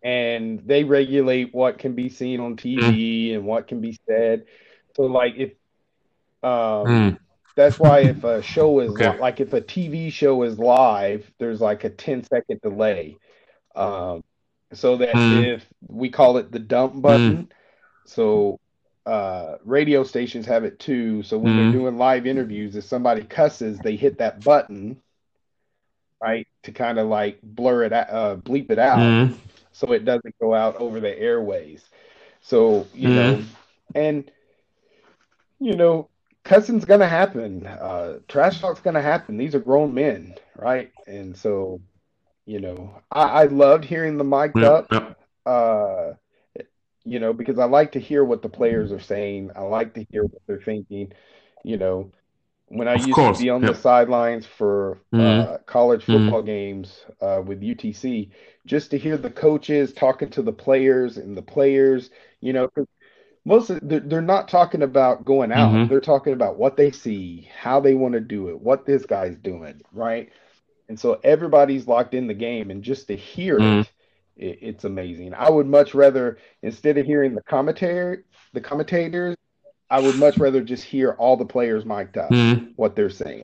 and 0.04 0.60
they 0.66 0.84
regulate 0.84 1.54
what 1.54 1.80
can 1.80 1.94
be 1.96 2.10
seen 2.10 2.40
on 2.40 2.56
TV 2.56 3.34
and 3.34 3.46
what 3.46 3.68
can 3.68 3.82
be 3.82 3.98
said. 4.08 4.46
So, 4.96 5.04
like, 5.04 5.34
if 5.38 5.52
um, 6.44 6.88
Mm. 6.88 7.20
That's 7.60 7.78
why 7.78 8.00
if 8.02 8.24
a 8.24 8.42
show 8.42 8.80
is 8.80 8.92
Okay. 8.92 9.12
li- 9.12 9.20
like 9.20 9.42
if 9.42 9.52
a 9.54 9.60
TV 9.62 10.10
show 10.12 10.44
is 10.44 10.58
live, 10.58 11.30
there's 11.40 11.60
like 11.60 11.84
a 11.84 11.90
10 11.90 12.24
second 12.24 12.62
delay. 12.62 13.18
Um, 13.76 14.24
so 14.74 14.98
that 14.98 15.18
Mm. 15.18 15.56
if 15.56 15.66
we 15.88 16.10
call 16.10 16.38
it 16.38 16.52
the 16.52 16.60
dump 16.60 17.02
button, 17.02 17.52
so 18.06 18.60
uh, 19.06 19.58
radio 19.66 20.04
stations 20.06 20.46
have 20.46 20.64
it 20.64 20.80
too. 20.80 21.22
So 21.24 21.38
when 21.38 21.54
Mhm. 21.54 21.72
they're 21.72 21.72
doing 21.82 21.98
live 21.98 22.26
interviews, 22.28 22.76
if 22.78 22.86
somebody 22.86 23.24
cusses, 23.24 23.80
they 23.80 23.98
hit 23.98 24.20
that 24.20 24.44
button, 24.44 25.02
right, 26.22 26.48
to 26.64 26.72
kind 26.72 26.98
of 27.00 27.08
like 27.08 27.40
blur 27.42 27.84
it 27.84 27.94
out, 27.94 28.10
uh, 28.10 28.36
bleep 28.38 28.72
it 28.72 28.80
out, 28.80 29.00
Mhm. 29.00 29.38
so 29.74 29.92
it 29.92 30.06
doesn't 30.06 30.36
go 30.40 30.54
out 30.54 30.78
over 30.78 31.00
the 31.02 31.18
airways. 31.20 31.84
So 32.42 32.88
you 32.94 33.14
know, 33.14 33.44
and 33.96 34.32
you 35.60 35.76
know, 35.76 36.09
cussing's 36.44 36.86
gonna 36.86 37.08
happen. 37.08 37.66
Uh, 37.68 38.20
trash 38.28 38.62
talk's 38.62 38.82
gonna 38.82 39.02
happen. 39.02 39.38
These 39.38 39.56
are 39.56 39.60
grown 39.60 39.94
men, 39.94 40.36
right? 40.56 40.92
And 41.08 41.36
so, 41.38 41.82
you 42.46 42.60
know, 42.62 43.02
I, 43.12 43.24
I 43.24 43.46
loved 43.46 43.86
hearing 43.86 44.18
the 44.18 44.24
mic 44.26 44.56
Yeah, 44.56 44.64
up. 44.64 44.92
yeah. 44.92 45.14
Uh, 45.46 46.14
you 47.06 47.20
know, 47.20 47.34
because 47.34 47.60
I 47.60 47.66
like 47.66 47.94
to 47.94 48.00
hear 48.00 48.24
what 48.24 48.42
the 48.42 48.50
players 48.50 48.92
are 48.92 49.00
saying. 49.00 49.52
I 49.56 49.62
like 49.62 49.94
to 49.96 50.06
hear 50.12 50.24
what 50.24 50.42
they're 50.48 50.62
thinking. 50.62 51.14
You 51.64 51.78
know, 51.78 52.12
when 52.68 52.88
I 52.88 52.96
Of 52.96 53.10
used 53.10 53.10
course, 53.10 53.28
to 53.28 53.34
be 53.36 53.50
on 53.50 53.66
yeah. 53.66 53.68
the 53.68 53.76
sidelines 53.76 54.46
for 54.46 55.00
Mhm. 55.14 55.48
uh, 55.48 55.60
college 55.66 56.06
Mhm. 56.08 56.34
football 56.34 56.44
games 56.44 57.06
uh, 57.22 57.42
with 57.46 57.64
UTC, 57.64 58.32
just 58.66 58.92
to 58.92 58.98
hear 58.98 59.18
the 59.18 59.32
coaches 59.32 59.94
talking 59.94 60.30
to 60.32 60.42
the 60.44 60.54
players 60.54 61.18
and 61.18 61.38
the 61.38 61.42
players, 61.44 62.10
you 62.42 62.54
know, 62.54 62.70
'cause 63.48 63.70
most 63.72 63.88
they're, 63.88 64.00
they're 64.02 64.22
not 64.22 64.48
talking 64.48 64.82
about 64.84 65.26
going 65.26 65.52
out. 65.52 65.72
Mhm. 65.74 65.90
They're 65.90 66.02
talking 66.02 66.34
about 66.34 66.58
what 66.58 66.78
they 66.78 66.92
see, 66.92 67.50
how 67.58 67.80
they 67.80 67.94
want 67.96 68.14
to 68.14 68.20
do 68.20 68.50
it, 68.50 68.60
what 68.62 68.86
this 68.86 69.06
guy's 69.06 69.38
doing, 69.38 69.82
right? 69.92 70.30
And 70.90 71.00
so 71.00 71.20
everybody's 71.24 71.88
locked 71.88 72.14
in 72.14 72.28
the 72.28 72.34
game, 72.34 72.72
and 72.72 72.84
just 72.84 73.08
to 73.08 73.16
hear 73.16 73.60
Mhm. 73.60 73.82
it, 73.82 73.92
it, 74.38 74.60
it's 74.62 74.84
amazing. 74.86 75.34
I 75.34 75.50
would 75.50 75.68
much 75.68 75.94
rather 75.94 76.38
instead 76.64 76.98
of 76.98 77.06
hearing 77.06 77.36
the 77.36 77.44
commentary, 77.44 78.24
the 78.54 78.62
commentators, 78.62 79.36
I 79.90 80.00
would 80.00 80.16
much 80.16 80.40
rather 80.40 80.62
just 80.62 80.84
hear 80.84 81.12
all 81.14 81.38
the 81.38 81.46
players 81.46 81.86
mic'd 81.86 82.18
up, 82.18 82.32
Mhm. 82.32 82.74
what 82.76 82.96
they're 82.96 83.10
saying. 83.10 83.44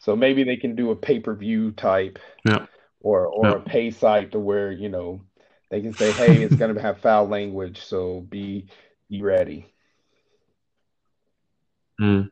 So 0.00 0.16
maybe 0.16 0.44
they 0.44 0.56
can 0.56 0.74
do 0.76 0.90
a 0.90 0.96
pay-per-view 0.96 1.72
type 1.72 2.18
Yeah. 2.44 2.66
or 3.00 3.26
or 3.26 3.48
Yeah. 3.50 3.56
a 3.56 3.60
pay 3.60 3.90
site 3.90 4.32
to 4.32 4.40
where, 4.40 4.72
you 4.72 4.88
know, 4.88 5.20
they 5.70 5.80
can 5.80 5.92
say, 5.94 6.12
"Hey, 6.12 6.42
it's 6.42 6.56
going 6.56 6.74
to 6.74 6.80
have 6.82 6.98
foul 7.00 7.26
language, 7.28 7.80
so 7.80 8.20
be 8.22 8.68
be 9.12 9.22
ready." 9.22 9.68
Mm. 12.00 12.28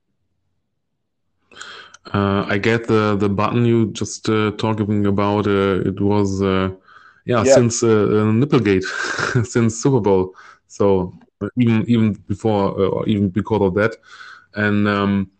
Uh, 2.12 2.44
I 2.48 2.58
get 2.58 2.86
the 2.88 3.16
the 3.16 3.28
button 3.28 3.64
you 3.66 3.92
just 3.92 4.28
uh, 4.28 4.52
talking 4.52 5.06
about. 5.06 5.46
Uh, 5.46 5.80
it 5.86 6.00
was 6.00 6.42
uh, 6.42 6.70
yeah 7.26 7.44
Yeah. 7.44 7.54
since 7.54 7.82
uh, 7.82 7.88
uh, 7.88 8.32
Nipplegate, 8.32 8.84
since 9.46 9.82
Super 9.82 10.00
Bowl. 10.00 10.34
So 10.68 11.14
even 11.56 11.84
even 11.88 12.12
before 12.28 12.70
uh, 12.80 12.88
or 12.88 13.08
even 13.08 13.28
because 13.28 13.62
of 13.62 13.74
that, 13.74 13.96
and 14.54 14.88
um, 14.88 15.30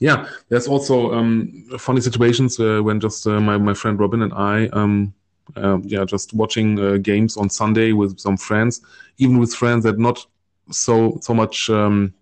yeah, 0.00 0.26
there's 0.48 0.68
also 0.68 1.12
um, 1.12 1.64
funny 1.78 2.00
situations 2.00 2.58
uh, 2.60 2.80
when 2.82 3.00
just 3.00 3.26
uh, 3.26 3.40
my 3.40 3.56
my 3.58 3.74
friend 3.74 3.98
Robin 4.00 4.22
and 4.22 4.32
I 4.34 4.66
um, 4.72 5.12
uh, 5.56 5.78
yeah 5.84 6.04
just 6.04 6.34
watching 6.34 6.78
uh, 6.78 6.96
games 6.98 7.36
on 7.36 7.50
Sunday 7.50 7.92
with 7.92 8.18
some 8.18 8.36
friends, 8.36 8.80
even 9.18 9.38
with 9.38 9.54
friends 9.54 9.84
that 9.84 9.98
not 9.98 10.26
so 10.70 11.18
so 11.20 11.34
much. 11.34 11.70
Um, 11.70 12.14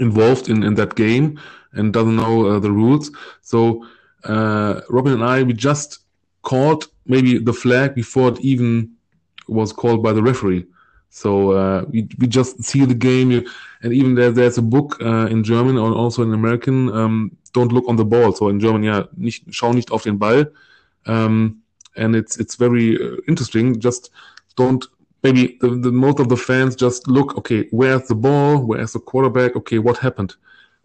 involved 0.00 0.48
in, 0.48 0.62
in 0.62 0.74
that 0.74 0.94
game 0.94 1.40
and 1.72 1.92
doesn't 1.92 2.16
know 2.16 2.46
uh, 2.46 2.58
the 2.58 2.70
rules. 2.70 3.10
So 3.42 3.86
uh, 4.24 4.80
Robin 4.88 5.14
and 5.14 5.24
I, 5.24 5.42
we 5.42 5.52
just 5.52 6.00
caught 6.42 6.86
maybe 7.06 7.38
the 7.38 7.52
flag 7.52 7.94
before 7.94 8.28
it 8.30 8.40
even 8.40 8.92
was 9.48 9.72
called 9.72 10.02
by 10.02 10.12
the 10.12 10.22
referee. 10.22 10.66
So 11.10 11.52
uh, 11.52 11.84
we, 11.88 12.08
we 12.18 12.26
just 12.26 12.62
see 12.62 12.84
the 12.84 12.94
game, 12.94 13.46
and 13.82 13.92
even 13.92 14.14
there 14.14 14.30
there's 14.30 14.58
a 14.58 14.62
book 14.62 15.00
uh, 15.00 15.26
in 15.26 15.44
German 15.44 15.78
and 15.78 15.94
also 15.94 16.22
in 16.22 16.34
American. 16.34 16.92
Um, 16.92 17.36
don't 17.54 17.72
look 17.72 17.88
on 17.88 17.96
the 17.96 18.04
ball. 18.04 18.32
So 18.32 18.48
in 18.48 18.60
German, 18.60 18.82
yeah, 18.82 19.04
nicht, 19.16 19.46
schau 19.50 19.72
nicht 19.72 19.90
auf 19.90 20.02
den 20.02 20.18
Ball. 20.18 20.52
Um, 21.06 21.62
and 21.96 22.14
it's 22.14 22.36
it's 22.36 22.56
very 22.56 22.96
uh, 23.00 23.16
interesting. 23.28 23.80
Just 23.80 24.10
don't 24.56 24.84
maybe 25.26 25.58
the, 25.60 25.68
the 25.86 25.92
most 25.92 26.18
of 26.20 26.28
the 26.28 26.36
fans 26.36 26.76
just 26.76 27.08
look 27.08 27.36
okay 27.36 27.60
where's 27.70 28.06
the 28.08 28.14
ball? 28.14 28.52
Where's 28.68 28.92
the 28.92 29.00
quarterback? 29.00 29.56
Okay 29.56 29.78
what 29.78 29.98
happened? 29.98 30.34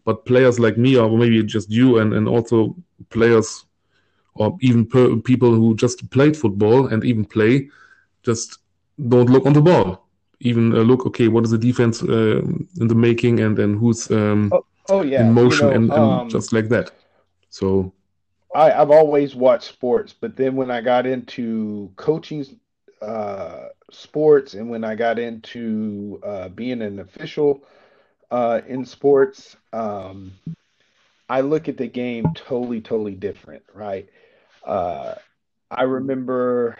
But 0.05 0.25
players 0.25 0.59
like 0.59 0.77
me 0.77 0.97
or 0.97 1.09
maybe 1.17 1.43
just 1.43 1.69
you 1.69 1.99
and, 1.99 2.13
and 2.13 2.27
also 2.27 2.75
players 3.09 3.65
or 4.33 4.57
even 4.61 4.85
per, 4.85 5.15
people 5.17 5.53
who 5.53 5.75
just 5.75 6.09
played 6.09 6.35
football 6.35 6.87
and 6.87 7.03
even 7.03 7.25
play 7.25 7.69
just 8.23 8.59
don't 9.09 9.29
look 9.29 9.45
on 9.45 9.53
the 9.53 9.61
ball. 9.61 10.07
Even 10.39 10.73
uh, 10.73 10.83
look 10.91 11.05
okay 11.05 11.27
what 11.27 11.43
is 11.43 11.51
the 11.51 11.57
defense 11.57 12.01
uh, 12.01 12.41
in 12.81 12.87
the 12.87 12.95
making 12.95 13.41
and 13.41 13.57
then 13.57 13.77
who's 13.77 14.09
um, 14.09 14.51
Oh, 14.51 14.65
oh 14.89 15.01
yeah, 15.03 15.21
in 15.21 15.27
you 15.27 15.33
motion 15.33 15.67
know, 15.67 15.75
and, 15.75 15.91
and 15.91 16.21
um, 16.21 16.29
just 16.29 16.51
like 16.51 16.67
that. 16.69 16.91
So 17.49 17.93
I, 18.55 18.71
I've 18.71 18.91
always 18.91 19.35
watched 19.35 19.69
sports, 19.69 20.15
but 20.19 20.35
then 20.35 20.55
when 20.55 20.71
I 20.71 20.81
got 20.81 21.05
into 21.05 21.91
coaching 21.95 22.43
uh, 23.01 23.67
sports 23.93 24.53
and 24.53 24.69
when 24.69 24.83
I 24.83 24.95
got 24.95 25.19
into 25.19 26.19
uh, 26.23 26.49
being 26.49 26.81
an 26.81 26.99
official 26.99 27.63
uh, 28.31 28.61
in 28.67 28.85
sports, 28.85 29.57
um, 29.73 30.33
I 31.29 31.41
look 31.41 31.69
at 31.69 31.77
the 31.77 31.87
game 31.87 32.31
totally, 32.33 32.81
totally 32.81 33.15
different, 33.15 33.63
right? 33.73 34.09
Uh, 34.63 35.15
I 35.69 35.83
remember 35.83 36.77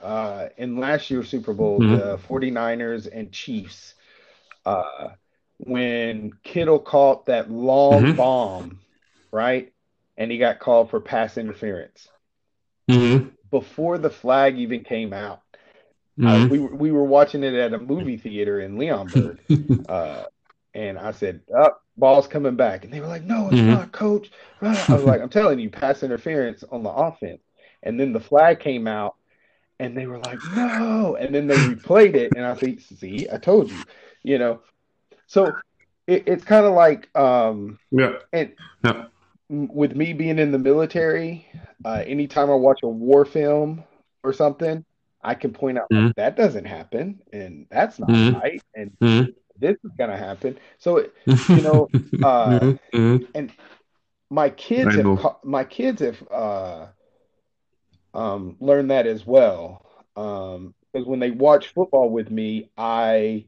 uh, 0.00 0.48
in 0.56 0.76
last 0.78 1.10
year's 1.10 1.28
Super 1.28 1.54
Bowl, 1.54 1.82
Mhm. 1.82 1.88
the 1.88 2.18
49ers 2.18 3.06
and 3.06 3.32
Chiefs, 3.32 3.94
uh, 4.66 5.10
when 5.58 6.32
Kittle 6.42 6.78
caught 6.80 7.26
that 7.26 7.50
long 7.50 8.12
Mhm. 8.12 8.16
bomb, 8.16 8.80
right? 9.32 9.72
And 10.16 10.30
he 10.30 10.38
got 10.38 10.60
called 10.60 10.90
for 10.90 11.00
pass 11.00 11.38
interference. 11.38 12.08
Mhm. 12.88 13.32
Before 13.50 13.98
the 13.98 14.10
flag 14.10 14.58
even 14.58 14.82
came 14.84 15.12
out, 15.12 15.42
uh, 16.20 16.24
Mhm. 16.24 16.50
we, 16.50 16.58
were- 16.58 16.74
we 16.74 16.90
were 16.92 17.04
watching 17.04 17.42
it 17.42 17.54
at 17.54 17.74
a 17.74 17.78
movie 17.78 18.16
theater 18.16 18.60
in 18.60 18.76
Leonberg. 18.76 19.38
Uh, 19.88 20.24
and 20.74 20.98
I 20.98 21.10
said, 21.10 21.40
Up, 21.54 21.82
ball's 21.96 22.26
coming 22.28 22.56
back. 22.56 22.84
And 22.84 22.92
they 22.92 23.00
were 23.00 23.06
like, 23.08 23.24
No, 23.24 23.48
it's 23.48 23.58
Mhm. 23.58 23.66
not, 23.66 23.92
coach. 23.92 24.30
I 24.60 24.86
was 24.94 25.02
like, 25.04 25.20
I'm 25.20 25.28
telling 25.28 25.58
you, 25.58 25.70
pass 25.70 26.02
interference 26.02 26.62
on 26.70 26.82
the 26.82 26.90
offense. 26.90 27.42
And 27.82 27.98
then 27.98 28.12
the 28.12 28.20
flag 28.20 28.60
came 28.60 28.86
out, 28.86 29.16
and 29.80 29.96
they 29.96 30.06
were 30.06 30.18
like, 30.18 30.44
No. 30.44 31.16
And 31.16 31.34
then 31.34 31.46
they 31.46 31.58
replayed 31.58 32.14
it, 32.14 32.32
and 32.36 32.46
I 32.46 32.54
think, 32.54 32.80
See, 32.80 33.28
I 33.32 33.38
told 33.38 33.70
you, 33.70 33.84
you 34.22 34.38
know. 34.38 34.60
So 35.26 35.62
it, 36.06 36.24
it's 36.26 36.44
kind 36.44 36.64
of 36.66 36.74
like, 36.74 37.08
um, 37.16 37.78
yeah 37.90 38.14
and 38.32 38.52
yeah 38.84 39.06
with 39.48 39.94
me 39.94 40.12
being 40.12 40.38
in 40.38 40.52
the 40.52 40.58
military, 40.58 41.46
uh, 41.84 42.02
anytime 42.06 42.50
I 42.50 42.54
watch 42.54 42.80
a 42.82 42.88
war 42.88 43.24
film 43.24 43.84
or 44.24 44.32
something, 44.32 44.84
I 45.22 45.34
can 45.34 45.52
point 45.52 45.78
out 45.78 45.90
Mhm. 45.90 46.12
that 46.16 46.36
doesn't 46.36 46.64
happen, 46.66 47.20
and 47.32 47.66
that's 47.70 47.98
not 47.98 48.12
Mhm. 48.12 48.40
right, 48.42 48.62
and 48.74 48.96
Mhm. 49.00 49.34
this 49.58 49.76
is 49.84 49.90
gonna 49.98 50.16
happen. 50.16 50.58
So 50.78 51.06
you 51.52 51.62
know, 51.62 51.90
uh, 52.22 52.60
Mhm. 52.60 52.78
Mhm. 52.94 53.26
my 54.30 54.50
kids 54.50 54.94
have 54.96 55.10
my 55.44 55.64
kids 55.64 56.00
have 56.00 56.22
uh, 56.30 56.86
um, 58.14 58.56
learned 58.60 58.90
that 58.90 59.06
as 59.06 59.26
well. 59.26 59.86
Um, 60.16 60.74
because 60.92 61.06
when 61.06 61.20
they 61.20 61.30
watch 61.30 61.68
football 61.72 62.10
with 62.10 62.30
me, 62.30 62.70
I 62.76 63.46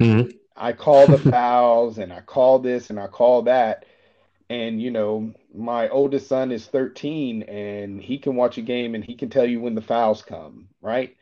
Mhm. 0.00 0.38
I 0.56 0.72
call 0.72 1.08
the 1.08 1.18
fouls 1.18 1.98
and 1.98 2.12
I 2.12 2.20
call 2.20 2.58
this 2.58 2.90
and 2.90 2.98
I 2.98 3.06
call 3.06 3.42
that. 3.42 3.86
And 4.54 4.80
you 4.80 4.92
know, 4.92 5.34
my 5.52 5.88
oldest 5.88 6.28
son 6.28 6.52
is 6.52 6.66
13 6.66 7.42
and 7.42 8.00
he 8.00 8.18
can 8.18 8.36
watch 8.36 8.56
a 8.56 8.62
game 8.62 8.94
and 8.94 9.04
he 9.04 9.16
can 9.16 9.28
tell 9.28 9.44
you 9.44 9.60
when 9.60 9.74
the 9.74 9.82
fouls 9.82 10.22
come, 10.22 10.68
right? 10.80 11.16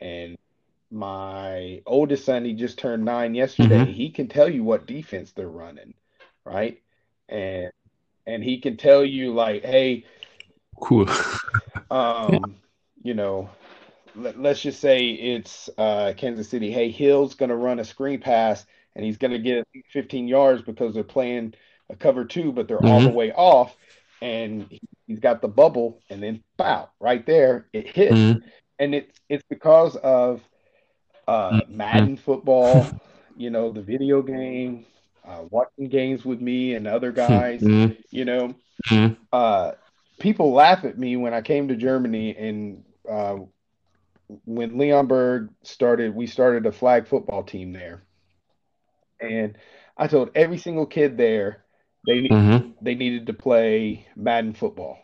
And 0.00 0.38
my 0.90 1.82
oldest 1.84 2.24
son, 2.24 2.46
he 2.46 2.54
just 2.54 2.78
turned 2.78 3.04
nine 3.04 3.34
yesterday. 3.34 3.84
Mhm. 3.84 3.94
He 3.94 4.10
can 4.10 4.28
tell 4.28 4.48
you 4.48 4.64
what 4.64 4.86
defense 4.86 5.32
they're 5.32 5.48
running, 5.50 5.92
right? 6.46 6.80
And 7.28 7.70
and 8.26 8.42
he 8.42 8.58
can 8.58 8.78
tell 8.78 9.04
you 9.04 9.34
like, 9.34 9.64
hey, 9.64 10.06
Cool. 10.80 11.08
um, 11.90 12.56
you 13.02 13.12
know, 13.12 13.50
let, 14.16 14.40
let's 14.40 14.62
just 14.62 14.80
say 14.80 15.08
it's 15.10 15.68
uh, 15.76 16.14
Kansas 16.16 16.48
City. 16.48 16.70
Hey, 16.72 16.90
Hill's 16.90 17.34
going 17.34 17.50
to 17.50 17.56
run 17.56 17.80
a 17.80 17.84
screen 17.84 18.20
pass 18.20 18.64
and 18.94 19.04
he's 19.04 19.18
going 19.18 19.32
to 19.32 19.38
get 19.38 19.68
15 19.92 20.26
yards 20.26 20.62
because 20.62 20.94
they're 20.94 21.04
playing 21.04 21.54
a 21.90 21.96
cover 21.96 22.24
two, 22.24 22.52
but 22.52 22.68
they're 22.68 22.82
all 22.84 23.02
the 23.02 23.08
Mhm. 23.08 23.10
way 23.10 23.32
off. 23.32 23.76
And 24.20 24.66
he- 24.70 24.80
he's 25.06 25.20
got 25.20 25.40
the 25.42 25.48
bubble 25.48 26.02
and 26.10 26.22
then 26.22 26.42
foul 26.58 26.92
right 27.00 27.24
there. 27.26 27.68
It 27.72 27.88
hits. 27.88 28.34
Mhm. 28.34 28.52
And 28.78 28.94
it's 28.94 29.20
it's 29.28 29.44
because 29.48 29.96
of 29.96 30.42
uh, 31.26 31.62
Madden 31.68 32.16
football, 32.16 32.98
you 33.36 33.50
know, 33.50 33.70
the 33.72 33.82
video 33.82 34.22
game, 34.22 34.86
uh, 35.26 35.44
watching 35.50 35.88
games 35.88 36.24
with 36.24 36.40
me 36.40 36.74
and 36.74 36.86
other 36.86 37.12
guys, 37.12 37.68
Mhm. 37.68 37.96
you 38.10 38.24
know 38.24 38.54
uh, 39.32 39.72
people 40.20 40.52
laugh 40.52 40.84
at 40.84 40.98
me 40.98 41.16
when 41.16 41.34
I 41.34 41.40
came 41.42 41.68
to 41.68 41.76
Germany 41.76 42.36
and 42.36 42.84
uh, 43.10 43.36
when 44.44 44.72
Leonberg 44.72 45.50
started, 45.62 46.14
we 46.14 46.26
started 46.26 46.66
a 46.66 46.72
flag 46.72 47.06
football 47.06 47.42
team 47.42 47.72
there. 47.72 48.02
and 49.20 49.56
I 49.96 50.06
told 50.08 50.30
every 50.34 50.58
single 50.58 50.86
kid 50.86 51.16
there 51.16 51.64
they 52.08 52.30
Mm-hmm. 52.30 52.72
they 52.82 52.94
needed 52.96 53.26
to 53.28 53.34
play 53.34 54.06
Madden 54.16 54.54
football. 54.54 54.98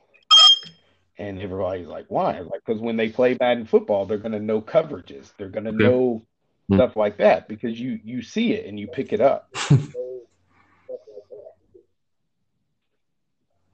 And 1.19 1.41
everybody's 1.41 1.89
like, 1.89 2.07
why? 2.09 2.41
Like, 2.41 2.63
because 2.67 2.81
when 2.83 2.97
they 2.97 3.09
play 3.11 3.37
Madden 3.41 3.67
football, 3.67 4.07
they're 4.07 4.19
gonna 4.19 4.41
know 4.41 4.61
coverages. 4.63 5.33
They're 5.39 5.51
gonna 5.51 5.73
Okay. 5.73 5.85
know 5.85 6.23
Mm. 6.73 6.77
stuff 6.77 6.97
like 6.97 7.19
that 7.19 7.49
because 7.49 7.81
you 7.81 8.01
you 8.05 8.23
see 8.23 8.53
it 8.55 8.67
and 8.67 8.81
you 8.81 8.89
pick 8.89 9.13
it 9.13 9.21
up. 9.21 9.51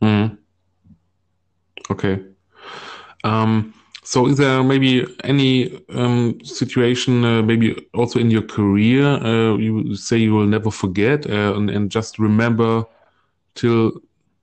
Mm-hmm. 0.02 0.34
Okay. 1.90 2.20
Um, 3.24 3.74
so 4.02 4.26
is 4.26 4.38
there 4.38 4.62
maybe 4.62 5.06
any 5.24 5.80
um, 5.90 6.38
situation, 6.44 7.24
uh, 7.24 7.42
maybe 7.42 7.76
also 7.94 8.18
in 8.18 8.30
your 8.30 8.42
career, 8.42 9.04
uh, 9.04 9.56
you 9.56 9.94
say 9.94 10.16
you 10.18 10.34
will 10.34 10.46
never 10.46 10.70
forget, 10.70 11.28
uh, 11.28 11.54
and, 11.56 11.70
and 11.70 11.90
just 11.90 12.18
remember 12.18 12.84
till, 13.54 13.92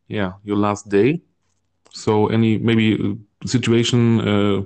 yeah, 0.07 0.33
your 0.43 0.57
last 0.57 0.89
day? 0.89 1.21
So 1.91 2.27
any 2.27 2.57
maybe 2.57 2.93
uh, 2.95 3.47
situation, 3.47 4.19
uh, 4.21 4.61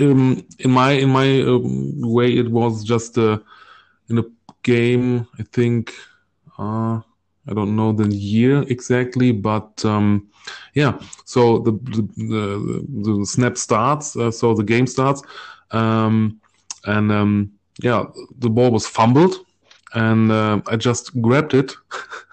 um, 0.00 0.44
in 0.58 0.70
my 0.70 0.92
in 0.92 1.10
my 1.10 1.40
um, 1.42 2.00
way, 2.00 2.32
it 2.36 2.50
was 2.50 2.84
just 2.84 3.18
uh, 3.18 3.38
in 4.08 4.18
a 4.18 4.24
game, 4.62 5.26
I 5.38 5.42
think, 5.52 5.92
uh, 6.58 7.00
I 7.48 7.54
don't 7.54 7.76
know 7.76 7.92
the 7.92 8.08
year 8.08 8.62
exactly, 8.68 9.32
but 9.32 9.84
um, 9.84 10.28
yeah. 10.74 10.98
So 11.24 11.58
the 11.58 11.72
the, 11.72 12.02
the, 12.16 13.18
the 13.18 13.26
snap 13.26 13.56
starts, 13.56 14.16
uh, 14.16 14.30
so 14.30 14.54
the 14.54 14.64
game 14.64 14.86
starts, 14.86 15.22
um, 15.70 16.40
and 16.84 17.12
um, 17.12 17.52
yeah, 17.82 18.04
the 18.38 18.50
ball 18.50 18.70
was 18.70 18.86
fumbled, 18.86 19.34
and 19.94 20.30
uh, 20.32 20.60
I 20.66 20.76
just 20.76 21.20
grabbed 21.20 21.54
it, 21.54 21.72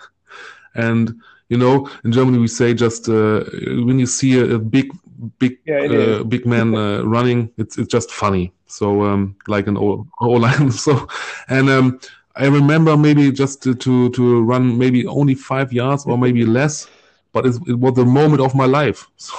and 0.76 1.14
you 1.50 1.58
know, 1.58 1.90
in 2.04 2.12
Germany 2.12 2.40
we 2.40 2.48
say 2.48 2.74
just 2.74 3.10
uh, 3.10 3.44
when 3.88 4.00
you 4.00 4.06
see 4.08 4.40
a, 4.40 4.56
a 4.56 4.60
big 4.60 4.92
big 5.40 5.58
Yeah, 5.66 5.82
uh, 5.90 6.24
big 6.24 6.46
man 6.46 6.76
uh, 6.76 7.04
running, 7.04 7.50
it's 7.58 7.78
it's 7.78 7.90
just 7.90 8.12
funny. 8.12 8.52
So 8.68 9.04
um, 9.04 9.36
like 9.48 9.68
an 9.68 9.78
O 9.78 10.06
line. 10.22 10.72
So 10.86 11.08
and 11.50 11.70
um, 11.70 12.00
I 12.36 12.48
remember 12.48 12.98
maybe 12.98 13.32
just 13.32 13.62
to, 13.64 13.76
to 13.76 14.10
to 14.12 14.42
run 14.42 14.78
maybe 14.78 15.06
only 15.06 15.36
five 15.36 15.72
yards 15.72 16.06
or 16.06 16.18
maybe 16.18 16.46
less, 16.46 16.88
but 17.32 17.46
it, 17.46 17.56
it 17.68 17.76
was 17.80 17.94
the 17.96 18.06
moment 18.06 18.42
of 18.42 18.56
my 18.56 18.66
life. 18.66 19.08
So 19.18 19.34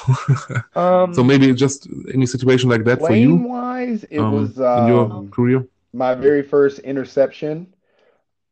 Um, 0.74 1.12
so 1.12 1.24
maybe 1.24 1.53
just 1.55 1.89
any 2.12 2.26
situation 2.26 2.70
like 2.70 2.85
that 2.85 3.03
for 3.03 3.14
you 3.14 3.45
wise, 3.45 4.05
it 4.11 4.22
um, 4.22 4.26
was 4.28 4.61
in 4.74 4.87
your 4.87 5.11
um 5.11 5.28
career. 5.30 5.66
my 5.93 6.14
very 6.14 6.43
first 6.43 6.80
interception. 6.80 7.74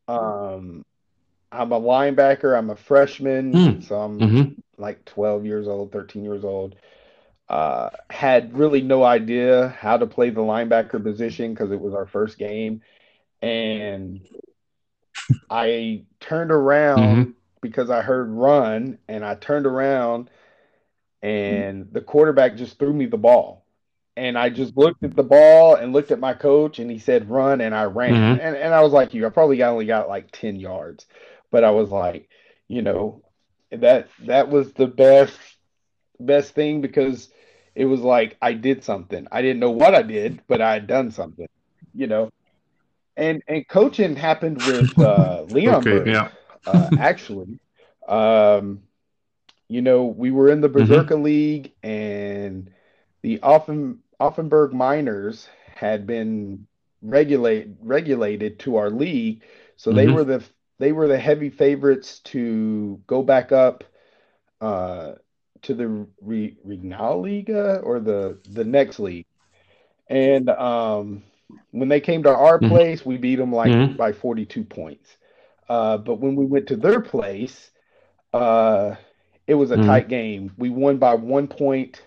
Um, 0.08 0.84
I'm 1.52 1.72
a 1.72 1.80
linebacker. 1.80 2.56
I'm 2.56 2.70
a 2.70 2.76
freshman, 2.76 3.52
Mm. 3.52 3.84
so 3.84 3.96
I'm 4.00 4.18
Mm-hmm. 4.18 4.52
like 4.78 5.04
12 5.04 5.44
years 5.46 5.68
old, 5.68 5.92
13 5.92 6.24
years 6.24 6.44
old. 6.44 6.76
Uh, 7.48 7.90
had 8.10 8.56
really 8.56 8.80
no 8.82 9.02
idea 9.04 9.68
how 9.78 9.96
to 9.98 10.06
play 10.06 10.30
the 10.30 10.40
linebacker 10.40 11.02
position 11.02 11.52
because 11.52 11.70
it 11.70 11.80
was 11.80 11.94
our 11.94 12.06
first 12.06 12.38
game. 12.38 12.82
And 13.42 14.22
I 15.50 16.04
turned 16.20 16.50
around 16.50 16.98
Mm-hmm. 16.98 17.30
because 17.60 17.90
I 17.90 18.02
heard 18.02 18.30
run, 18.30 18.98
and 19.08 19.24
I 19.24 19.34
turned 19.34 19.66
around, 19.66 20.30
and 21.22 21.88
the 21.92 22.00
quarterback 22.00 22.56
just 22.56 22.78
threw 22.78 22.92
me 22.92 23.06
the 23.06 23.16
ball. 23.18 23.64
And 24.16 24.36
I 24.36 24.50
just 24.50 24.76
looked 24.76 25.02
at 25.04 25.16
the 25.16 25.22
ball 25.22 25.74
and 25.76 25.92
looked 25.92 26.10
at 26.10 26.20
my 26.20 26.34
coach, 26.34 26.78
and 26.78 26.90
he 26.90 26.98
said 26.98 27.30
run, 27.30 27.60
and 27.62 27.74
I 27.74 27.84
ran. 27.84 28.12
Mm-hmm. 28.14 28.40
And 28.40 28.56
and 28.56 28.74
I 28.74 28.82
was 28.82 28.92
like 28.92 29.14
you, 29.14 29.26
I 29.26 29.30
probably 29.30 29.62
only 29.62 29.86
got 29.86 30.08
like 30.08 30.30
10 30.32 30.56
yards, 30.56 31.06
but 31.52 31.64
I 31.64 31.72
was 31.72 31.90
like, 31.90 32.30
you 32.68 32.82
know, 32.82 33.22
that 33.72 34.10
that 34.26 34.50
was 34.50 34.74
the 34.74 34.88
best 34.88 35.40
best 36.20 36.54
thing 36.54 36.82
because 36.82 37.30
it 37.76 37.86
was 37.86 38.00
like 38.02 38.38
I 38.42 38.54
did 38.54 38.84
something. 38.84 39.26
I 39.32 39.42
didn't 39.42 39.60
know 39.60 39.70
what 39.72 39.94
I 39.94 40.02
did, 40.02 40.42
but 40.48 40.62
I 40.62 40.74
had 40.74 40.88
done 40.88 41.12
something, 41.12 41.48
you 41.94 42.08
know. 42.08 42.30
And 43.16 43.42
and 43.48 43.66
coaching 43.68 44.16
happened 44.16 44.58
with 44.58 44.98
uh, 45.00 45.44
Okay. 45.66 46.02
Leonberg, 46.02 46.10
Yeah. 46.10 46.28
uh, 46.66 46.90
actually. 46.96 47.58
Um, 48.08 48.82
you 49.68 49.82
know, 49.82 50.04
we 50.06 50.30
were 50.30 50.50
in 50.50 50.60
the 50.60 50.68
Mm-hmm. 50.78 51.02
Berserker 51.02 51.16
League, 51.16 51.72
and 51.82 52.70
the 53.22 53.40
Offen, 53.42 53.98
Offenburg 54.20 54.72
Miners 54.72 55.48
had 55.74 56.06
been 56.06 56.66
regulate 57.02 57.68
regulated 57.80 58.58
to 58.60 58.76
our 58.76 58.90
league, 58.90 59.42
so 59.76 59.92
they 59.92 60.08
Mm-hmm. 60.08 60.22
were 60.22 60.24
the 60.24 60.42
they 60.82 60.92
were 60.92 61.08
the 61.08 61.18
heavy 61.18 61.50
favorites 61.50 62.20
to 62.20 63.02
go 63.08 63.22
back 63.22 63.52
up 63.52 63.84
uh, 64.60 65.12
to 65.62 65.74
the 65.74 66.06
Re 66.20 66.56
Regionalliga 66.66 67.82
or 67.84 68.00
the 68.00 68.38
the 68.50 68.64
next 68.64 69.00
league. 69.00 69.26
And 70.08 70.48
um, 70.50 71.24
when 71.72 71.88
they 71.88 72.00
came 72.00 72.24
to 72.24 72.30
our 72.34 72.58
Mm-hmm. 72.62 72.76
place, 72.76 73.04
we 73.06 73.18
beat 73.18 73.36
them 73.36 73.52
like 73.52 73.78
Mm-hmm. 73.78 73.96
by 73.96 74.12
42 74.12 74.64
points. 74.64 75.16
Uh, 75.68 75.98
but 75.98 76.16
when 76.20 76.36
we 76.36 76.46
went 76.46 76.68
to 76.68 76.76
their 76.76 77.00
place, 77.00 77.70
uh, 78.32 78.96
it 79.46 79.54
was 79.54 79.70
a 79.72 79.76
Mm-hmm. 79.76 79.98
tight 79.98 80.08
game. 80.08 80.52
We 80.58 80.70
won 80.70 80.98
by 80.98 81.14
one 81.14 81.48
point, 81.48 82.02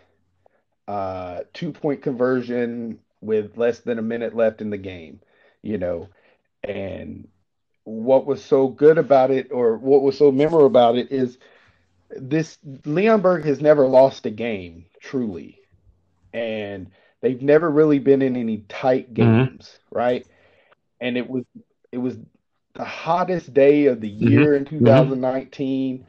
uh, 0.88 1.44
two 1.54 1.72
point 1.72 2.02
conversion 2.02 3.00
with 3.22 3.58
less 3.58 3.80
than 3.82 4.00
a 4.00 4.04
minute 4.04 4.36
left 4.36 4.62
in 4.62 4.70
the 4.72 4.78
game, 4.78 5.22
you 5.64 5.78
know. 5.78 6.10
And 6.64 7.28
what 7.86 8.28
was 8.28 8.44
so 8.44 8.70
good 8.70 9.00
about 9.00 9.32
it, 9.32 9.52
or 9.52 9.78
what 9.78 10.04
was 10.04 10.18
so 10.18 10.32
memorable 10.32 10.68
about 10.68 10.98
it, 10.98 11.12
is 11.12 11.40
this 12.12 12.58
Leonberg 12.86 13.46
has 13.46 13.62
never 13.62 13.88
lost 13.88 14.26
a 14.26 14.32
game, 14.32 14.86
truly. 15.02 15.60
And 16.34 16.92
they've 17.22 17.42
never 17.42 17.70
really 17.72 18.00
been 18.00 18.22
in 18.22 18.36
any 18.38 18.66
tight 18.70 19.14
Mm-hmm. 19.20 19.46
games, 19.46 19.80
right? 19.92 20.28
And 21.02 21.18
it 21.18 21.30
was 21.30 21.44
it 21.92 21.98
was 22.00 22.18
the 22.76 22.84
hottest 22.86 23.54
day 23.54 23.86
of 23.88 24.02
the 24.02 24.10
Mm-hmm. 24.22 24.44
year 24.44 24.56
in 24.56 24.66
Mm-hmm. 24.86 25.14
2019, 25.20 26.06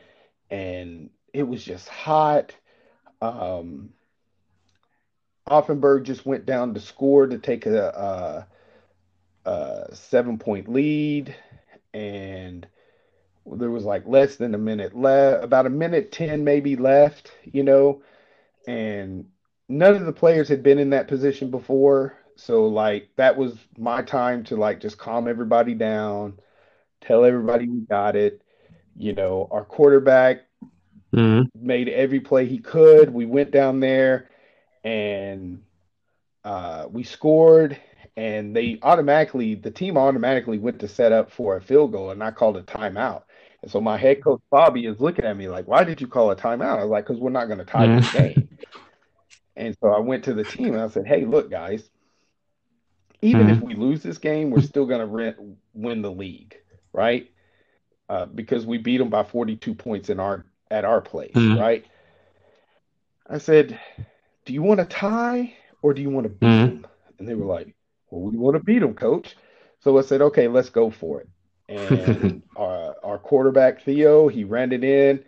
and 0.50 1.10
it 1.32 1.44
was 1.44 1.64
just 1.64 1.88
hot. 1.88 2.54
Um, 3.22 3.90
Offenburg 5.48 6.04
just 6.04 6.26
went 6.26 6.46
down 6.46 6.74
to 6.74 6.80
score 6.80 7.26
to 7.26 7.38
take 7.38 7.66
a, 7.66 8.46
a, 9.46 9.50
a 9.50 9.94
seven 9.94 10.38
point 10.38 10.68
lead, 10.68 11.34
and 11.96 12.68
there 13.56 13.70
was 13.70 13.84
like 13.84 14.06
less 14.06 14.36
than 14.36 14.54
a 14.54 14.58
minute 14.58 14.96
left, 14.96 15.44
about 15.44 15.66
a 15.66 15.70
minute 15.70 16.12
10 16.12 16.44
maybe 16.44 16.76
left, 16.76 17.32
you 17.44 17.62
know, 17.64 18.02
and 18.66 19.26
none 19.68 19.94
of 19.94 20.06
the 20.06 20.12
players 20.12 20.48
had 20.48 20.62
been 20.62 20.78
in 20.78 20.90
that 20.90 21.08
position 21.08 21.50
before. 21.50 22.16
So, 22.36 22.66
like, 22.66 23.10
that 23.16 23.36
was 23.36 23.66
my 23.78 24.02
time 24.02 24.44
to, 24.44 24.56
like, 24.56 24.80
just 24.80 24.98
calm 24.98 25.28
everybody 25.28 25.74
down, 25.74 26.40
tell 27.00 27.24
everybody 27.24 27.68
we 27.68 27.80
got 27.82 28.16
it. 28.16 28.42
You 28.96 29.14
know, 29.14 29.48
our 29.50 29.64
quarterback 29.64 30.42
Mm-hmm. 31.14 31.48
made 31.54 31.88
every 31.88 32.20
play 32.20 32.46
he 32.46 32.58
could. 32.58 33.12
We 33.12 33.26
went 33.26 33.50
down 33.50 33.80
there 33.80 34.28
and 34.84 35.62
uh, 36.44 36.86
we 36.90 37.02
scored, 37.04 37.78
and 38.16 38.56
they 38.56 38.78
automatically, 38.82 39.54
the 39.54 39.70
team 39.70 39.96
automatically 39.98 40.58
went 40.58 40.80
to 40.80 40.88
set 40.88 41.12
up 41.12 41.30
for 41.30 41.56
a 41.56 41.60
field 41.62 41.92
goal, 41.92 42.10
and 42.10 42.22
I 42.22 42.30
called 42.30 42.56
a 42.56 42.62
timeout. 42.62 43.24
And 43.62 43.70
so 43.70 43.80
my 43.80 43.96
head 43.98 44.22
coach 44.22 44.40
Bobby 44.50 44.86
is 44.86 45.00
looking 45.00 45.24
at 45.24 45.36
me 45.36 45.48
like, 45.48 45.66
"Why 45.68 45.84
did 45.84 46.00
you 46.00 46.08
call 46.08 46.30
a 46.30 46.36
timeout?" 46.36 46.78
I 46.78 46.82
was 46.84 46.90
like, 46.90 47.06
"Because 47.06 47.20
we're 47.20 47.30
not 47.30 47.46
going 47.46 47.58
to 47.58 47.64
tie 47.64 47.88
this 47.88 48.08
Mm-hmm. 48.08 48.08
game." 48.08 48.48
And 49.56 49.76
so 49.80 49.88
I 49.90 49.98
went 50.00 50.24
to 50.24 50.34
the 50.34 50.44
team 50.44 50.74
and 50.74 50.82
I 50.82 50.88
said, 50.88 51.06
"Hey, 51.06 51.24
look, 51.24 51.50
guys, 51.50 51.90
even 53.22 53.48
if 53.48 53.60
Mm-hmm. 53.60 53.62
we 53.62 53.74
lose 53.74 54.02
this 54.02 54.18
game, 54.18 54.50
we're 54.50 54.60
still 54.60 54.86
going 54.86 55.00
to 55.06 55.56
win 55.74 56.02
the 56.02 56.10
league, 56.10 56.56
right? 56.92 57.30
Uh, 58.08 58.26
because 58.26 58.66
we 58.66 58.78
beat 58.78 58.98
them 58.98 59.10
by 59.10 59.24
42 59.24 59.74
points 59.74 60.10
in 60.10 60.20
our 60.20 60.46
at 60.70 60.84
our 60.84 61.00
place, 61.02 61.38
Mm-hmm. 61.38 61.54
right?" 61.54 61.86
I 63.28 63.38
said, 63.38 63.78
"Do 64.44 64.52
you 64.52 64.62
want 64.62 64.80
to 64.80 64.86
tie 64.86 65.54
or 65.82 65.94
do 65.94 66.02
you 66.02 66.10
want 66.10 66.24
to 66.24 66.30
beat 66.32 66.62
Mm-hmm. 66.62 66.64
them?" 66.64 66.86
And 67.18 67.28
they 67.28 67.36
were 67.36 67.46
like, 67.46 67.75
"Well, 68.16 68.30
we 68.30 68.36
want 68.38 68.56
to 68.56 68.62
beat 68.62 68.80
them, 68.80 68.94
coach." 68.94 69.36
So 69.80 69.98
I 69.98 70.02
said, 70.02 70.22
"Okay, 70.22 70.48
let's 70.48 70.70
go 70.70 70.90
for 70.90 71.20
it." 71.20 71.28
And 71.68 72.42
our 72.56 72.96
our 73.02 73.18
quarterback 73.18 73.82
Theo, 73.82 74.28
he 74.28 74.44
ran 74.44 74.72
it 74.72 74.84
in 74.84 75.24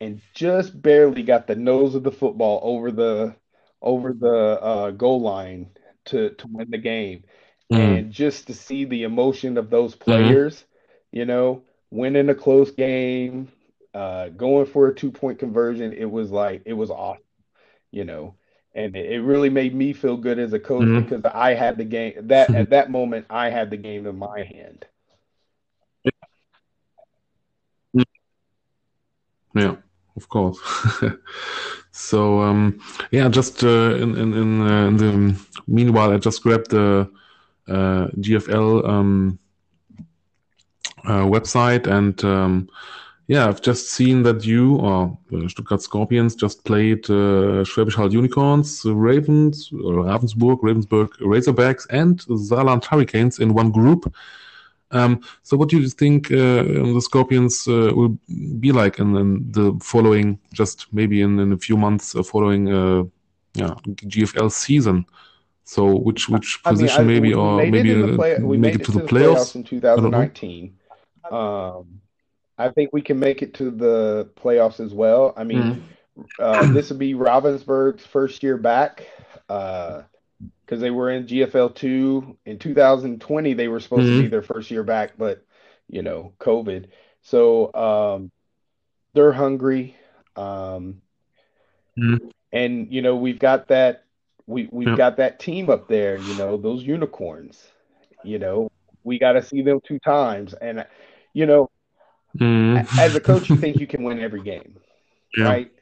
and 0.00 0.20
just 0.34 0.80
barely 0.80 1.22
got 1.22 1.46
the 1.46 1.54
nose 1.54 1.94
of 1.94 2.02
the 2.02 2.12
football 2.12 2.60
over 2.62 2.90
the 2.90 3.34
over 3.82 4.12
the 4.12 4.60
uh, 4.60 4.90
goal 4.90 5.20
line 5.20 5.70
to 6.06 6.30
to 6.30 6.46
win 6.48 6.70
the 6.70 6.78
game. 6.78 7.24
Mm-hmm. 7.72 7.82
And 7.82 8.12
just 8.12 8.48
to 8.48 8.54
see 8.54 8.84
the 8.84 9.04
emotion 9.04 9.56
of 9.56 9.70
those 9.70 9.94
players, 9.94 10.64
you 11.12 11.24
know, 11.24 11.62
winning 11.90 12.28
a 12.28 12.34
close 12.34 12.72
game, 12.72 13.48
uh, 13.94 14.28
going 14.30 14.66
for 14.66 14.88
a 14.88 14.94
two 14.94 15.12
point 15.12 15.38
conversion, 15.38 15.92
it 15.92 16.10
was 16.10 16.30
like 16.30 16.62
it 16.64 16.72
was 16.72 16.90
awesome, 16.90 17.22
you 17.92 18.04
know 18.04 18.34
and 18.74 18.94
it 18.94 19.22
really 19.22 19.50
made 19.50 19.74
me 19.74 19.92
feel 19.92 20.16
good 20.16 20.38
as 20.38 20.52
a 20.52 20.58
coach 20.58 20.82
mm-hmm. 20.82 21.00
because 21.00 21.24
I 21.34 21.54
had 21.54 21.76
the 21.76 21.84
game 21.84 22.14
that 22.28 22.54
at 22.54 22.70
that 22.70 22.90
moment 22.90 23.26
I 23.28 23.50
had 23.50 23.70
the 23.70 23.76
game 23.76 24.06
in 24.06 24.16
my 24.16 24.42
hand. 24.44 24.86
Yeah, 29.54 29.74
of 30.16 30.28
course. 30.28 30.58
so 31.90 32.40
um, 32.40 32.80
yeah, 33.10 33.28
just 33.28 33.64
uh, 33.64 33.96
in 33.96 34.16
in 34.16 34.32
in, 34.34 34.60
uh, 34.60 34.86
in, 34.86 34.96
the 34.96 35.40
meanwhile, 35.66 36.12
I 36.12 36.18
just 36.18 36.42
grabbed 36.42 36.70
the 36.70 37.10
uh, 37.66 38.06
GFL 38.18 38.88
um, 38.88 39.38
uh, 41.04 41.24
website 41.24 41.86
and. 41.86 42.24
Um, 42.24 42.68
yeah, 43.30 43.46
I've 43.46 43.62
just 43.62 43.90
seen 43.92 44.24
that 44.24 44.44
you 44.44 44.74
or 44.78 45.16
uh, 45.32 45.46
Stuttgart 45.46 45.80
Scorpions 45.80 46.34
just 46.34 46.64
played 46.64 47.04
uh, 47.08 47.62
Schwäbisch 47.62 47.94
Hall 47.94 48.12
Unicorns, 48.12 48.84
Ravens, 48.84 49.70
Ravensburg, 49.70 50.58
Ravensburg 50.62 51.10
Razorbacks, 51.20 51.86
and 51.90 52.18
Saarland 52.22 52.84
Hurricanes 52.84 53.38
in 53.38 53.54
one 53.54 53.70
group. 53.70 54.12
Um, 54.90 55.22
so, 55.44 55.56
what 55.56 55.68
do 55.68 55.78
you 55.78 55.88
think 55.88 56.32
uh, 56.32 56.64
the 56.96 57.00
Scorpions 57.00 57.68
uh, 57.68 57.92
will 57.94 58.18
be 58.58 58.72
like 58.72 58.98
in, 58.98 59.16
in, 59.16 59.52
the 59.52 59.78
following, 59.80 60.40
just 60.52 60.92
maybe 60.92 61.22
in, 61.22 61.38
in 61.38 61.52
a 61.52 61.56
few 61.56 61.76
months 61.76 62.16
uh, 62.16 62.24
following, 62.24 62.66
uh, 62.68 63.04
yeah, 63.54 63.74
GFL 63.86 64.50
season? 64.50 65.06
So, 65.62 65.94
which 65.94 66.28
which 66.28 66.60
position 66.64 67.06
mean, 67.06 67.16
I, 67.16 67.20
maybe, 67.20 67.34
or 67.34 67.64
maybe 67.64 68.16
play, 68.16 68.38
we 68.38 68.58
make 68.58 68.74
it, 68.74 68.80
it 68.80 68.84
to, 68.86 68.90
the, 68.90 69.00
playoffs? 69.02 69.52
playoffs 69.52 69.54
in 69.54 69.62
2019. 69.62 70.76
Um, 71.30 72.00
I 72.60 72.68
think 72.68 72.90
we 72.92 73.00
can 73.00 73.18
make 73.18 73.40
it 73.40 73.54
to 73.54 73.70
the 73.70 74.28
playoffs 74.36 74.80
as 74.80 74.92
well. 74.92 75.32
I 75.34 75.44
mean, 75.44 75.62
mm-hmm. 76.18 76.24
uh, 76.38 76.72
this 76.72 76.90
would 76.90 76.98
be 76.98 77.14
Ravensburg's 77.14 78.04
first 78.04 78.42
year 78.42 78.58
back 78.58 79.06
because 79.46 80.04
uh, 80.70 80.76
they 80.76 80.90
were 80.90 81.10
in 81.10 81.26
GFL 81.26 81.74
two 81.74 82.36
in 82.44 82.58
2020. 82.58 83.54
They 83.54 83.68
were 83.68 83.80
supposed 83.80 84.02
mm-hmm. 84.02 84.10
to 84.10 84.16
be 84.16 84.22
mm-hmm. 84.24 84.30
their 84.30 84.42
first 84.42 84.70
year 84.70 84.84
back, 84.84 85.12
but 85.16 85.42
you 85.88 86.02
know, 86.02 86.34
COVID. 86.38 86.88
So 87.22 87.72
um, 87.72 88.30
they're 89.14 89.32
hungry, 89.32 89.96
um, 90.36 91.00
mm-hmm. 91.98 92.28
and 92.52 92.92
you 92.92 93.00
know, 93.00 93.16
we've 93.16 93.38
got 93.38 93.68
that. 93.68 94.04
We 94.46 94.68
we've 94.70 94.88
yep. 94.88 94.98
got 94.98 95.16
that 95.16 95.40
team 95.40 95.70
up 95.70 95.88
there. 95.88 96.18
You 96.18 96.34
know, 96.34 96.58
those 96.58 96.82
unicorns. 96.82 97.66
You 98.22 98.38
know, 98.38 98.70
we 99.02 99.18
got 99.18 99.32
to 99.32 99.42
see 99.42 99.62
them 99.62 99.80
two 99.82 99.98
times, 99.98 100.52
and 100.52 100.84
you 101.32 101.46
know 101.46 101.70
Mm. 102.38 102.98
As 102.98 103.14
a 103.14 103.20
coach, 103.20 103.48
you 103.48 103.56
think 103.56 103.78
you 103.78 103.86
can 103.86 104.02
win 104.02 104.20
every 104.20 104.42
game, 104.42 104.76
yeah. 105.36 105.44
right? 105.44 105.72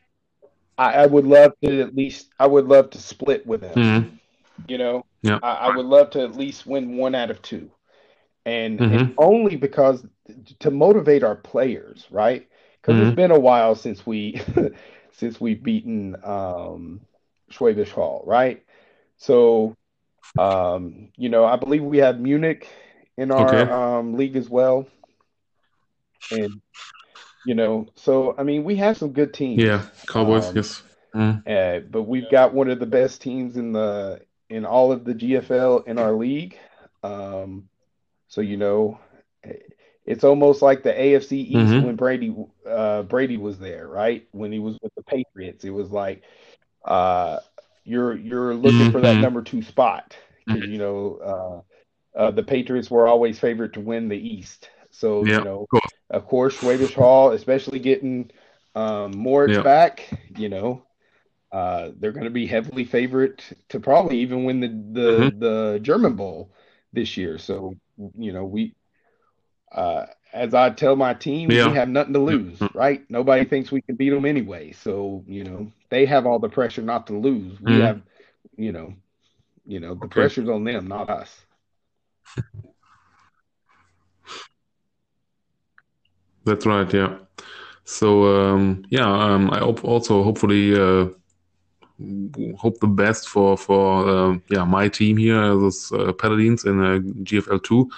I, 0.77 0.93
I, 0.93 1.07
would 1.07 1.27
love 1.27 1.53
to 1.63 1.81
at 1.81 1.95
least. 1.95 2.31
I 2.39 2.47
would 2.47 2.67
love 2.67 2.91
to 2.91 2.99
split 2.99 3.47
with 3.47 3.61
them. 3.61 3.75
Mm. 3.75 4.11
You 4.67 4.79
know, 4.79 5.07
yeah. 5.23 5.39
I, 5.43 5.53
I, 5.53 5.77
would 5.77 5.87
love 5.87 6.11
to 6.11 6.23
at 6.23 6.37
least 6.37 6.67
win 6.67 6.97
one 6.97 7.15
out 7.15 7.31
of 7.31 7.43
two, 7.43 7.71
and, 8.45 8.79
mm-hmm. 8.79 8.97
and 8.97 9.15
only 9.19 9.57
because 9.57 10.05
to 10.61 10.71
motivate 10.71 11.23
our 11.23 11.37
players, 11.37 12.07
right? 12.11 12.49
Because 12.81 12.97
mm-hmm. 12.97 13.09
it's 13.09 13.17
been 13.17 13.31
a 13.31 13.39
while 13.39 13.75
since 13.75 14.07
we 14.07 14.41
since 15.13 15.41
we've 15.41 15.63
beaten 15.63 16.17
um, 16.25 17.01
Schwäbisch 17.51 17.91
Hall, 17.91 18.23
right? 18.27 18.65
So, 19.17 19.77
um, 20.39 21.11
you 21.17 21.29
know, 21.29 21.45
I 21.45 21.57
believe 21.57 21.83
we 21.83 21.99
have 21.99 22.21
Munich 22.21 22.69
in 23.17 23.33
our 23.33 23.49
okay. 23.49 23.71
um, 23.71 24.15
league 24.15 24.37
as 24.37 24.49
well 24.49 24.87
and 26.31 26.61
you 27.47 27.55
know, 27.55 27.87
so 27.95 28.35
I 28.37 28.43
mean, 28.43 28.65
we 28.65 28.77
have 28.77 28.97
some 28.97 29.13
good 29.13 29.33
teams. 29.33 29.63
Yeah, 29.63 29.83
Cowboys, 30.07 30.49
um, 30.49 30.57
yes. 30.57 30.83
Mm. 31.15 31.47
Uh, 31.47 31.81
but 31.91 32.03
we've 32.03 32.31
got 32.31 32.53
one 32.55 32.71
of 32.71 32.79
the 32.79 32.87
best 32.87 33.23
teams 33.23 33.57
in 33.57 33.73
the 33.73 34.21
in 34.51 34.65
all 34.65 34.93
of 34.93 35.05
the 35.05 35.15
GFL 35.15 35.87
in 35.87 35.99
our 35.99 36.13
league. 36.13 36.59
Um, 37.03 37.69
so 38.29 38.41
you 38.41 38.57
know, 38.57 39.01
it's 40.05 40.25
almost 40.25 40.63
like 40.63 40.83
the 40.83 40.93
AFC 40.93 41.33
East 41.33 41.57
mm-hmm. 41.57 41.87
when 41.87 41.97
Brady 41.97 42.35
uh, 42.69 43.03
Brady 43.03 43.37
was 43.37 43.59
there, 43.59 43.87
right? 43.87 44.27
When 44.33 44.53
he 44.53 44.59
was 44.59 44.79
with 44.83 44.95
the 44.95 45.03
Patriots, 45.03 45.65
it 45.65 45.71
was 45.71 45.91
like 45.91 46.23
uh, 46.85 47.39
you're 47.85 48.17
you're 48.17 48.55
looking 48.55 48.79
mm-hmm. 48.79 48.91
for 48.91 49.01
that 49.01 49.15
mm-hmm. 49.15 49.23
number 49.23 49.43
two 49.43 49.63
spot 49.63 50.15
mm-hmm. 50.49 50.71
you 50.71 50.79
know 50.79 51.65
uh, 52.15 52.19
uh, 52.19 52.31
the 52.31 52.43
Patriots 52.43 52.91
were 52.91 53.07
always 53.07 53.39
favored 53.39 53.75
to 53.75 53.81
win 53.81 54.09
the 54.09 54.17
East. 54.17 54.71
So 54.99 55.25
you 55.25 55.41
know, 55.45 55.69
of 56.11 56.27
course, 56.27 56.57
Schwäbisch 56.57 56.93
Hall, 56.93 57.31
especially 57.31 57.79
getting 57.79 58.33
um, 58.75 59.17
Moritz 59.17 59.63
back, 59.63 60.11
you 60.37 60.49
know, 60.49 60.83
uh, 61.53 61.91
they're 61.97 62.11
going 62.11 62.25
to 62.25 62.31
be 62.31 62.49
heavily 62.49 62.85
favored 62.85 63.41
to 63.69 63.79
probably 63.79 64.19
even 64.19 64.43
win 64.43 64.59
the 64.59 64.69
the, 64.69 65.11
mm-hmm. 65.11 65.39
the 65.39 65.79
German 65.81 66.15
Bowl 66.15 66.53
this 66.93 67.17
year. 67.17 67.39
So 67.39 67.77
you 68.19 68.33
know, 68.33 68.45
we 68.45 68.75
uh, 69.71 70.07
as 70.33 70.53
I 70.53 70.71
tell 70.71 70.97
my 70.97 71.15
team, 71.15 71.53
yeah. 71.53 71.69
we 71.69 71.77
have 71.77 71.89
nothing 71.89 72.15
to 72.15 72.19
lose, 72.19 72.59
mm-hmm. 72.59 72.77
right? 72.77 73.09
Nobody 73.09 73.45
thinks 73.45 73.71
we 73.71 73.83
can 73.83 73.95
beat 73.95 74.11
them 74.11 74.25
anyway. 74.25 74.73
So 74.73 75.23
you 75.29 75.45
know, 75.45 75.71
they 75.91 76.07
have 76.07 76.27
all 76.27 76.41
the 76.41 76.49
pressure 76.49 76.83
not 76.83 77.07
to 77.07 77.17
lose. 77.17 77.61
We 77.61 77.71
mm-hmm. 77.71 77.83
have, 77.83 78.03
you 78.57 78.73
know, 78.73 78.95
you 79.65 79.79
know, 79.79 79.95
the 79.95 80.07
okay. 80.07 80.15
pressure's 80.15 80.49
on 80.49 80.65
them, 80.65 80.89
not 80.89 81.09
us. 81.09 81.41
That's 86.49 86.67
right. 86.67 86.93
Yeah. 86.93 87.19
So 87.85 88.25
um, 88.25 88.85
yeah, 88.91 89.07
um, 89.07 89.51
I 89.51 89.59
hope 89.59 89.85
also 89.85 90.23
hopefully 90.23 90.75
uh, 90.75 91.09
hope 92.57 92.79
the 92.81 92.87
best 92.87 93.29
for 93.29 93.57
for 93.57 94.09
uh, 94.09 94.39
yeah 94.51 94.65
my 94.65 94.89
team 94.89 95.17
here, 95.17 95.41
those 95.49 95.93
uh, 95.93 96.13
Paladins 96.13 96.65
in 96.65 96.81
uh, 96.85 96.99
GFL 97.25 97.63
two, 97.63 97.91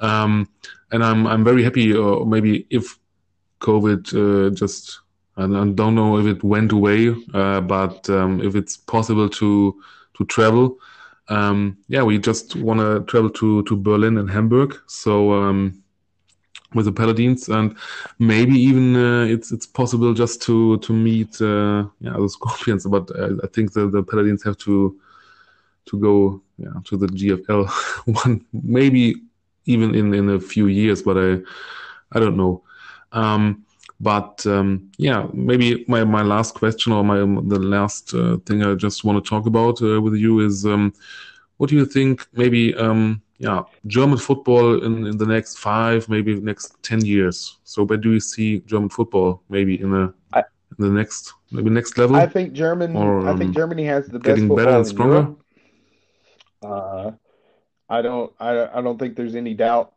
um, 0.00 0.48
and 0.92 1.04
I'm 1.04 1.26
I'm 1.26 1.44
very 1.44 1.62
happy. 1.62 1.96
Uh, 1.96 2.24
maybe 2.24 2.66
if 2.70 2.98
COVID 3.60 4.02
uh, 4.14 4.54
just 4.54 5.00
I 5.36 5.46
don't 5.46 5.94
know 5.94 6.18
if 6.18 6.26
it 6.26 6.42
went 6.42 6.72
away, 6.72 7.14
uh, 7.34 7.60
but 7.60 8.08
um, 8.10 8.40
if 8.40 8.54
it's 8.54 8.76
possible 8.76 9.28
to 9.28 9.80
to 10.14 10.24
travel, 10.26 10.78
um, 11.28 11.76
yeah, 11.88 12.02
we 12.02 12.18
just 12.18 12.56
want 12.56 12.80
to 12.80 13.04
travel 13.10 13.30
to 13.30 13.62
to 13.64 13.76
Berlin 13.76 14.18
and 14.18 14.30
Hamburg. 14.30 14.76
So 14.86 15.32
with 16.76 16.86
the 16.86 16.92
Paladins, 16.92 17.48
and 17.48 17.76
maybe 18.18 18.54
even 18.54 18.94
uh, 18.96 19.24
it's 19.24 19.50
it's 19.52 19.66
possible 19.66 20.14
just 20.14 20.42
to 20.42 20.78
to 20.78 20.92
meet 20.92 21.40
uh, 21.40 21.84
yeah 22.00 22.12
the 22.16 22.28
Scorpions. 22.36 22.86
But 22.86 23.10
uh, 23.10 23.34
I 23.42 23.48
think 23.48 23.72
the, 23.72 23.88
the 23.88 24.02
Paladins 24.02 24.44
have 24.44 24.56
to 24.58 24.96
to 25.86 25.98
go 25.98 26.42
yeah 26.58 26.80
to 26.84 26.96
the 26.96 27.06
GFL 27.06 27.68
one 28.24 28.44
maybe 28.52 29.16
even 29.64 29.94
in 29.94 30.14
in 30.14 30.30
a 30.30 30.40
few 30.40 30.66
years, 30.68 31.02
but 31.02 31.16
I 31.16 31.40
I 32.12 32.20
don't 32.20 32.36
know. 32.36 32.62
Um, 33.12 33.64
but 33.98 34.46
um, 34.46 34.90
yeah, 34.98 35.26
maybe 35.32 35.84
my, 35.88 36.04
my 36.04 36.22
last 36.22 36.54
question 36.54 36.92
or 36.92 37.02
my 37.02 37.18
the 37.18 37.58
last 37.58 38.14
uh, 38.14 38.36
thing 38.44 38.62
I 38.62 38.74
just 38.74 39.04
want 39.04 39.22
to 39.22 39.28
talk 39.28 39.46
about 39.46 39.80
uh, 39.82 40.00
with 40.00 40.14
you 40.14 40.40
is 40.40 40.66
um, 40.66 40.92
what 41.56 41.70
do 41.70 41.76
you 41.76 41.86
think? 41.86 42.26
Maybe 42.32 42.74
um, 42.74 43.22
yeah, 43.38 43.62
German 43.86 44.18
football 44.18 44.82
in, 44.82 45.06
in 45.06 45.16
the 45.18 45.26
next 45.26 45.58
five, 45.58 46.08
maybe 46.08 46.40
next 46.40 46.82
ten 46.82 47.04
years. 47.04 47.58
So 47.64 47.84
where 47.84 47.98
do 47.98 48.12
you 48.12 48.20
see 48.20 48.60
German 48.60 48.88
football 48.88 49.42
maybe 49.48 49.80
in 49.80 49.90
the 49.90 50.14
in 50.34 50.44
the 50.78 50.90
next 50.90 51.32
maybe 51.50 51.70
next 51.70 51.98
level? 51.98 52.16
I 52.16 52.26
think 52.26 52.52
German. 52.52 52.96
Or, 52.96 53.28
I 53.28 53.36
think 53.36 53.48
um, 53.48 53.54
Germany 53.54 53.84
has 53.84 54.06
the 54.06 54.18
best 54.18 54.36
getting 54.36 54.54
better 54.54 54.70
and 54.70 54.86
stronger. 54.86 55.34
Uh, 56.62 57.12
I 57.88 58.02
don't. 58.02 58.32
I, 58.40 58.78
I 58.78 58.80
don't 58.80 58.98
think 58.98 59.16
there's 59.16 59.36
any 59.36 59.54
doubt. 59.54 59.92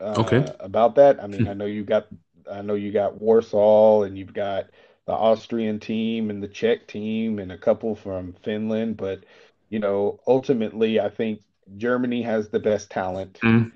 Uh, 0.00 0.14
okay. 0.18 0.46
About 0.60 0.94
that, 0.94 1.22
I 1.22 1.26
mean, 1.26 1.48
I 1.48 1.54
know 1.54 1.66
you 1.66 1.84
got. 1.84 2.06
I 2.50 2.62
know 2.62 2.74
you 2.74 2.92
got 2.92 3.20
Warsaw, 3.20 4.02
and 4.02 4.16
you've 4.16 4.32
got 4.32 4.66
the 5.06 5.12
Austrian 5.12 5.78
team 5.78 6.30
and 6.30 6.42
the 6.42 6.48
Czech 6.48 6.86
team, 6.86 7.38
and 7.38 7.52
a 7.52 7.58
couple 7.58 7.94
from 7.94 8.34
Finland, 8.42 8.96
but 8.96 9.24
you 9.68 9.78
know, 9.78 10.18
ultimately, 10.26 10.98
I 10.98 11.10
think 11.10 11.40
Germany 11.76 12.22
has 12.22 12.48
the 12.48 12.60
best 12.60 12.90
talent. 12.90 13.38
Mm. 13.42 13.72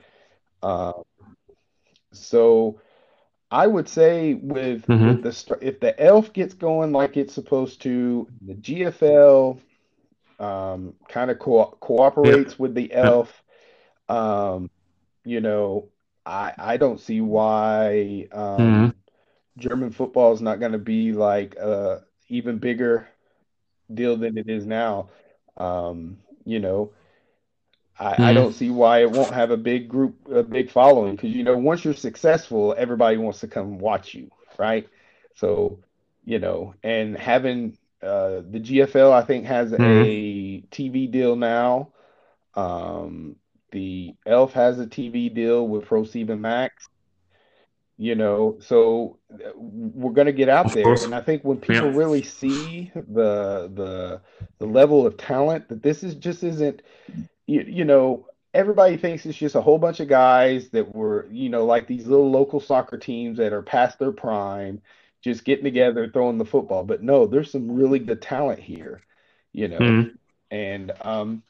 Uh, 0.63 0.93
so 2.13 2.81
I 3.51 3.67
would 3.67 3.89
say 3.89 4.35
with, 4.35 4.87
mm-hmm. 4.87 5.09
with, 5.09 5.23
the 5.23 5.59
if 5.61 5.81
the 5.81 5.99
Elf 6.01 6.33
gets 6.33 6.55
going 6.55 6.93
like 6.93 7.17
it's 7.17 7.35
supposed 7.35 7.83
to, 7.83 8.27
the 8.41 8.55
GFL 8.55 9.61
um, 10.39 10.95
kind 11.09 11.31
of 11.31 11.39
co- 11.39 11.77
cooperates 11.81 12.59
with 12.59 12.75
the 12.75 12.93
Elf. 12.93 13.43
Um, 14.09 14.71
you 15.25 15.41
know, 15.41 15.89
I 16.27 16.53
I 16.59 16.77
don't 16.77 17.01
see 17.01 17.21
why 17.21 18.29
um, 18.33 18.59
mm-hmm. 18.59 18.89
German 19.59 19.91
football 19.91 20.33
is 20.33 20.43
not 20.43 20.61
going 20.61 20.73
to 20.73 20.79
be 20.79 21.13
like 21.13 21.55
a 21.57 22.05
even 22.29 22.59
bigger 22.59 23.09
deal 23.93 24.17
than 24.17 24.39
it 24.39 24.49
is 24.49 24.67
now. 24.67 25.11
Um, 25.57 26.19
you 26.45 26.59
know, 26.59 26.93
I, 27.99 28.13
mm-hmm. 28.13 28.23
I, 28.23 28.33
don't 28.33 28.53
see 28.55 28.71
why 28.71 29.03
it 29.03 29.11
won't 29.11 29.33
have 29.33 29.51
a 29.51 29.57
big 29.57 29.89
group, 29.89 30.17
a 30.31 30.43
big 30.43 30.71
following. 30.71 31.17
Because 31.17 31.31
you 31.31 31.45
know, 31.45 31.57
once 31.57 31.85
you're 31.85 31.95
successful, 31.95 32.75
everybody 32.77 33.17
wants 33.19 33.41
to 33.41 33.49
come 33.49 33.79
watch 33.79 34.15
you, 34.15 34.31
right? 34.59 34.89
So, 35.37 35.79
you 36.25 36.39
know, 36.39 36.75
and 36.83 37.17
having 37.17 37.77
uh, 38.03 38.43
the 38.51 38.61
GFL, 38.61 39.13
I 39.13 39.23
think, 39.23 39.45
has 39.47 39.71
mm-hmm. 39.73 39.83
a 39.83 40.61
TV 40.71 41.11
deal 41.11 41.37
now. 41.37 41.89
Um, 42.55 43.37
the 43.71 44.15
Elf 44.27 44.53
has 44.53 44.79
a 44.79 44.87
TV 44.87 45.33
deal 45.33 45.67
with 45.67 45.85
ProSieben 45.87 46.41
Max. 46.41 46.89
you 47.97 48.15
know, 48.17 48.57
so 48.61 49.19
uh, 49.33 49.51
we're 49.55 50.13
going 50.13 50.27
to 50.27 50.33
get 50.33 50.49
out 50.49 50.67
Of 50.67 50.73
there, 50.75 50.85
course. 50.85 51.05
and 51.05 51.15
I 51.15 51.21
think 51.21 51.45
when 51.45 51.59
people 51.59 51.91
Yeah. 51.93 51.97
really 51.97 52.23
see 52.23 52.91
the 52.95 53.71
the 53.73 54.21
the 54.59 54.67
level 54.67 55.07
of 55.07 55.17
talent 55.17 55.69
that 55.69 55.83
this 55.83 56.03
is 56.03 56.15
just 56.17 56.43
isn't, 56.43 56.83
you, 57.47 57.63
you 57.67 57.85
know, 57.85 58.27
everybody 58.55 58.97
thinks 58.97 59.27
it's 59.27 59.39
just 59.39 59.55
a 59.55 59.61
whole 59.63 59.79
bunch 59.79 60.01
of 60.01 60.09
guys 60.09 60.71
that 60.71 60.95
were, 60.95 61.27
you 61.31 61.49
know, 61.49 61.65
like 61.65 61.87
these 61.87 62.07
little 62.07 62.31
local 62.31 62.61
soccer 62.61 62.99
teams 62.99 63.39
that 63.39 63.53
are 63.53 63.63
past 63.63 63.99
their 63.99 64.13
prime, 64.13 64.81
just 65.23 65.45
getting 65.45 65.65
together, 65.65 66.09
throwing 66.11 66.39
the 66.39 66.45
football. 66.45 66.85
But 66.85 67.03
no, 67.03 67.27
there's 67.27 67.51
some 67.51 67.73
really 67.73 67.99
good 67.99 68.23
talent 68.23 68.61
here, 68.61 69.03
you 69.53 69.69
know. 69.69 69.99
Mhm. 70.03 70.19
And 70.51 70.93
um, 71.03 71.43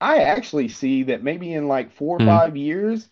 I 0.00 0.18
actually 0.24 0.68
see 0.68 1.04
that 1.04 1.22
maybe 1.22 1.52
in 1.54 1.68
like 1.68 1.92
four 1.92 2.16
or 2.18 2.20
Mhm. 2.20 2.24
five 2.24 2.56
years, 2.56 3.08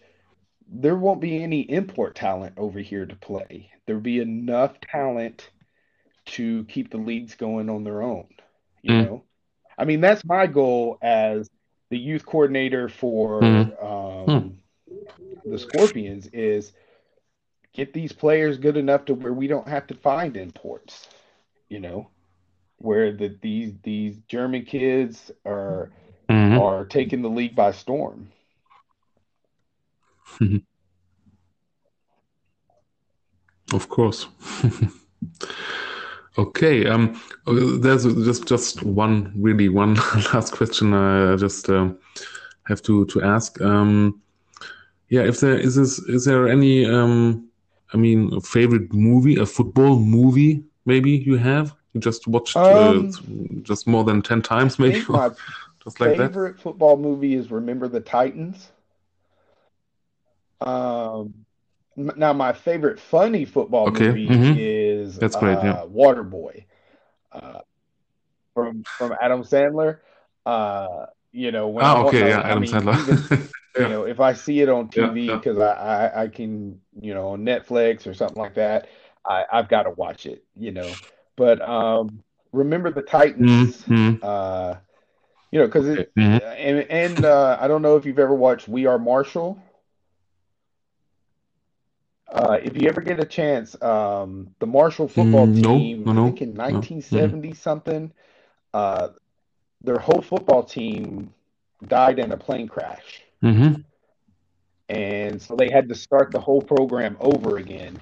there 0.69 0.97
won't 0.97 1.21
be 1.21 1.43
any 1.43 1.63
import 1.63 2.15
talent 2.15 2.55
over 2.59 2.79
here 2.81 3.07
to 3.07 3.17
play. 3.17 3.71
There'll 3.87 4.01
be 4.03 4.21
enough 4.21 4.81
talent 4.81 5.51
to 6.27 6.65
keep 6.67 6.91
the 6.91 6.99
leagues 6.99 7.35
going 7.37 7.71
on 7.71 7.85
their 7.85 8.03
own, 8.03 8.29
you 8.83 8.95
Mm. 8.95 8.97
know? 8.97 9.25
I 9.79 9.85
mean, 9.85 10.01
that's 10.01 10.25
my 10.25 10.47
goal 10.47 10.99
as 11.03 11.49
the 11.91 11.99
youth 11.99 12.25
coordinator 12.27 12.89
for 12.89 13.41
Mm. 13.43 13.85
um, 13.85 14.59
the 15.45 15.59
Scorpions 15.59 16.27
is 16.29 16.73
get 17.73 17.93
these 17.93 18.13
players 18.13 18.59
good 18.59 18.77
enough 18.77 19.05
to 19.07 19.15
where 19.15 19.33
we 19.33 19.47
don't 19.47 19.69
have 19.69 19.87
to 19.89 19.95
find 19.95 20.37
imports, 20.37 21.09
you 21.69 21.81
know, 21.81 22.09
where 22.79 23.13
the 23.13 23.37
these 23.41 23.73
these 23.83 24.19
German 24.29 24.65
kids 24.65 25.31
are 25.45 25.91
Mhm. 26.29 26.61
are 26.61 26.85
taking 26.85 27.23
the 27.23 27.29
league 27.31 27.55
by 27.55 27.71
storm. 27.73 28.29
Of 33.73 33.89
course. 33.89 34.27
Okay. 36.39 36.87
Um, 36.87 37.21
uh, 37.47 37.55
there's 37.81 38.05
just 38.25 38.47
just 38.47 38.83
one 38.85 39.33
really 39.37 39.69
one 39.69 39.95
last 40.35 40.53
question 40.53 40.95
I 40.95 41.37
just 41.37 41.69
um, 41.69 41.99
have 42.67 42.83
to 42.83 43.07
to 43.07 43.23
ask. 43.23 43.61
Um, 43.61 44.21
yeah, 45.11 45.23
if 45.23 45.41
there 45.41 45.59
is 45.59 45.77
this, 45.77 45.99
is 46.01 46.25
there 46.25 46.49
any 46.49 46.85
um, 46.87 47.49
I 47.93 47.97
mean, 47.97 48.33
a 48.35 48.41
favorite 48.41 48.93
movie, 48.93 49.37
a 49.37 49.47
football 49.47 49.99
movie 49.99 50.65
maybe 50.87 51.11
you 51.11 51.37
have? 51.37 51.75
You 51.95 52.01
just 52.01 52.27
watched 52.29 52.71
uh, 52.71 53.03
Um, 53.03 53.63
just 53.63 53.87
more 53.87 54.05
than 54.05 54.23
10 54.23 54.43
times 54.43 54.79
maybe 54.79 55.05
my 55.09 55.31
just 55.85 56.01
like 56.01 56.17
that? 56.17 56.33
favorite 56.35 56.59
football 56.61 56.97
movie 56.97 57.35
is 57.35 57.51
Remember 57.51 57.89
the 57.89 58.01
Titans. 58.01 58.73
Um, 60.61 61.45
now 61.97 62.33
my 62.33 62.53
favorite 62.53 62.99
funny 63.01 63.45
football 63.45 63.89
Okay. 63.89 63.89
movie 63.89 64.27
hmm 64.27 64.53
is 64.53 64.88
That's 65.19 65.37
great. 65.37 65.59
Yeah. 65.63 65.73
uh, 65.73 65.87
Waterboy, 65.87 66.65
uh, 67.33 67.61
from 68.55 68.85
from 68.99 69.15
Adam 69.21 69.43
Sandler. 69.43 69.99
Uh, 70.47 71.07
you 71.33 71.53
know, 71.53 71.69
when 71.69 71.87
Ah, 71.87 71.99
okay. 72.07 72.21
uh, 72.21 72.31
Yeah, 72.31 72.41
I 72.41 72.53
Adam 72.53 72.63
mean, 72.63 72.67
Sandler. 72.67 72.99
even 72.99 73.31
you 73.77 73.89
know, 73.89 74.05
if 74.05 74.21
I 74.21 74.33
see 74.33 74.61
it 74.61 74.69
on 74.69 74.89
Yeah. 74.95 75.13
TV 75.13 75.29
Yeah. 75.29 75.37
because 75.37 75.59
I, 75.59 75.73
I 75.73 76.23
I 76.25 76.29
can, 76.29 76.81
you 77.01 77.15
know, 77.15 77.29
on 77.29 77.45
Netflix 77.45 78.07
or 78.07 78.15
something 78.15 78.41
like 78.43 78.55
that, 78.55 78.89
I 79.27 79.45
I've 79.53 79.69
got 79.69 79.85
to 79.85 79.91
watch 79.91 80.27
it, 80.27 80.45
you 80.57 80.73
know. 80.73 81.01
But 81.37 81.61
um, 81.63 82.23
Remember 82.53 82.91
the 82.91 83.03
Titans, 83.03 83.87
hmm 83.87 84.15
uh, 84.23 84.77
you 85.51 85.61
know, 85.61 85.67
because 85.67 85.89
it 85.89 86.13
hmm 86.17 86.39
and 86.41 86.81
and 86.91 87.25
uh, 87.25 87.59
I 87.61 87.69
don't 87.69 87.83
know 87.83 87.97
if 87.97 88.07
you've 88.07 88.19
ever 88.19 88.35
watched 88.35 88.69
We 88.69 88.87
Are 88.87 88.99
Marshall. 88.99 89.63
Uh, 92.33 92.59
if 92.63 92.77
you 92.81 92.89
ever 92.89 93.01
get 93.01 93.21
a 93.21 93.25
chance, 93.25 93.81
um, 93.83 94.55
the 94.61 94.67
Marshall 94.67 95.09
football 95.09 95.49
Mm, 95.49 95.63
team, 95.63 96.07
no, 96.07 96.13
I 96.13 96.21
think 96.21 96.43
in 96.43 96.55
no. 96.69 96.81
Mm. 97.13 97.35
1970 97.35 97.55
something, 97.55 98.13
uh, 98.75 99.09
their 99.83 99.99
whole 99.99 100.23
football 100.23 100.63
team 100.65 101.33
died 101.87 102.19
in 102.19 102.33
a 102.33 102.37
plane 102.37 102.69
crash. 102.69 103.23
hmm 103.43 103.85
and 104.89 105.41
so 105.41 105.55
they 105.57 105.71
had 105.71 105.89
to 105.89 105.95
start 105.95 106.31
the 106.33 106.41
whole 106.41 106.63
program 106.63 107.17
over 107.21 107.57
again. 107.57 107.99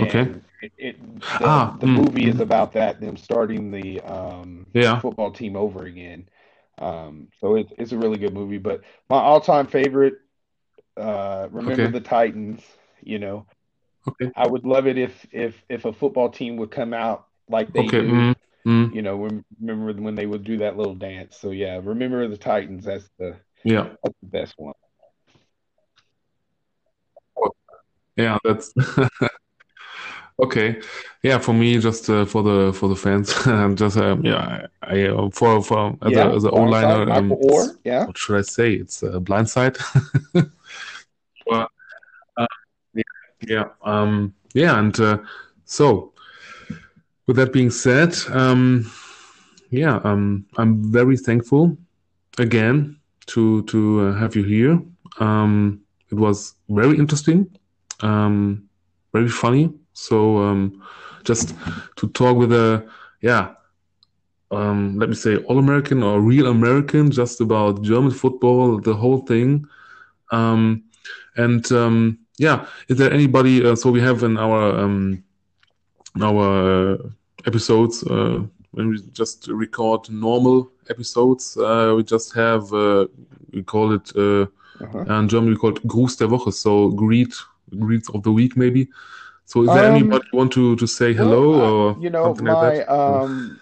Okay. 0.00 0.28
It, 0.62 0.72
it 0.78 0.96
the 1.38 1.52
Ah, 1.52 1.78
the 1.78 1.86
mm, 1.86 1.96
movie 1.96 2.28
is 2.28 2.40
mm. 2.40 2.40
about 2.40 2.72
that, 2.72 3.00
them 3.00 3.16
starting 3.16 3.70
the 3.70 4.00
um, 4.00 4.66
Yeah. 4.74 5.02
football 5.02 5.30
team 5.32 5.56
over 5.56 5.84
again. 5.84 6.28
Um, 6.78 7.28
so 7.40 7.56
it's 7.56 7.72
it's 7.78 7.92
a 7.92 7.98
really 7.98 8.18
good 8.18 8.32
movie. 8.34 8.58
But 8.58 8.82
my 9.08 9.18
all-time 9.18 9.66
favorite, 9.66 10.14
uh, 10.96 11.48
Remember 11.50 11.88
Okay. 11.88 11.90
the 11.90 12.00
Titans. 12.00 12.62
You 13.02 13.18
know, 13.18 13.46
Okay. 14.08 14.30
I 14.36 14.46
would 14.46 14.64
love 14.64 14.86
it 14.86 14.98
if 14.98 15.26
if 15.32 15.62
if 15.68 15.84
a 15.84 15.92
football 15.92 16.30
team 16.30 16.56
would 16.56 16.70
come 16.70 16.94
out 16.94 17.26
like 17.48 17.72
they 17.72 17.80
Okay. 17.80 18.00
do. 18.00 18.12
Mm, 18.12 18.34
mm. 18.66 18.94
You 18.94 19.02
know, 19.02 19.28
remember 19.60 20.02
when 20.02 20.14
they 20.14 20.26
would 20.26 20.44
do 20.44 20.58
that 20.58 20.76
little 20.76 20.94
dance. 20.94 21.36
So 21.36 21.50
yeah, 21.50 21.80
Remember 21.82 22.26
the 22.28 22.36
Titans. 22.36 22.84
That's 22.84 23.08
the 23.18 23.36
Yeah. 23.64 23.88
that's 24.02 24.16
the 24.22 24.28
best 24.28 24.54
one. 24.56 24.74
Yeah, 28.16 28.38
that's 28.44 28.74
okay. 30.42 30.80
Yeah, 31.22 31.38
for 31.38 31.52
me, 31.54 31.78
just 31.78 32.10
uh, 32.10 32.24
for 32.24 32.42
the 32.42 32.72
for 32.72 32.88
the 32.88 32.96
fans, 32.96 33.32
just 33.78 33.96
um, 33.96 34.24
yeah, 34.24 34.66
I, 34.82 34.94
I 34.94 35.08
uh, 35.08 35.30
for 35.30 35.62
for 35.62 35.96
as 36.02 36.12
a 36.12 36.14
Yeah, 36.16 36.34
as 36.34 36.44
a 36.44 36.50
Blindside, 36.50 36.52
O-liner, 36.52 37.12
um, 37.12 37.32
it's 37.40 37.74
Yeah. 37.84 38.06
what 38.06 38.18
should 38.18 38.38
I 38.38 38.42
say? 38.42 38.74
It's 38.74 39.02
a 39.02 39.20
blindside. 39.20 39.78
Well, 41.46 41.62
uh, 41.62 41.66
yeah, 43.46 43.64
um, 43.82 44.34
yeah, 44.54 44.78
and 44.78 44.98
uh, 45.00 45.18
so 45.64 46.12
with 47.26 47.36
that 47.36 47.52
being 47.52 47.70
said, 47.70 48.14
um, 48.30 48.90
yeah, 49.70 50.00
um, 50.04 50.46
I'm 50.56 50.92
very 50.92 51.16
thankful 51.16 51.76
again 52.38 52.98
to 53.26 53.62
to 53.64 54.08
uh, 54.08 54.14
have 54.14 54.34
you 54.36 54.42
here. 54.44 54.80
Um, 55.20 55.80
it 56.10 56.14
was 56.14 56.54
very 56.68 56.98
interesting, 56.98 57.48
um, 58.00 58.68
very 59.12 59.28
funny. 59.28 59.72
So 59.92 60.38
um, 60.38 60.82
just 61.24 61.54
to 61.96 62.08
talk 62.08 62.36
with 62.36 62.52
a 62.52 62.88
yeah, 63.20 63.54
um, 64.50 64.98
let 64.98 65.08
me 65.08 65.14
say 65.14 65.36
all 65.36 65.58
American 65.58 66.02
or 66.02 66.20
real 66.20 66.48
American, 66.48 67.10
just 67.10 67.40
about 67.40 67.82
German 67.82 68.10
football, 68.10 68.80
the 68.80 68.94
whole 68.94 69.18
thing. 69.18 69.66
Um, 70.32 70.84
and 71.36 71.70
um, 71.72 72.19
yeah, 72.40 72.64
is 72.88 72.96
there 72.98 73.12
anybody? 73.12 73.64
Uh, 73.64 73.76
so 73.76 73.90
we 73.90 74.00
have 74.00 74.22
in 74.24 74.38
our 74.38 74.80
um, 74.80 75.22
our 76.20 76.94
uh, 76.94 76.96
episodes 77.46 78.02
uh, 78.04 78.40
when 78.72 78.88
we 78.90 78.98
just 79.12 79.48
record 79.48 80.08
normal 80.10 80.70
episodes, 80.88 81.56
uh, 81.58 81.92
we 81.96 82.02
just 82.02 82.34
have 82.34 82.72
uh, 82.72 83.06
we 83.52 83.62
call 83.62 83.92
it 83.92 84.10
uh, 84.16 84.46
Uh-huh. 84.80 85.04
in 85.20 85.28
German 85.28 85.50
we 85.50 85.56
call 85.56 85.70
it 85.76 85.86
Gruß 85.86 86.16
der 86.18 86.28
Woche, 86.28 86.52
so 86.52 86.88
greet 86.90 87.34
greets 87.78 88.08
of 88.14 88.22
the 88.22 88.32
week 88.32 88.56
maybe. 88.56 88.88
So 89.44 89.62
is 89.64 89.72
there 89.72 89.84
Um, 89.84 89.96
anybody 89.96 90.24
want 90.32 90.52
to 90.52 90.76
to 90.76 90.86
say 90.86 91.12
hello 91.12 91.42
Well, 91.52 91.64
or 91.64 91.98
you 92.00 92.10
know, 92.10 92.34
something 92.34 92.46
like 92.46 92.60
my 92.60 92.74
that? 92.74 92.86
um 92.86 93.60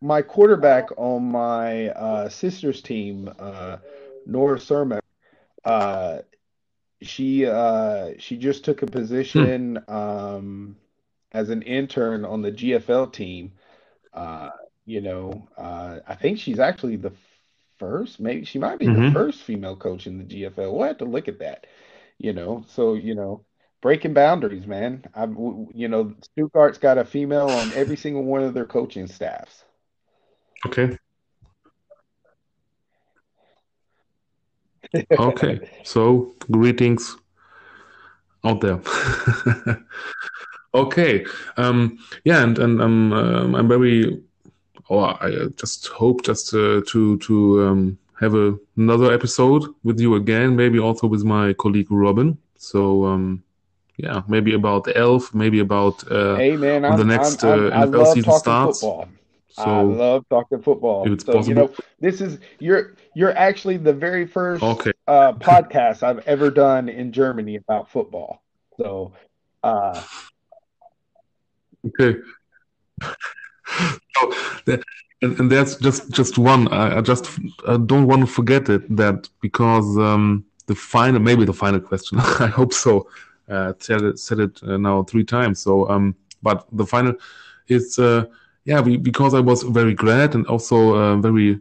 my 0.00 0.22
quarterback 0.22 0.90
on 0.96 1.30
my 1.30 1.88
uh 1.90 2.28
sister's 2.28 2.82
team, 2.82 3.30
uh 3.38 3.78
Nora 4.26 4.58
Surma, 4.58 4.98
uh 5.64 6.18
she 7.02 7.46
uh 7.46 8.10
she 8.18 8.36
just 8.36 8.64
took 8.64 8.82
a 8.82 8.86
Hmm. 9.34 9.44
position 9.46 9.78
um 9.88 10.76
as 11.32 11.50
an 11.50 11.62
intern 11.62 12.24
on 12.24 12.42
the 12.42 12.50
GFL 12.52 13.06
team. 13.06 13.52
Uh, 14.12 14.50
you 14.86 15.00
know, 15.00 15.48
uh 15.56 16.00
I 16.06 16.14
think 16.14 16.38
she's 16.38 16.58
actually 16.60 16.96
the 16.96 17.12
first, 17.78 18.20
maybe 18.20 18.44
she 18.44 18.58
might 18.58 18.78
be 18.78 18.88
the 18.88 19.02
hmm 19.02 19.12
first 19.12 19.42
female 19.42 19.76
coach 19.76 20.06
in 20.06 20.18
the 20.18 20.24
GFL. 20.24 20.74
We'll 20.76 20.86
have 20.88 20.98
to 20.98 21.04
look 21.04 21.28
at 21.28 21.38
that, 21.40 21.66
you 22.18 22.32
know. 22.32 22.64
So, 22.68 22.94
you 22.94 23.14
know, 23.14 23.44
breaking 23.82 24.14
boundaries, 24.14 24.66
man. 24.66 25.04
W- 25.14 25.68
you 25.74 25.88
know, 25.88 26.14
Stuttgart's 26.38 26.78
got 26.78 26.98
a 26.98 27.04
female 27.04 27.50
on 27.50 27.72
every 27.72 27.96
single 27.96 28.24
one 28.24 28.42
of 28.42 28.54
their 28.54 28.66
coaching 28.66 29.06
staffs. 29.06 29.64
Okay. 30.66 30.96
Okay. 35.18 35.60
So 35.84 36.34
greetings 36.50 37.16
out 38.44 38.60
there. 38.60 38.80
Okay. 40.74 41.24
Um, 41.56 41.98
yeah, 42.24 42.42
and 42.42 42.58
and 42.58 42.80
um, 42.80 43.12
um, 43.12 43.54
I'm 43.54 43.68
very, 43.68 44.22
or 44.88 45.22
I 45.22 45.34
uh, 45.34 45.48
just 45.56 45.88
hope 45.88 46.22
just 46.22 46.54
uh, 46.54 46.80
to 46.86 47.18
to 47.18 47.66
um, 47.66 47.98
have 48.20 48.34
a, 48.34 48.56
another 48.76 49.12
episode 49.12 49.64
with 49.82 49.98
you 49.98 50.14
again, 50.14 50.54
maybe 50.54 50.78
also 50.78 51.06
with 51.06 51.24
my 51.24 51.54
colleague 51.54 51.90
Robin. 51.90 52.38
So 52.56 53.04
um, 53.04 53.42
yeah, 53.96 54.22
maybe 54.28 54.54
about 54.54 54.86
Elf, 54.94 55.34
maybe 55.34 55.58
about 55.58 56.04
uh, 56.10 56.36
Hey, 56.36 56.56
man, 56.56 56.82
the 56.82 56.88
I'm 56.88 57.00
I'm 57.00 57.08
next 57.08 57.42
uh, 57.42 57.70
I'm 57.72 57.72
I 57.72 57.86
NFL 57.86 58.14
season 58.14 58.32
starts. 58.32 58.80
football. 58.80 59.08
I 59.56 59.82
love 59.82 60.24
talking 60.30 60.60
football. 60.62 61.12
it's 61.12 61.24
So, 61.24 61.38
you 61.40 61.54
know, 61.54 61.74
this 62.00 62.20
is 62.20 62.38
you're 62.58 62.96
you're 63.14 63.36
actually 63.36 63.76
the 63.76 63.92
very 63.92 64.26
first 64.26 64.72
Okay. 64.72 64.92
uh 65.06 65.32
podcast 65.34 66.02
I've 66.02 66.20
ever 66.26 66.50
done 66.50 66.88
in 66.88 67.12
Germany 67.12 67.56
about 67.56 67.90
football. 67.90 68.42
So, 68.78 69.12
Uh, 69.62 70.02
okay. 71.86 72.16
so 74.16 74.32
that, 74.66 74.82
and, 75.22 75.38
and 75.40 75.50
that's 75.50 75.76
just 75.76 76.10
just 76.10 76.38
one. 76.38 76.68
I, 76.68 76.98
I 76.98 77.00
just 77.00 77.28
I 77.66 77.76
don't 77.76 78.06
want 78.06 78.20
to 78.22 78.26
forget 78.26 78.68
it 78.68 78.96
that 78.96 79.28
because 79.40 79.98
um, 79.98 80.44
the 80.66 80.74
final 80.74 81.20
maybe 81.20 81.44
the 81.44 81.52
final 81.52 81.80
question. 81.80 82.18
I 82.40 82.46
hope 82.46 82.72
so. 82.72 83.06
Uh, 83.48 83.72
said 83.78 84.02
it 84.02 84.18
said 84.18 84.38
it 84.40 84.62
uh, 84.62 84.76
now 84.76 85.02
three 85.02 85.24
times. 85.24 85.60
So 85.60 85.88
um, 85.88 86.14
but 86.42 86.66
the 86.72 86.86
final 86.86 87.14
is 87.68 87.98
uh, 87.98 88.24
yeah 88.64 88.80
we, 88.80 88.96
because 88.96 89.34
I 89.34 89.40
was 89.40 89.62
very 89.62 89.94
glad 89.94 90.34
and 90.34 90.46
also 90.46 90.94
uh, 90.94 91.16
very 91.16 91.60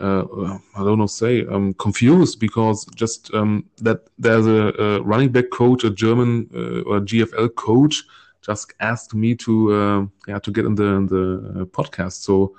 uh, 0.00 0.58
I 0.76 0.84
don't 0.84 0.98
know 0.98 1.06
say 1.06 1.46
um, 1.46 1.72
confused 1.74 2.38
because 2.40 2.84
just 2.94 3.32
um, 3.34 3.64
that 3.78 4.08
there's 4.18 4.46
a, 4.46 4.72
a, 4.78 5.02
running 5.02 5.30
back 5.32 5.50
coach, 5.50 5.84
a 5.84 5.90
German 5.90 6.48
uh, 6.54 6.88
or 6.88 7.00
GFL 7.00 7.54
coach, 7.54 8.04
just 8.42 8.72
asked 8.80 9.14
me 9.14 9.34
to 9.36 9.72
uh, 9.72 10.06
yeah 10.28 10.38
to 10.38 10.50
get 10.50 10.64
in 10.64 10.74
the 10.74 10.84
in 10.84 11.06
the 11.06 11.60
uh, 11.60 11.64
podcast. 11.64 12.22
So, 12.22 12.56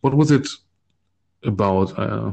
what 0.00 0.14
was 0.14 0.30
it 0.30 0.48
about 1.44 1.96
uh, 1.98 2.32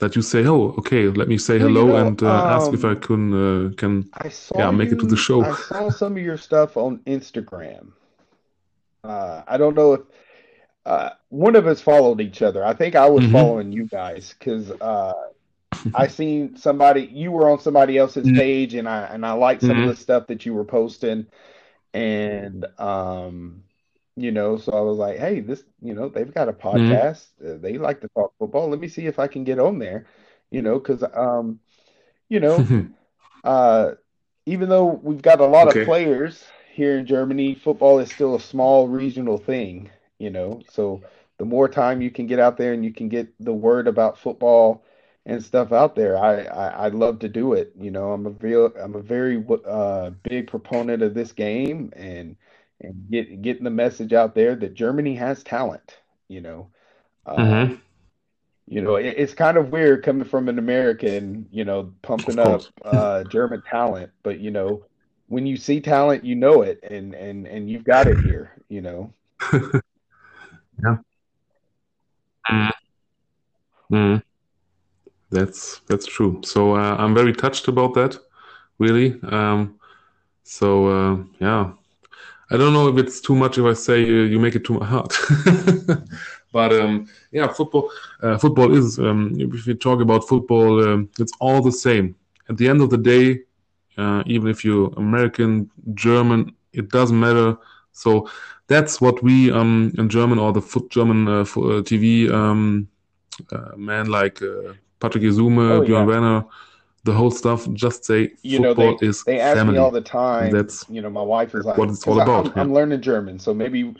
that 0.00 0.16
you 0.16 0.22
say? 0.22 0.44
Oh, 0.44 0.74
okay, 0.78 1.08
let 1.08 1.28
me 1.28 1.38
say 1.38 1.58
hello 1.58 1.86
you 1.86 1.92
know, 1.92 2.06
and 2.06 2.22
uh, 2.22 2.26
um, 2.26 2.60
ask 2.60 2.72
if 2.72 2.84
I 2.84 2.94
can 2.94 3.74
can 3.74 4.08
I 4.14 4.28
saw 4.28 4.58
yeah 4.58 4.70
make 4.70 4.90
you, 4.90 4.96
it 4.96 5.00
to 5.00 5.06
the 5.06 5.16
show. 5.16 5.44
I 5.44 5.54
saw 5.54 5.90
some 5.90 6.16
of 6.16 6.22
your 6.22 6.38
stuff 6.38 6.76
on 6.76 6.98
Instagram. 7.06 7.92
I 9.04 9.58
don't 9.58 9.76
know 9.76 9.92
if 9.92 10.00
uh, 10.86 11.10
one 11.30 11.56
of 11.56 11.66
us 11.66 11.80
followed 11.80 12.20
each 12.20 12.42
other. 12.42 12.64
I 12.64 12.74
think 12.74 12.94
I 12.96 13.08
was 13.08 13.26
Mhm. 13.26 13.26
following 13.26 13.72
you 13.72 13.86
guys 13.86 14.34
because 14.38 14.70
uh, 14.70 15.12
I 15.94 16.08
seen 16.08 16.56
somebody 16.56 17.02
you 17.02 17.30
were 17.32 17.50
on 17.50 17.60
somebody 17.60 17.98
else's 17.98 18.30
Mhm. 18.30 18.40
page, 18.40 18.74
and 18.74 18.88
I 18.88 19.02
and 19.04 19.24
I 19.26 19.32
liked 19.32 19.62
some 19.62 19.78
Mhm. 19.78 19.84
of 19.84 19.86
the 19.86 19.96
stuff 19.96 20.26
that 20.28 20.46
you 20.46 20.54
were 20.54 20.64
posting, 20.64 21.26
and 21.94 22.64
um, 22.78 23.64
you 24.16 24.32
know, 24.32 24.56
so 24.58 24.72
I 24.72 24.80
was 24.80 24.98
like, 24.98 25.18
hey, 25.18 25.40
this, 25.40 25.64
you 25.82 25.94
know, 25.94 26.08
they've 26.08 26.32
got 26.34 26.48
a 26.48 26.52
Mm-hmm. 26.72 27.06
podcast. 27.06 27.26
Uh, 27.44 27.58
they 27.60 27.78
like 27.78 28.00
to 28.02 28.08
talk 28.16 28.32
football. 28.38 28.68
Let 28.68 28.80
me 28.80 28.88
see 28.88 29.06
if 29.06 29.18
I 29.18 29.26
can 29.28 29.44
get 29.44 29.58
on 29.58 29.78
there, 29.78 30.06
you 30.50 30.62
know, 30.62 30.78
because 30.78 31.02
um, 31.14 31.60
you 32.28 32.40
know, 32.40 32.72
uh, 33.44 33.92
even 34.46 34.68
though 34.68 34.86
we've 34.86 35.22
got 35.22 35.40
a 35.40 35.46
lot 35.46 35.68
Okay. 35.68 35.80
of 35.80 35.80
players 35.80 36.44
here 36.72 36.98
in 36.98 37.06
Germany, 37.06 37.54
football 37.54 37.98
is 37.98 38.10
still 38.10 38.34
a 38.34 38.40
small 38.40 38.88
regional 38.88 39.38
thing, 39.38 39.90
you 40.18 40.30
know. 40.30 40.62
So 40.68 41.02
the 41.38 41.44
more 41.44 41.68
time 41.68 42.00
you 42.00 42.10
can 42.10 42.26
get 42.26 42.38
out 42.38 42.56
there 42.56 42.72
and 42.72 42.84
you 42.84 42.92
can 42.92 43.08
get 43.08 43.32
the 43.44 43.52
word 43.52 43.88
about 43.88 44.18
football 44.18 44.84
and 45.26 45.42
stuff 45.42 45.72
out 45.72 45.94
there, 45.96 46.16
I, 46.18 46.42
I 46.44 46.86
I'd 46.86 46.94
love 46.94 47.18
to 47.20 47.28
do 47.28 47.54
it. 47.54 47.72
You 47.78 47.90
know, 47.90 48.12
I'm 48.12 48.26
a 48.26 48.30
real 48.30 48.72
I'm 48.80 48.94
a 48.94 49.02
very 49.02 49.44
uh, 49.66 50.10
big 50.22 50.48
proponent 50.48 51.02
of 51.02 51.14
this 51.14 51.32
game 51.32 51.92
and 51.96 52.36
and 52.80 53.08
get 53.10 53.42
getting 53.42 53.64
the 53.64 53.70
message 53.70 54.12
out 54.12 54.34
there 54.34 54.54
that 54.56 54.74
Germany 54.74 55.14
has 55.16 55.42
talent. 55.44 55.98
You 56.28 56.40
know, 56.42 56.70
uh, 57.26 57.66
Mhm. 57.66 57.80
you 58.66 58.80
know, 58.82 58.96
it, 58.96 59.14
it's 59.18 59.34
kind 59.34 59.56
of 59.56 59.70
weird 59.70 60.02
coming 60.04 60.24
from 60.26 60.48
an 60.48 60.58
American, 60.58 61.46
you 61.50 61.64
know, 61.64 61.92
pumping 62.02 62.38
up 62.38 62.68
uh, 62.84 63.24
German 63.24 63.62
talent, 63.62 64.10
but 64.22 64.40
you 64.40 64.50
know, 64.50 64.84
when 65.28 65.46
you 65.46 65.56
see 65.56 65.80
talent, 65.80 66.24
you 66.24 66.34
know 66.34 66.62
it, 66.62 66.80
and 66.82 67.14
and 67.14 67.46
and 67.46 67.70
you've 67.70 67.84
got 67.84 68.08
it 68.08 68.18
here, 68.18 68.52
you 68.68 68.80
know. 68.82 69.12
Yeah. 70.84 70.96
Mm. 73.90 74.22
That's 75.30 75.80
that's 75.88 76.06
true. 76.06 76.40
So 76.44 76.76
uh, 76.76 76.96
I'm 76.98 77.14
very 77.14 77.32
touched 77.32 77.68
about 77.68 77.94
that, 77.94 78.16
really. 78.78 79.18
Um, 79.24 79.78
so 80.44 80.86
uh, 80.88 81.16
yeah, 81.40 81.72
I 82.50 82.56
don't 82.56 82.72
know 82.72 82.88
if 82.88 82.98
it's 82.98 83.20
too 83.20 83.34
much 83.34 83.58
if 83.58 83.64
I 83.64 83.74
say 83.74 84.02
uh, 84.04 84.24
you 84.32 84.38
make 84.38 84.54
it 84.54 84.64
too 84.64 84.80
hard. 84.80 85.12
But 86.52 86.72
um, 86.72 87.08
yeah, 87.32 87.48
football 87.48 87.90
uh, 88.22 88.38
football 88.38 88.76
is 88.76 88.98
um, 89.00 89.32
if 89.38 89.66
you 89.66 89.74
talk 89.74 90.00
about 90.00 90.28
football, 90.28 90.84
um, 90.88 91.10
it's 91.18 91.32
all 91.40 91.60
the 91.60 91.72
same. 91.72 92.14
At 92.48 92.58
the 92.58 92.68
end 92.68 92.80
of 92.80 92.90
the 92.90 92.98
day, 92.98 93.40
uh, 93.98 94.22
even 94.26 94.48
if 94.48 94.64
you're 94.64 94.92
American, 94.96 95.68
German, 95.94 96.54
it 96.72 96.90
doesn't 96.90 97.18
matter. 97.18 97.56
So 97.92 98.30
that's 98.68 99.00
what 99.00 99.22
we 99.22 99.50
um, 99.52 99.92
in 99.98 100.08
German 100.08 100.38
or 100.38 100.52
the 100.52 100.62
foot 100.62 100.90
German 100.90 101.28
uh, 101.28 101.40
uh, 101.42 101.82
TV 101.82 102.30
um, 102.30 102.88
uh, 103.52 103.76
man 103.76 104.06
like 104.08 104.42
uh, 104.42 104.74
Patrick 105.00 105.24
Esume, 105.24 105.58
Oh, 105.70 105.80
Björn 105.82 105.88
yeah. 105.88 106.06
Werner, 106.06 106.44
the 107.04 107.12
whole 107.12 107.30
stuff. 107.30 107.70
Just 107.74 108.04
say 108.04 108.28
You 108.42 108.58
know, 108.60 108.74
football 108.74 108.98
they 108.98 109.06
is 109.06 109.24
they 109.26 109.40
ask 109.40 109.66
me 109.66 109.76
all 109.76 109.90
the 109.90 110.00
time. 110.00 110.50
That's 110.50 110.86
You 110.88 111.00
know, 111.02 111.10
my 111.10 111.22
wife 111.22 111.54
is 111.54 111.64
like, 111.64 111.76
what 111.76 111.90
it's 111.90 112.06
all 112.06 112.18
about. 112.18 112.46
I'm 112.46 112.52
Yeah. 112.56 112.62
I'm 112.62 112.74
learning 112.74 113.00
German, 113.00 113.38
so 113.38 113.54
maybe 113.54 113.94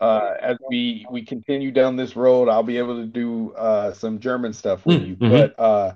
uh, 0.00 0.34
as 0.40 0.56
we 0.68 1.06
we 1.10 1.22
continue 1.24 1.70
down 1.72 1.96
this 1.96 2.16
road, 2.16 2.48
I'll 2.48 2.62
be 2.62 2.78
able 2.78 2.96
to 3.00 3.06
do 3.06 3.52
uh, 3.54 3.92
some 3.92 4.20
German 4.20 4.52
stuff 4.52 4.86
with 4.86 5.00
Mm, 5.00 5.02
you. 5.02 5.16
mhm. 5.20 5.28
But 5.28 5.58
uh, 5.58 5.94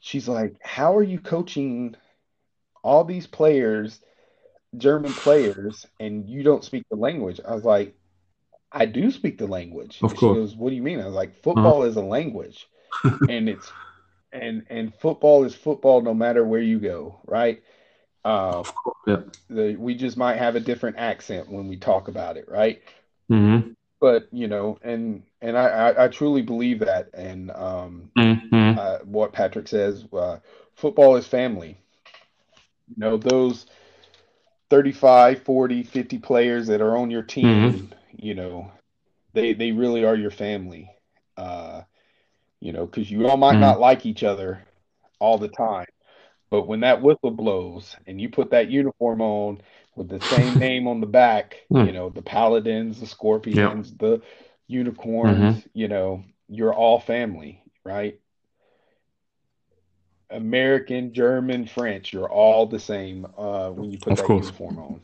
she's 0.00 0.28
like, 0.28 0.56
how 0.62 0.96
are 0.96 1.02
you 1.02 1.20
coaching 1.20 1.96
all 2.82 3.04
these 3.04 3.26
players, 3.26 4.00
German 4.76 5.14
players, 5.14 5.86
and 6.00 6.28
you 6.28 6.42
don't 6.42 6.64
speak 6.64 6.84
the 6.90 6.96
language? 6.96 7.40
I 7.46 7.54
was 7.54 7.64
like, 7.64 7.94
I 8.72 8.86
do 8.86 9.10
speak 9.10 9.38
the 9.38 9.46
language. 9.46 10.02
Of 10.02 10.08
And 10.08 10.18
she 10.18 10.30
course. 10.30 10.32
goes, 10.32 10.56
what 10.56 10.70
do 10.70 10.76
you 10.76 10.82
mean? 10.82 11.00
I 11.00 11.06
was 11.06 11.14
like, 11.14 11.34
Uh-huh. 11.56 11.72
football 11.72 11.84
is 11.84 11.96
a 11.96 12.02
language, 12.02 12.68
and 13.28 13.48
it's 13.48 13.72
and 14.32 14.64
and 14.70 14.94
football 14.94 15.44
is 15.44 15.54
football 15.54 16.00
no 16.02 16.14
matter 16.14 16.44
where 16.44 16.60
you 16.62 16.78
go, 16.80 17.20
right? 17.26 17.62
Uh, 18.24 18.64
course. 18.82 18.96
Yeah. 19.06 19.22
the 19.48 19.76
we 19.76 19.94
just 19.94 20.16
might 20.16 20.36
have 20.38 20.56
a 20.56 20.60
different 20.60 20.96
accent 20.98 21.50
when 21.50 21.68
we 21.68 21.76
talk 21.76 22.08
about 22.08 22.36
it, 22.36 22.48
right? 22.48 22.80
hmm 23.30 23.74
But 24.00 24.28
you 24.32 24.48
know, 24.48 24.78
and 24.82 25.22
and 25.40 25.56
I 25.56 25.68
I, 25.90 26.04
I 26.04 26.08
truly 26.08 26.42
believe 26.42 26.80
that, 26.80 27.10
and 27.14 27.50
um, 27.52 28.10
hmm 28.16 28.74
uh, 28.76 28.98
what 29.04 29.32
Patrick 29.32 29.68
says, 29.68 30.06
uh, 30.12 30.38
football 30.74 31.16
is 31.16 31.26
family. 31.26 31.78
You 32.88 32.96
know, 32.98 33.16
those 33.16 33.66
35, 34.70 35.42
40, 35.42 35.82
50 35.82 36.18
players 36.18 36.68
that 36.68 36.80
are 36.80 36.96
on 36.96 37.10
your 37.10 37.22
team, 37.22 37.92
you 38.12 38.34
know, 38.34 38.70
they 39.34 39.54
they 39.54 39.72
really 39.72 40.04
are 40.04 40.16
your 40.16 40.30
family. 40.30 40.90
Uh, 41.36 41.82
you 42.60 42.72
know, 42.72 42.86
because 42.86 43.10
you 43.10 43.28
all 43.28 43.36
might 43.36 43.58
Mhm. 43.58 43.60
not 43.60 43.80
like 43.80 44.06
each 44.06 44.22
other 44.24 44.64
all 45.20 45.38
the 45.38 45.48
time, 45.48 45.86
but 46.50 46.66
when 46.66 46.80
that 46.80 47.02
whistle 47.02 47.30
blows 47.30 47.96
and 48.06 48.20
you 48.20 48.28
put 48.30 48.50
that 48.50 48.70
uniform 48.70 49.20
on 49.20 49.60
with 49.96 50.08
the 50.08 50.20
same 50.20 50.58
name 50.58 50.86
on 50.88 51.00
the 51.00 51.06
back, 51.06 51.56
Mm. 51.72 51.86
you 51.86 51.92
know, 51.92 52.10
the 52.10 52.22
Paladins, 52.22 53.00
the 53.00 53.06
Scorpions, 53.06 53.94
the 53.96 54.20
Unicorns, 54.68 55.66
you 55.74 55.88
know, 55.88 56.24
you're 56.48 56.74
all 56.74 57.00
family, 57.00 57.62
right? 57.84 58.18
American, 60.30 61.12
German, 61.12 61.66
French, 61.66 62.12
you're 62.12 62.28
all 62.30 62.66
the 62.66 62.78
same 62.78 63.26
uh, 63.36 63.70
when 63.70 63.90
you 63.90 63.98
put 63.98 64.12
Of 64.12 64.18
that 64.18 64.26
course. 64.26 64.46
uniform 64.46 64.78
on. 64.78 65.00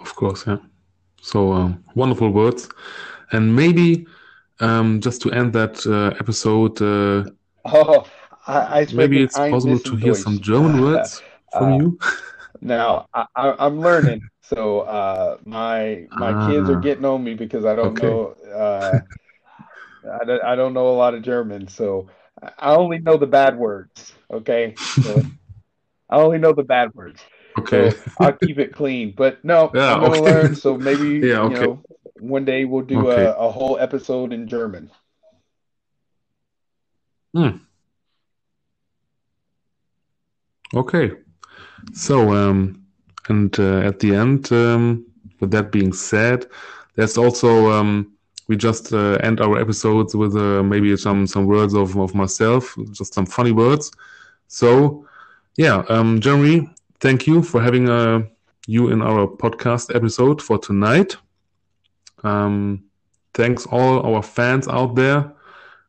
Of 0.00 0.14
course, 0.14 0.44
yeah. 0.46 0.58
So 1.22 1.52
um, 1.52 1.82
wonderful 1.94 2.30
words, 2.30 2.68
and 3.32 3.54
maybe 3.54 4.06
um, 4.60 5.00
just 5.00 5.22
to 5.22 5.32
end 5.32 5.52
that 5.54 5.84
uh, 5.86 6.14
episode, 6.20 6.80
uh, 6.80 7.24
Oh, 7.64 8.06
I, 8.46 8.80
I 8.82 8.86
maybe 8.92 9.22
it's 9.22 9.34
possible 9.36 9.78
to 9.80 9.96
hear 9.96 10.14
some 10.14 10.38
German 10.40 10.80
words 10.80 11.22
from 11.52 11.72
Uh, 11.72 11.76
you. 11.78 11.98
Now 12.60 13.06
I, 13.12 13.26
I'm 13.34 13.80
learning, 13.80 14.20
so 14.48 14.80
uh, 14.80 15.38
my 15.44 16.06
my 16.12 16.34
kids 16.34 16.70
are 16.70 16.76
Ah, 16.76 16.86
getting 16.86 17.04
on 17.04 17.24
me 17.24 17.34
because 17.34 17.64
I 17.64 17.74
don't 17.76 17.96
okay. 17.96 17.98
know 17.98 18.28
uh, 18.54 19.00
I, 20.20 20.24
don't- 20.24 20.42
I 20.44 20.56
don't 20.56 20.74
know 20.74 20.88
a 20.88 20.96
lot 20.96 21.14
of 21.14 21.22
German, 21.22 21.68
so 21.68 22.08
I 22.58 22.74
only 22.74 22.98
know 22.98 23.16
the 23.16 23.26
bad 23.26 23.56
words. 23.56 24.12
Okay, 24.30 24.78
so 24.94 25.26
I 26.10 26.18
only 26.20 26.38
know 26.38 26.52
the 26.52 26.64
bad 26.64 26.94
words, 26.94 27.22
Okay. 27.58 27.90
so 27.90 27.98
I'll 28.18 28.32
keep 28.34 28.58
it 28.58 28.74
clean. 28.74 29.14
But 29.16 29.44
no, 29.44 29.74
Yeah, 29.74 29.96
I'm 29.96 30.00
gonna 30.00 30.20
okay. 30.20 30.20
learn. 30.20 30.54
So 30.54 30.76
maybe 30.78 31.06
Yeah, 31.20 31.40
you 31.42 31.54
okay. 31.54 31.56
know 31.56 31.84
one 32.18 32.44
day 32.44 32.64
we'll 32.64 32.84
do 32.84 33.10
Okay. 33.10 33.10
a, 33.10 33.32
a 33.32 33.50
whole 33.50 33.78
episode 33.78 34.32
in 34.32 34.48
German. 34.48 34.90
Hmm. 37.34 37.66
Okay. 40.74 41.10
So, 41.92 42.32
um, 42.34 42.85
and 43.28 43.58
uh, 43.58 43.78
at 43.78 43.98
the 43.98 44.14
end, 44.14 44.50
um, 44.52 45.06
with 45.40 45.50
that 45.50 45.72
being 45.72 45.92
said, 45.92 46.46
there's 46.94 47.18
also 47.18 47.70
um, 47.70 48.12
we 48.48 48.56
just 48.56 48.92
uh, 48.92 49.18
end 49.22 49.40
our 49.40 49.58
episodes 49.58 50.14
with 50.14 50.36
uh, 50.36 50.62
maybe 50.62 50.96
some 50.96 51.26
some 51.26 51.46
words 51.46 51.74
of, 51.74 51.96
of 51.96 52.14
myself, 52.14 52.76
just 52.92 53.14
some 53.14 53.26
funny 53.26 53.52
words. 53.52 53.90
So, 54.48 55.06
yeah, 55.56 55.84
um, 55.88 56.20
Jeremy, 56.20 56.68
thank 57.00 57.26
you 57.26 57.42
for 57.42 57.60
having 57.60 57.88
uh, 57.88 58.22
you 58.66 58.90
in 58.90 59.02
our 59.02 59.26
podcast 59.26 59.94
episode 59.94 60.40
for 60.40 60.58
tonight. 60.58 61.16
Um, 62.22 62.84
thanks 63.34 63.66
all 63.66 64.00
our 64.06 64.22
fans 64.22 64.68
out 64.68 64.94
there 64.94 65.32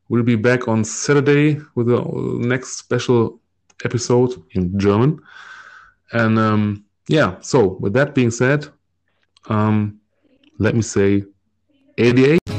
we'll 0.10 0.24
be 0.24 0.36
back 0.36 0.68
on 0.68 0.84
Saturday 0.84 1.60
with 1.76 1.88
the 1.88 2.02
next 2.40 2.78
special 2.78 3.40
episode 3.84 4.42
in 4.52 4.78
German. 4.80 5.22
And 6.12 6.40
um, 6.40 6.86
yeah, 7.08 7.40
so 7.42 7.78
with 7.80 7.94
that 7.94 8.14
being 8.14 8.32
said, 8.32 8.68
um, 9.50 10.00
let 10.60 10.76
me 10.76 10.82
say 10.82 11.24
88. 11.98 12.57